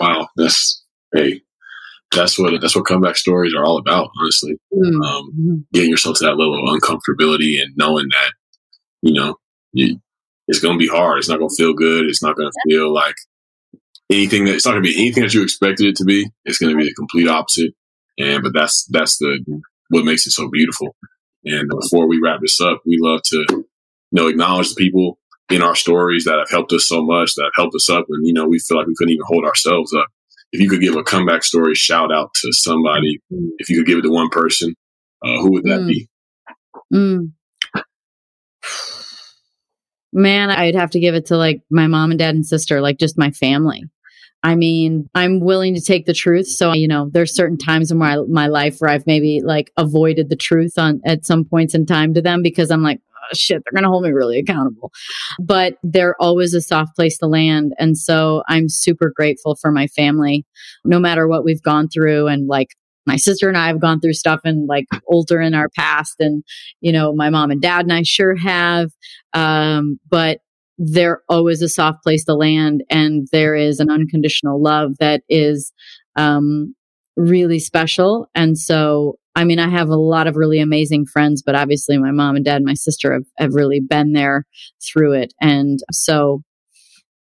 Wow, 0.00 0.28
that's 0.36 0.84
hey, 1.14 1.42
that's 2.12 2.38
what 2.38 2.60
that's 2.60 2.76
what 2.76 2.86
comeback 2.86 3.16
stories 3.16 3.54
are 3.54 3.64
all 3.64 3.78
about. 3.78 4.10
Honestly, 4.20 4.54
mm-hmm. 4.72 5.02
um, 5.02 5.66
getting 5.72 5.90
yourself 5.90 6.18
to 6.18 6.24
that 6.24 6.36
level 6.36 6.62
of 6.62 6.74
uncomfortability 6.74 7.60
and 7.60 7.76
knowing 7.76 8.08
that 8.10 8.32
you 9.02 9.12
know 9.12 9.36
you, 9.72 10.00
it's 10.48 10.60
going 10.60 10.78
to 10.78 10.78
be 10.78 10.88
hard. 10.88 11.18
It's 11.18 11.28
not 11.28 11.38
going 11.38 11.50
to 11.50 11.56
feel 11.56 11.74
good. 11.74 12.06
It's 12.06 12.22
not 12.22 12.36
going 12.36 12.50
to 12.50 12.70
feel 12.70 12.92
like 12.92 13.16
anything 14.10 14.44
that 14.44 14.54
it's 14.54 14.66
not 14.66 14.72
going 14.72 14.84
to 14.84 14.88
be 14.88 15.00
anything 15.00 15.24
that 15.24 15.34
you 15.34 15.42
expected 15.42 15.86
it 15.86 15.96
to 15.96 16.04
be. 16.04 16.30
It's 16.44 16.58
going 16.58 16.72
to 16.72 16.78
be 16.78 16.84
the 16.84 16.94
complete 16.94 17.28
opposite. 17.28 17.74
And 18.18 18.42
but 18.42 18.52
that's 18.54 18.86
that's 18.90 19.18
the 19.18 19.44
what 19.88 20.04
makes 20.04 20.26
it 20.26 20.32
so 20.32 20.48
beautiful. 20.48 20.96
And 21.44 21.68
before 21.68 22.08
we 22.08 22.20
wrap 22.22 22.40
this 22.40 22.60
up, 22.60 22.80
we 22.86 22.98
love 23.00 23.22
to 23.26 23.44
you 23.50 23.66
know 24.12 24.28
acknowledge 24.28 24.70
the 24.70 24.76
people 24.76 25.18
in 25.50 25.62
our 25.62 25.74
stories 25.74 26.24
that 26.24 26.38
have 26.38 26.50
helped 26.50 26.72
us 26.72 26.88
so 26.88 27.04
much, 27.04 27.34
that 27.34 27.44
have 27.44 27.52
helped 27.62 27.74
us 27.74 27.88
up. 27.88 28.06
And, 28.08 28.26
you 28.26 28.32
know, 28.32 28.46
we 28.46 28.58
feel 28.58 28.76
like 28.76 28.86
we 28.86 28.94
couldn't 28.96 29.12
even 29.12 29.26
hold 29.26 29.44
ourselves 29.44 29.94
up. 29.94 30.08
If 30.52 30.60
you 30.60 30.68
could 30.68 30.80
give 30.80 30.96
a 30.96 31.02
comeback 31.02 31.44
story 31.44 31.74
shout 31.74 32.12
out 32.12 32.32
to 32.34 32.52
somebody, 32.52 33.20
if 33.58 33.68
you 33.68 33.78
could 33.78 33.86
give 33.86 33.98
it 33.98 34.02
to 34.02 34.10
one 34.10 34.28
person, 34.28 34.74
uh, 35.24 35.38
who 35.38 35.52
would 35.52 35.64
that 35.64 35.80
mm. 35.80 35.88
be? 35.88 36.08
Mm. 36.94 37.32
Man, 40.12 40.50
I'd 40.50 40.74
have 40.74 40.90
to 40.92 41.00
give 41.00 41.14
it 41.14 41.26
to 41.26 41.36
like 41.36 41.60
my 41.70 41.86
mom 41.88 42.10
and 42.10 42.18
dad 42.18 42.34
and 42.34 42.46
sister, 42.46 42.80
like 42.80 42.98
just 42.98 43.18
my 43.18 43.30
family. 43.30 43.84
I 44.42 44.54
mean, 44.54 45.10
I'm 45.14 45.40
willing 45.40 45.74
to 45.74 45.80
take 45.80 46.06
the 46.06 46.14
truth. 46.14 46.46
So, 46.46 46.72
you 46.72 46.86
know, 46.86 47.10
there's 47.10 47.34
certain 47.34 47.58
times 47.58 47.90
in 47.90 47.98
my, 47.98 48.18
my 48.28 48.46
life 48.46 48.76
where 48.78 48.90
I've 48.90 49.06
maybe 49.06 49.42
like 49.44 49.72
avoided 49.76 50.28
the 50.28 50.36
truth 50.36 50.78
on 50.78 51.00
at 51.04 51.26
some 51.26 51.44
points 51.44 51.74
in 51.74 51.84
time 51.84 52.14
to 52.14 52.22
them 52.22 52.42
because 52.42 52.70
I'm 52.70 52.82
like, 52.82 53.00
shit, 53.34 53.62
they're 53.64 53.78
going 53.78 53.84
to 53.84 53.90
hold 53.90 54.04
me 54.04 54.10
really 54.10 54.38
accountable. 54.38 54.92
But 55.40 55.76
they're 55.82 56.16
always 56.20 56.54
a 56.54 56.60
soft 56.60 56.96
place 56.96 57.18
to 57.18 57.26
land. 57.26 57.72
And 57.78 57.96
so 57.96 58.42
I'm 58.48 58.68
super 58.68 59.12
grateful 59.14 59.56
for 59.56 59.70
my 59.70 59.86
family, 59.88 60.44
no 60.84 60.98
matter 60.98 61.26
what 61.28 61.44
we've 61.44 61.62
gone 61.62 61.88
through 61.88 62.28
and 62.28 62.46
like 62.46 62.68
my 63.06 63.16
sister 63.16 63.48
and 63.48 63.56
I 63.56 63.68
have 63.68 63.80
gone 63.80 64.00
through 64.00 64.14
stuff 64.14 64.40
and 64.44 64.66
like 64.68 64.86
older 65.06 65.40
in 65.40 65.54
our 65.54 65.68
past, 65.68 66.16
and 66.18 66.42
you 66.80 66.92
know, 66.92 67.14
my 67.14 67.30
mom 67.30 67.50
and 67.50 67.62
dad 67.62 67.82
and 67.82 67.92
I 67.92 68.02
sure 68.02 68.36
have. 68.36 68.90
Um, 69.32 69.98
but 70.10 70.40
there 70.78 71.22
always 71.28 71.62
a 71.62 71.68
soft 71.68 72.02
place 72.02 72.24
to 72.24 72.34
land, 72.34 72.82
and 72.90 73.28
there 73.32 73.54
is 73.54 73.80
an 73.80 73.90
unconditional 73.90 74.60
love 74.60 74.98
that 74.98 75.22
is 75.28 75.72
um, 76.16 76.74
really 77.16 77.58
special. 77.58 78.28
And 78.34 78.58
so, 78.58 79.18
I 79.36 79.44
mean, 79.44 79.58
I 79.58 79.68
have 79.68 79.90
a 79.90 79.96
lot 79.96 80.26
of 80.26 80.34
really 80.34 80.60
amazing 80.60 81.04
friends, 81.06 81.42
but 81.44 81.54
obviously, 81.54 81.98
my 81.98 82.10
mom 82.10 82.36
and 82.36 82.44
dad 82.44 82.56
and 82.56 82.64
my 82.64 82.74
sister 82.74 83.12
have, 83.12 83.24
have 83.38 83.54
really 83.54 83.80
been 83.80 84.12
there 84.14 84.46
through 84.82 85.12
it, 85.12 85.34
and 85.40 85.78
so 85.92 86.42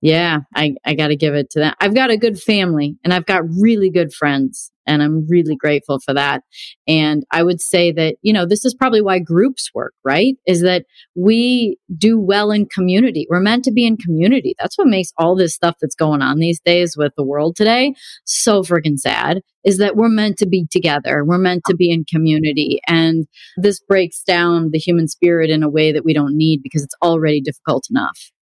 yeah, 0.04 0.40
I, 0.54 0.74
I 0.84 0.94
got 0.94 1.08
to 1.08 1.16
give 1.16 1.32
it 1.32 1.48
to 1.52 1.60
them. 1.60 1.72
I've 1.80 1.94
got 1.94 2.10
a 2.10 2.18
good 2.18 2.38
family 2.38 2.98
and 3.02 3.14
I've 3.14 3.24
got 3.24 3.42
really 3.58 3.88
good 3.88 4.12
friends 4.12 4.70
and 4.86 5.02
I'm 5.02 5.26
really 5.30 5.56
grateful 5.56 5.98
for 5.98 6.12
that. 6.12 6.42
And 6.86 7.24
I 7.30 7.42
would 7.42 7.58
say 7.58 7.90
that, 7.92 8.16
you 8.20 8.30
know, 8.30 8.44
this 8.44 8.66
is 8.66 8.74
probably 8.74 9.00
why 9.00 9.18
groups 9.18 9.70
work, 9.74 9.94
right? 10.04 10.34
Is 10.46 10.60
that 10.60 10.84
we 11.16 11.78
do 11.96 12.20
well 12.20 12.50
in 12.50 12.66
community. 12.66 13.26
We're 13.30 13.40
meant 13.40 13.64
to 13.64 13.72
be 13.72 13.86
in 13.86 13.96
community. 13.96 14.54
That's 14.60 14.76
what 14.76 14.88
makes 14.88 15.10
all 15.16 15.36
this 15.36 15.54
stuff 15.54 15.76
that's 15.80 15.94
going 15.94 16.20
on 16.20 16.38
these 16.38 16.60
days 16.60 16.98
with 16.98 17.14
the 17.16 17.24
world 17.24 17.56
today 17.56 17.94
so 18.26 18.62
freaking 18.62 18.98
sad 18.98 19.40
is 19.64 19.78
that 19.78 19.96
we're 19.96 20.10
meant 20.10 20.36
to 20.36 20.46
be 20.46 20.66
together. 20.70 21.24
We're 21.24 21.38
meant 21.38 21.62
to 21.68 21.74
be 21.74 21.90
in 21.90 22.04
community. 22.04 22.78
And 22.86 23.26
this 23.56 23.80
breaks 23.80 24.22
down 24.22 24.68
the 24.70 24.78
human 24.78 25.08
spirit 25.08 25.48
in 25.48 25.62
a 25.62 25.70
way 25.70 25.92
that 25.92 26.04
we 26.04 26.12
don't 26.12 26.36
need 26.36 26.60
because 26.62 26.82
it's 26.82 26.96
already 27.02 27.40
difficult 27.40 27.86
enough 27.88 28.33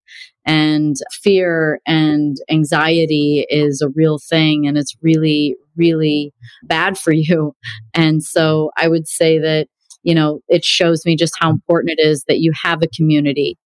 and 0.44 0.96
fear 1.22 1.80
and 1.86 2.36
anxiety 2.50 3.46
is 3.48 3.80
a 3.80 3.88
real 3.90 4.18
thing 4.18 4.66
and 4.66 4.76
it's 4.76 4.96
really 5.02 5.56
really 5.76 6.32
bad 6.64 6.98
for 6.98 7.12
you. 7.12 7.54
And 7.94 8.22
so 8.22 8.70
i 8.76 8.88
would 8.88 9.06
say 9.06 9.38
that 9.38 9.68
you 10.02 10.14
know 10.14 10.40
it 10.48 10.64
shows 10.64 11.04
me 11.04 11.16
just 11.16 11.34
how 11.38 11.50
important 11.50 11.94
it 11.98 12.02
is 12.06 12.24
that 12.28 12.40
you 12.40 12.52
have 12.62 12.82
a 12.82 12.88
community. 12.88 13.58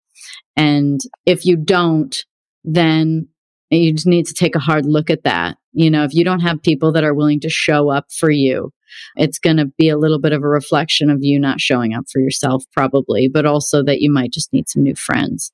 And 0.57 1.01
if 1.25 1.45
you 1.45 1.57
don't 1.57 2.25
then 2.65 3.29
you 3.71 3.93
just 3.93 4.07
need 4.07 4.27
to 4.27 4.35
take 4.35 4.55
a 4.55 4.61
hard 4.61 4.87
look 4.87 5.11
at 5.11 5.25
that. 5.25 5.57
You 5.73 5.91
know 5.91 6.05
if 6.05 6.15
you 6.15 6.25
don't 6.25 6.41
have 6.41 6.63
people 6.63 6.93
that 6.93 7.05
are 7.05 7.15
willing 7.15 7.41
to 7.41 7.49
show 7.51 7.91
up 7.91 8.07
for 8.11 8.31
you 8.31 8.73
it's 9.17 9.39
going 9.39 9.57
to 9.57 9.67
be 9.79 9.89
a 9.89 9.99
little 9.99 10.19
bit 10.19 10.33
of 10.33 10.43
a 10.43 10.49
reflection 10.49 11.11
of 11.11 11.19
you 11.23 11.39
not 11.39 11.61
showing 11.61 11.95
up 11.95 12.05
for 12.13 12.21
yourself, 12.21 12.65
probably, 12.73 13.29
but 13.29 13.47
also 13.47 13.83
that 13.83 14.01
you 14.01 14.11
might 14.11 14.33
just 14.33 14.53
need 14.53 14.69
some 14.69 14.83
new 14.83 14.95
friends. 14.95 15.53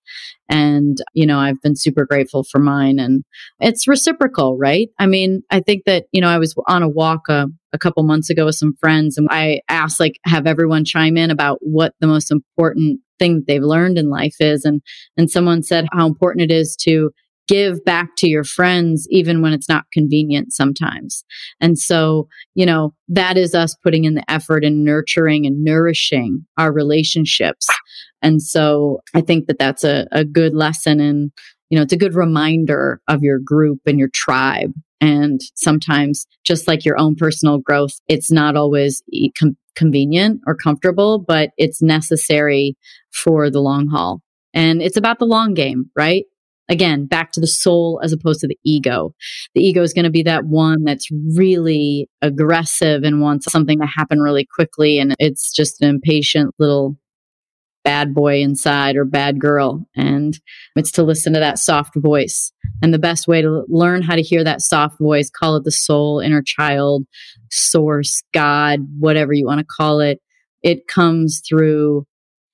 And, 0.49 0.99
you 1.15 1.27
know, 1.27 1.39
I've 1.39 1.61
been 1.63 1.77
super 1.77 2.05
grateful 2.05 2.45
for 2.45 2.59
mine 2.59 2.99
and 2.99 3.25
it's 3.59 3.89
reciprocal, 3.89 4.59
right? 4.59 4.89
I 4.99 5.07
mean, 5.07 5.43
I 5.51 5.61
think 5.61 5.85
that, 5.87 6.05
you 6.13 6.21
know, 6.21 6.29
I 6.29 6.39
was 6.39 6.55
on 6.67 6.83
a 6.83 6.89
walk 6.89 7.29
a, 7.29 7.47
a 7.73 7.79
couple 7.79 8.03
months 8.03 8.29
ago 8.29 8.45
with 8.45 8.57
some 8.57 8.75
friends 8.79 9.17
and 9.17 9.29
I 9.31 9.61
asked, 9.69 9.99
like, 9.99 10.19
have 10.27 10.47
everyone 10.47 10.85
chime 10.85 11.17
in 11.17 11.31
about 11.31 11.59
what 11.63 11.95
the 12.01 12.07
most 12.07 12.31
important 12.31 13.01
thing 13.19 13.45
they've 13.47 13.63
learned 13.63 13.99
in 13.99 14.11
life 14.11 14.37
is. 14.41 14.65
And, 14.65 14.83
and 15.17 15.31
someone 15.31 15.63
said 15.63 15.87
how 15.93 16.07
important 16.07 16.51
it 16.51 16.55
is 16.55 16.77
to 16.83 17.13
give 17.49 17.85
back 17.85 18.11
to 18.19 18.29
your 18.29 18.45
friends 18.45 19.07
even 19.11 19.43
when 19.43 19.53
it's 19.53 19.69
not 19.69 19.85
convenient 19.93 20.53
sometimes. 20.53 21.25
And 21.61 21.79
so, 21.79 22.29
you 22.55 22.65
know, 22.65 22.95
that 23.09 23.37
is 23.37 23.55
us 23.55 23.77
putting 23.83 24.05
in 24.05 24.15
the 24.15 24.31
effort 24.31 24.65
and 24.65 24.85
nurturing 24.85 25.47
and 25.47 25.65
nourishing 25.65 26.47
our 26.57 26.73
relationships. 26.73 27.67
And 28.23 28.41
so 28.41 29.01
I 29.15 29.21
think 29.21 29.47
that 29.47 29.59
that's 29.59 29.85
a, 29.85 30.07
a 30.13 30.25
good 30.25 30.55
lesson 30.55 31.01
and, 31.01 31.33
you 31.69 31.77
know, 31.77 31.83
it's 31.83 31.93
a 31.93 31.99
good 31.99 32.15
reminder 32.15 33.01
of 33.09 33.23
your 33.23 33.39
group 33.39 33.81
and 33.87 33.99
your 33.99 34.11
tribe. 34.13 34.73
And 35.01 35.41
sometimes, 35.57 36.27
just 36.45 36.69
like 36.69 36.85
your 36.85 36.99
own 36.99 37.17
personal 37.17 37.59
growth, 37.59 37.99
it's 38.07 38.31
not 38.31 38.57
always 38.57 39.03
com- 39.37 39.57
convenient 39.75 40.41
or 40.47 40.55
comfortable, 40.55 41.19
but 41.19 41.51
it's 41.57 41.83
necessary 41.83 42.77
for 43.13 43.51
the 43.51 43.61
long 43.61 43.89
haul. 43.89 44.21
And 44.55 44.81
it's 44.81 44.97
about 44.97 45.19
the 45.19 45.25
long 45.25 45.55
game, 45.55 45.91
right? 45.97 46.25
Again, 46.69 47.07
back 47.07 47.33
to 47.33 47.41
the 47.41 47.47
soul 47.47 48.01
as 48.03 48.13
opposed 48.13 48.41
to 48.41 48.49
the 48.49 48.59
ego. 48.65 49.15
The 49.55 49.63
ego 49.63 49.83
is 49.83 49.93
going 49.93 50.05
to 50.05 50.11
be 50.11 50.23
that 50.23 50.47
one 50.47 50.85
that's 50.85 51.09
really 51.37 52.09
aggressive 52.23 53.03
and 53.03 53.21
wants 53.21 53.51
something 53.51 53.81
to 53.81 53.87
happen 53.87 54.21
really 54.21 54.47
quickly. 54.55 54.99
And 54.99 55.15
it's 55.19 55.53
just 55.53 55.83
an 55.83 55.89
impatient 55.89 56.55
little 56.59 56.97
bad 57.85 58.15
boy 58.15 58.41
inside 58.41 58.97
or 58.97 59.05
bad 59.05 59.41
girl. 59.41 59.87
And 59.97 60.39
it's 60.77 60.93
to 60.93 61.03
listen 61.03 61.33
to 61.33 61.41
that 61.41 61.59
soft 61.59 61.95
voice. 61.97 62.53
And 62.81 62.95
the 62.95 62.99
best 62.99 63.27
way 63.27 63.43
to 63.43 63.65
learn 63.69 64.03
how 64.03 64.15
to 64.15 64.23
hear 64.23 64.45
that 64.45 64.61
soft 64.61 64.99
voice, 65.01 65.31
call 65.31 65.57
it 65.57 65.65
the 65.65 65.73
soul, 65.73 66.21
inner 66.21 66.43
child, 66.43 67.05
source, 67.51 68.23
God, 68.33 68.81
whatever 68.99 69.33
you 69.33 69.47
want 69.47 69.59
to 69.59 69.67
call 69.67 70.01
it, 70.01 70.21
it 70.63 70.87
comes 70.87 71.43
through 71.47 72.07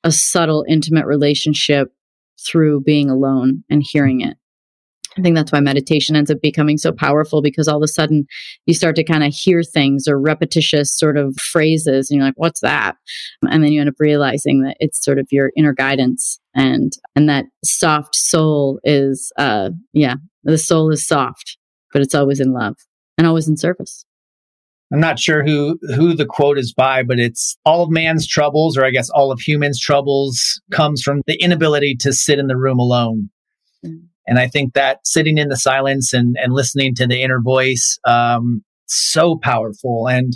a 0.03 0.11
subtle, 0.11 0.65
intimate 0.69 1.07
relationship 1.07 1.93
through 2.47 2.82
being 2.82 3.11
alone 3.11 3.64
and 3.70 3.82
hearing 3.84 4.20
it. 4.20 4.36
I 5.16 5.22
think 5.22 5.34
that's 5.34 5.51
why 5.51 5.61
meditation 5.61 6.14
ends 6.14 6.30
up 6.30 6.41
becoming 6.41 6.78
so 6.78 6.93
powerful 6.93 7.43
because 7.43 7.66
all 7.66 7.78
of 7.78 7.82
a 7.82 7.89
sudden 7.89 8.26
you 8.66 8.74
start 8.74 8.95
to 8.97 9.05
kind 9.05 9.24
of 9.24 9.34
hear 9.34 9.62
things 9.62 10.07
or 10.07 10.20
repetitious 10.20 10.97
sort 10.97 11.16
of 11.16 11.36
phrases 11.41 12.09
and 12.09 12.18
you're 12.18 12.26
like, 12.26 12.34
what's 12.36 12.61
that? 12.61 12.97
And 13.43 13.64
then 13.64 13.72
you 13.72 13.80
end 13.80 13.89
up 13.89 13.97
realizing 13.99 14.62
that 14.62 14.76
it's 14.78 15.03
sort 15.05 15.18
of 15.18 15.26
your 15.30 15.51
inner 15.57 15.72
guidance 15.72 16.39
and, 16.55 16.93
and 17.16 17.28
that 17.28 17.47
soft 17.64 18.14
soul 18.14 18.78
is, 18.84 19.32
uh, 19.39 19.70
yeah, 19.93 20.14
the 20.45 20.59
soul 20.59 20.91
is 20.91 21.07
soft, 21.07 21.57
but 21.93 22.01
it's 22.01 22.14
always 22.14 22.39
in 22.39 22.53
love 22.53 22.76
and 23.16 23.26
always 23.26 23.49
in 23.49 23.57
service. 23.57 24.05
I'm 24.93 25.01
not 25.01 25.18
sure 25.18 25.45
who 25.45 25.78
who 25.95 26.14
the 26.14 26.24
quote 26.24 26.59
is 26.59 26.72
by, 26.72 27.03
but 27.03 27.18
it's 27.18 27.57
all 27.64 27.82
of 27.82 27.91
man's 27.91 28.26
troubles, 28.26 28.76
or 28.76 28.84
I 28.84 28.91
guess 28.91 29.11
all 29.11 29.30
of 29.30 29.41
humans' 29.41 29.80
troubles, 29.80 30.61
comes 30.72 31.03
from 31.03 31.20
the 31.26 31.41
inability 31.43 31.95
to 32.01 32.12
sit 32.12 32.39
in 32.39 32.47
the 32.47 32.57
room 32.57 32.78
alone. 32.78 33.28
Mm. 33.84 34.05
And 34.26 34.39
I 34.39 34.47
think 34.47 34.74
that 34.74 35.01
sitting 35.05 35.39
in 35.39 35.49
the 35.49 35.57
silence 35.57 36.12
and 36.12 36.36
and 36.41 36.55
listening 36.55 36.95
to 36.97 37.07
the 37.07 37.22
inner 37.22 37.41
voice, 37.41 37.99
um, 38.07 38.62
so 38.86 39.36
powerful. 39.36 40.09
And 40.09 40.32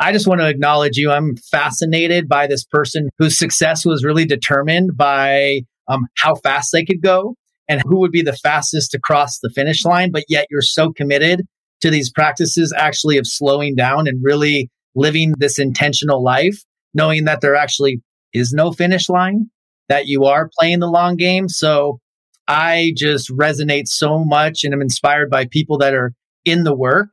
I 0.00 0.12
just 0.12 0.26
want 0.26 0.40
to 0.40 0.48
acknowledge 0.48 0.96
you. 0.96 1.10
I'm 1.10 1.36
fascinated 1.36 2.28
by 2.28 2.46
this 2.46 2.64
person 2.64 3.08
whose 3.18 3.38
success 3.38 3.86
was 3.86 4.04
really 4.04 4.26
determined 4.26 4.96
by 4.96 5.60
um, 5.88 6.06
how 6.18 6.34
fast 6.34 6.72
they 6.72 6.84
could 6.84 7.00
go 7.00 7.36
and 7.68 7.82
who 7.86 8.00
would 8.00 8.10
be 8.10 8.22
the 8.22 8.36
fastest 8.36 8.90
to 8.90 8.98
cross 8.98 9.38
the 9.38 9.50
finish 9.54 9.84
line. 9.84 10.10
But 10.10 10.24
yet 10.28 10.46
you're 10.50 10.62
so 10.62 10.92
committed 10.92 11.42
to 11.84 11.90
these 11.90 12.10
practices 12.10 12.72
actually 12.74 13.18
of 13.18 13.26
slowing 13.26 13.74
down 13.74 14.08
and 14.08 14.24
really 14.24 14.70
living 14.94 15.34
this 15.36 15.58
intentional 15.58 16.24
life, 16.24 16.56
knowing 16.94 17.24
that 17.24 17.42
there 17.42 17.54
actually 17.54 18.00
is 18.32 18.54
no 18.54 18.72
finish 18.72 19.10
line, 19.10 19.50
that 19.90 20.06
you 20.06 20.24
are 20.24 20.50
playing 20.58 20.80
the 20.80 20.88
long 20.88 21.14
game. 21.14 21.46
So 21.46 22.00
I 22.48 22.94
just 22.96 23.30
resonate 23.30 23.86
so 23.86 24.24
much 24.24 24.64
and 24.64 24.72
I'm 24.72 24.80
inspired 24.80 25.28
by 25.28 25.46
people 25.46 25.76
that 25.78 25.92
are 25.92 26.14
in 26.46 26.64
the 26.64 26.74
work. 26.74 27.12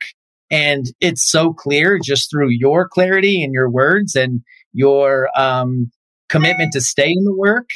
And 0.50 0.86
it's 1.02 1.30
so 1.30 1.52
clear 1.52 2.00
just 2.02 2.32
through 2.32 2.52
your 2.52 2.88
clarity 2.88 3.44
and 3.44 3.52
your 3.52 3.70
words 3.70 4.16
and 4.16 4.40
your 4.72 5.28
um, 5.38 5.92
commitment 6.30 6.72
to 6.74 6.82
stay 6.82 7.10
in 7.10 7.26
the 7.26 7.36
work 7.36 7.68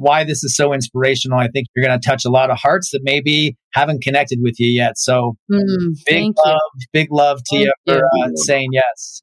why 0.00 0.24
this 0.24 0.42
is 0.42 0.54
so 0.56 0.72
inspirational. 0.72 1.38
I 1.38 1.48
think 1.48 1.66
you're 1.74 1.84
going 1.84 1.98
to 1.98 2.06
touch 2.06 2.24
a 2.24 2.30
lot 2.30 2.50
of 2.50 2.58
hearts 2.58 2.90
that 2.90 3.00
maybe 3.02 3.56
haven't 3.72 4.02
connected 4.02 4.38
with 4.42 4.58
you 4.58 4.70
yet. 4.70 4.98
So 4.98 5.36
mm, 5.50 5.60
big 6.06 6.32
love, 6.44 6.58
you. 6.76 6.86
big 6.92 7.12
love 7.12 7.38
to 7.38 7.56
thank 7.56 7.66
you 7.66 7.72
for 7.86 8.04
uh, 8.04 8.30
saying 8.34 8.70
yes. 8.72 9.20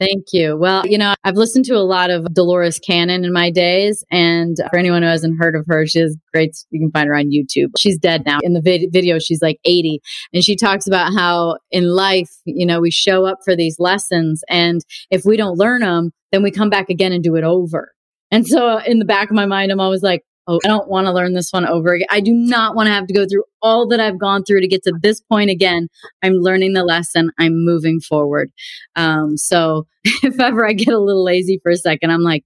Thank 0.00 0.26
you. 0.32 0.56
Well, 0.56 0.86
you 0.86 0.96
know, 0.96 1.14
I've 1.24 1.34
listened 1.34 1.64
to 1.66 1.74
a 1.74 1.82
lot 1.82 2.10
of 2.10 2.32
Dolores 2.32 2.78
Cannon 2.78 3.24
in 3.24 3.32
my 3.32 3.50
days. 3.50 4.04
And 4.12 4.56
for 4.70 4.78
anyone 4.78 5.02
who 5.02 5.08
hasn't 5.08 5.38
heard 5.40 5.56
of 5.56 5.64
her, 5.66 5.86
she 5.86 5.98
is 5.98 6.16
great. 6.32 6.56
You 6.70 6.78
can 6.78 6.92
find 6.92 7.08
her 7.08 7.16
on 7.16 7.32
YouTube. 7.32 7.70
She's 7.76 7.98
dead 7.98 8.24
now. 8.24 8.38
In 8.44 8.52
the 8.52 8.60
vid- 8.60 8.92
video, 8.92 9.18
she's 9.18 9.42
like 9.42 9.58
80. 9.64 10.00
And 10.32 10.44
she 10.44 10.54
talks 10.54 10.86
about 10.86 11.12
how 11.14 11.58
in 11.72 11.88
life, 11.88 12.30
you 12.44 12.64
know, 12.64 12.80
we 12.80 12.92
show 12.92 13.26
up 13.26 13.38
for 13.44 13.56
these 13.56 13.76
lessons. 13.80 14.42
And 14.48 14.82
if 15.10 15.24
we 15.24 15.36
don't 15.36 15.58
learn 15.58 15.80
them, 15.80 16.12
then 16.30 16.44
we 16.44 16.52
come 16.52 16.70
back 16.70 16.90
again 16.90 17.12
and 17.12 17.24
do 17.24 17.34
it 17.34 17.42
over. 17.42 17.90
And 18.30 18.46
so 18.46 18.78
in 18.78 18.98
the 18.98 19.04
back 19.04 19.30
of 19.30 19.36
my 19.36 19.46
mind, 19.46 19.72
I'm 19.72 19.80
always 19.80 20.02
like, 20.02 20.22
oh, 20.46 20.58
I 20.64 20.68
don't 20.68 20.88
want 20.88 21.06
to 21.06 21.12
learn 21.12 21.34
this 21.34 21.50
one 21.50 21.66
over 21.66 21.92
again. 21.94 22.06
I 22.10 22.20
do 22.20 22.32
not 22.32 22.74
want 22.74 22.86
to 22.88 22.92
have 22.92 23.06
to 23.06 23.14
go 23.14 23.26
through 23.26 23.44
all 23.62 23.86
that 23.88 24.00
I've 24.00 24.18
gone 24.18 24.44
through 24.44 24.60
to 24.62 24.68
get 24.68 24.82
to 24.84 24.94
this 25.00 25.20
point 25.20 25.50
again. 25.50 25.88
I'm 26.22 26.34
learning 26.34 26.72
the 26.72 26.84
lesson. 26.84 27.30
I'm 27.38 27.64
moving 27.64 28.00
forward. 28.00 28.50
Um, 28.96 29.36
so 29.36 29.86
if 30.04 30.40
ever 30.40 30.66
I 30.66 30.72
get 30.72 30.94
a 30.94 30.98
little 30.98 31.24
lazy 31.24 31.60
for 31.62 31.70
a 31.70 31.76
second, 31.76 32.10
I'm 32.10 32.22
like, 32.22 32.44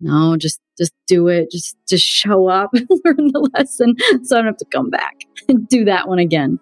no, 0.00 0.36
just 0.36 0.60
just 0.78 0.92
do 1.08 1.26
it. 1.26 1.50
Just 1.50 1.76
just 1.88 2.04
show 2.04 2.46
up 2.48 2.70
and 2.74 2.86
learn 3.04 3.32
the 3.32 3.50
lesson, 3.54 3.96
so 4.22 4.36
I 4.36 4.38
don't 4.38 4.46
have 4.46 4.56
to 4.58 4.66
come 4.66 4.90
back 4.90 5.16
and 5.48 5.66
do 5.68 5.84
that 5.86 6.06
one 6.08 6.20
again. 6.20 6.60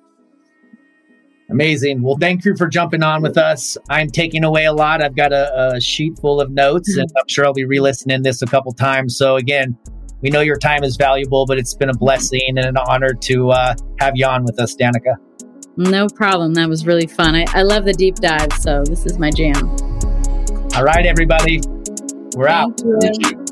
Amazing. 1.49 2.03
Well, 2.03 2.16
thank 2.20 2.44
you 2.44 2.57
for 2.57 2.66
jumping 2.66 3.03
on 3.03 3.22
with 3.22 3.38
us. 3.38 3.76
I'm 3.88 4.11
taking 4.11 4.42
away 4.42 4.64
a 4.64 4.72
lot. 4.72 5.01
I've 5.01 5.14
got 5.14 5.32
a, 5.32 5.74
a 5.74 5.80
sheet 5.80 6.18
full 6.18 6.40
of 6.40 6.51
notes, 6.51 6.97
and 6.97 7.09
I'm 7.16 7.28
sure 7.28 7.44
I'll 7.44 7.53
be 7.53 7.64
re 7.64 7.78
listening 7.78 8.22
this 8.22 8.42
a 8.42 8.47
couple 8.47 8.72
times. 8.72 9.16
So, 9.16 9.36
again, 9.36 9.78
we 10.22 10.30
know 10.30 10.40
your 10.40 10.59
time 10.59 10.82
is 10.82 10.97
valuable, 10.97 11.47
but 11.47 11.59
it's 11.59 11.74
been 11.74 11.88
a 11.88 11.97
blessing 11.97 12.40
and 12.49 12.59
an 12.59 12.76
honor 12.76 13.12
to 13.12 13.51
uh, 13.51 13.74
have 14.01 14.16
you 14.16 14.26
on 14.26 14.44
with 14.44 14.59
us, 14.59 14.74
Danica. 14.74 15.14
No 15.76 16.09
problem. 16.09 16.55
That 16.55 16.68
was 16.68 16.86
really 16.86 17.07
fun. 17.07 17.36
I, 17.36 17.44
I 17.49 17.62
love 17.62 17.84
the 17.84 17.92
deep 17.92 18.16
dive, 18.16 18.53
so 18.55 18.82
this 18.82 19.07
is 19.07 19.18
my 19.18 19.30
jam. 19.30 19.68
All 20.74 20.82
right, 20.82 21.07
everybody. 21.07 21.61
We're 22.34 22.49
out. 22.49 22.80
Thank 23.01 23.30
you. 23.30 23.45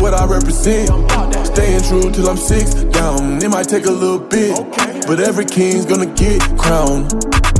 What 0.00 0.14
I 0.14 0.24
represent. 0.24 0.88
Staying 1.46 1.82
true 1.82 2.10
till 2.10 2.28
I'm 2.28 2.38
six 2.38 2.72
down. 2.72 3.42
It 3.42 3.50
might 3.50 3.68
take 3.68 3.84
a 3.84 3.90
little 3.90 4.18
bit, 4.18 4.56
but 5.06 5.20
every 5.20 5.44
king's 5.44 5.84
gonna 5.84 6.06
get 6.06 6.40
crowned. 6.56 7.59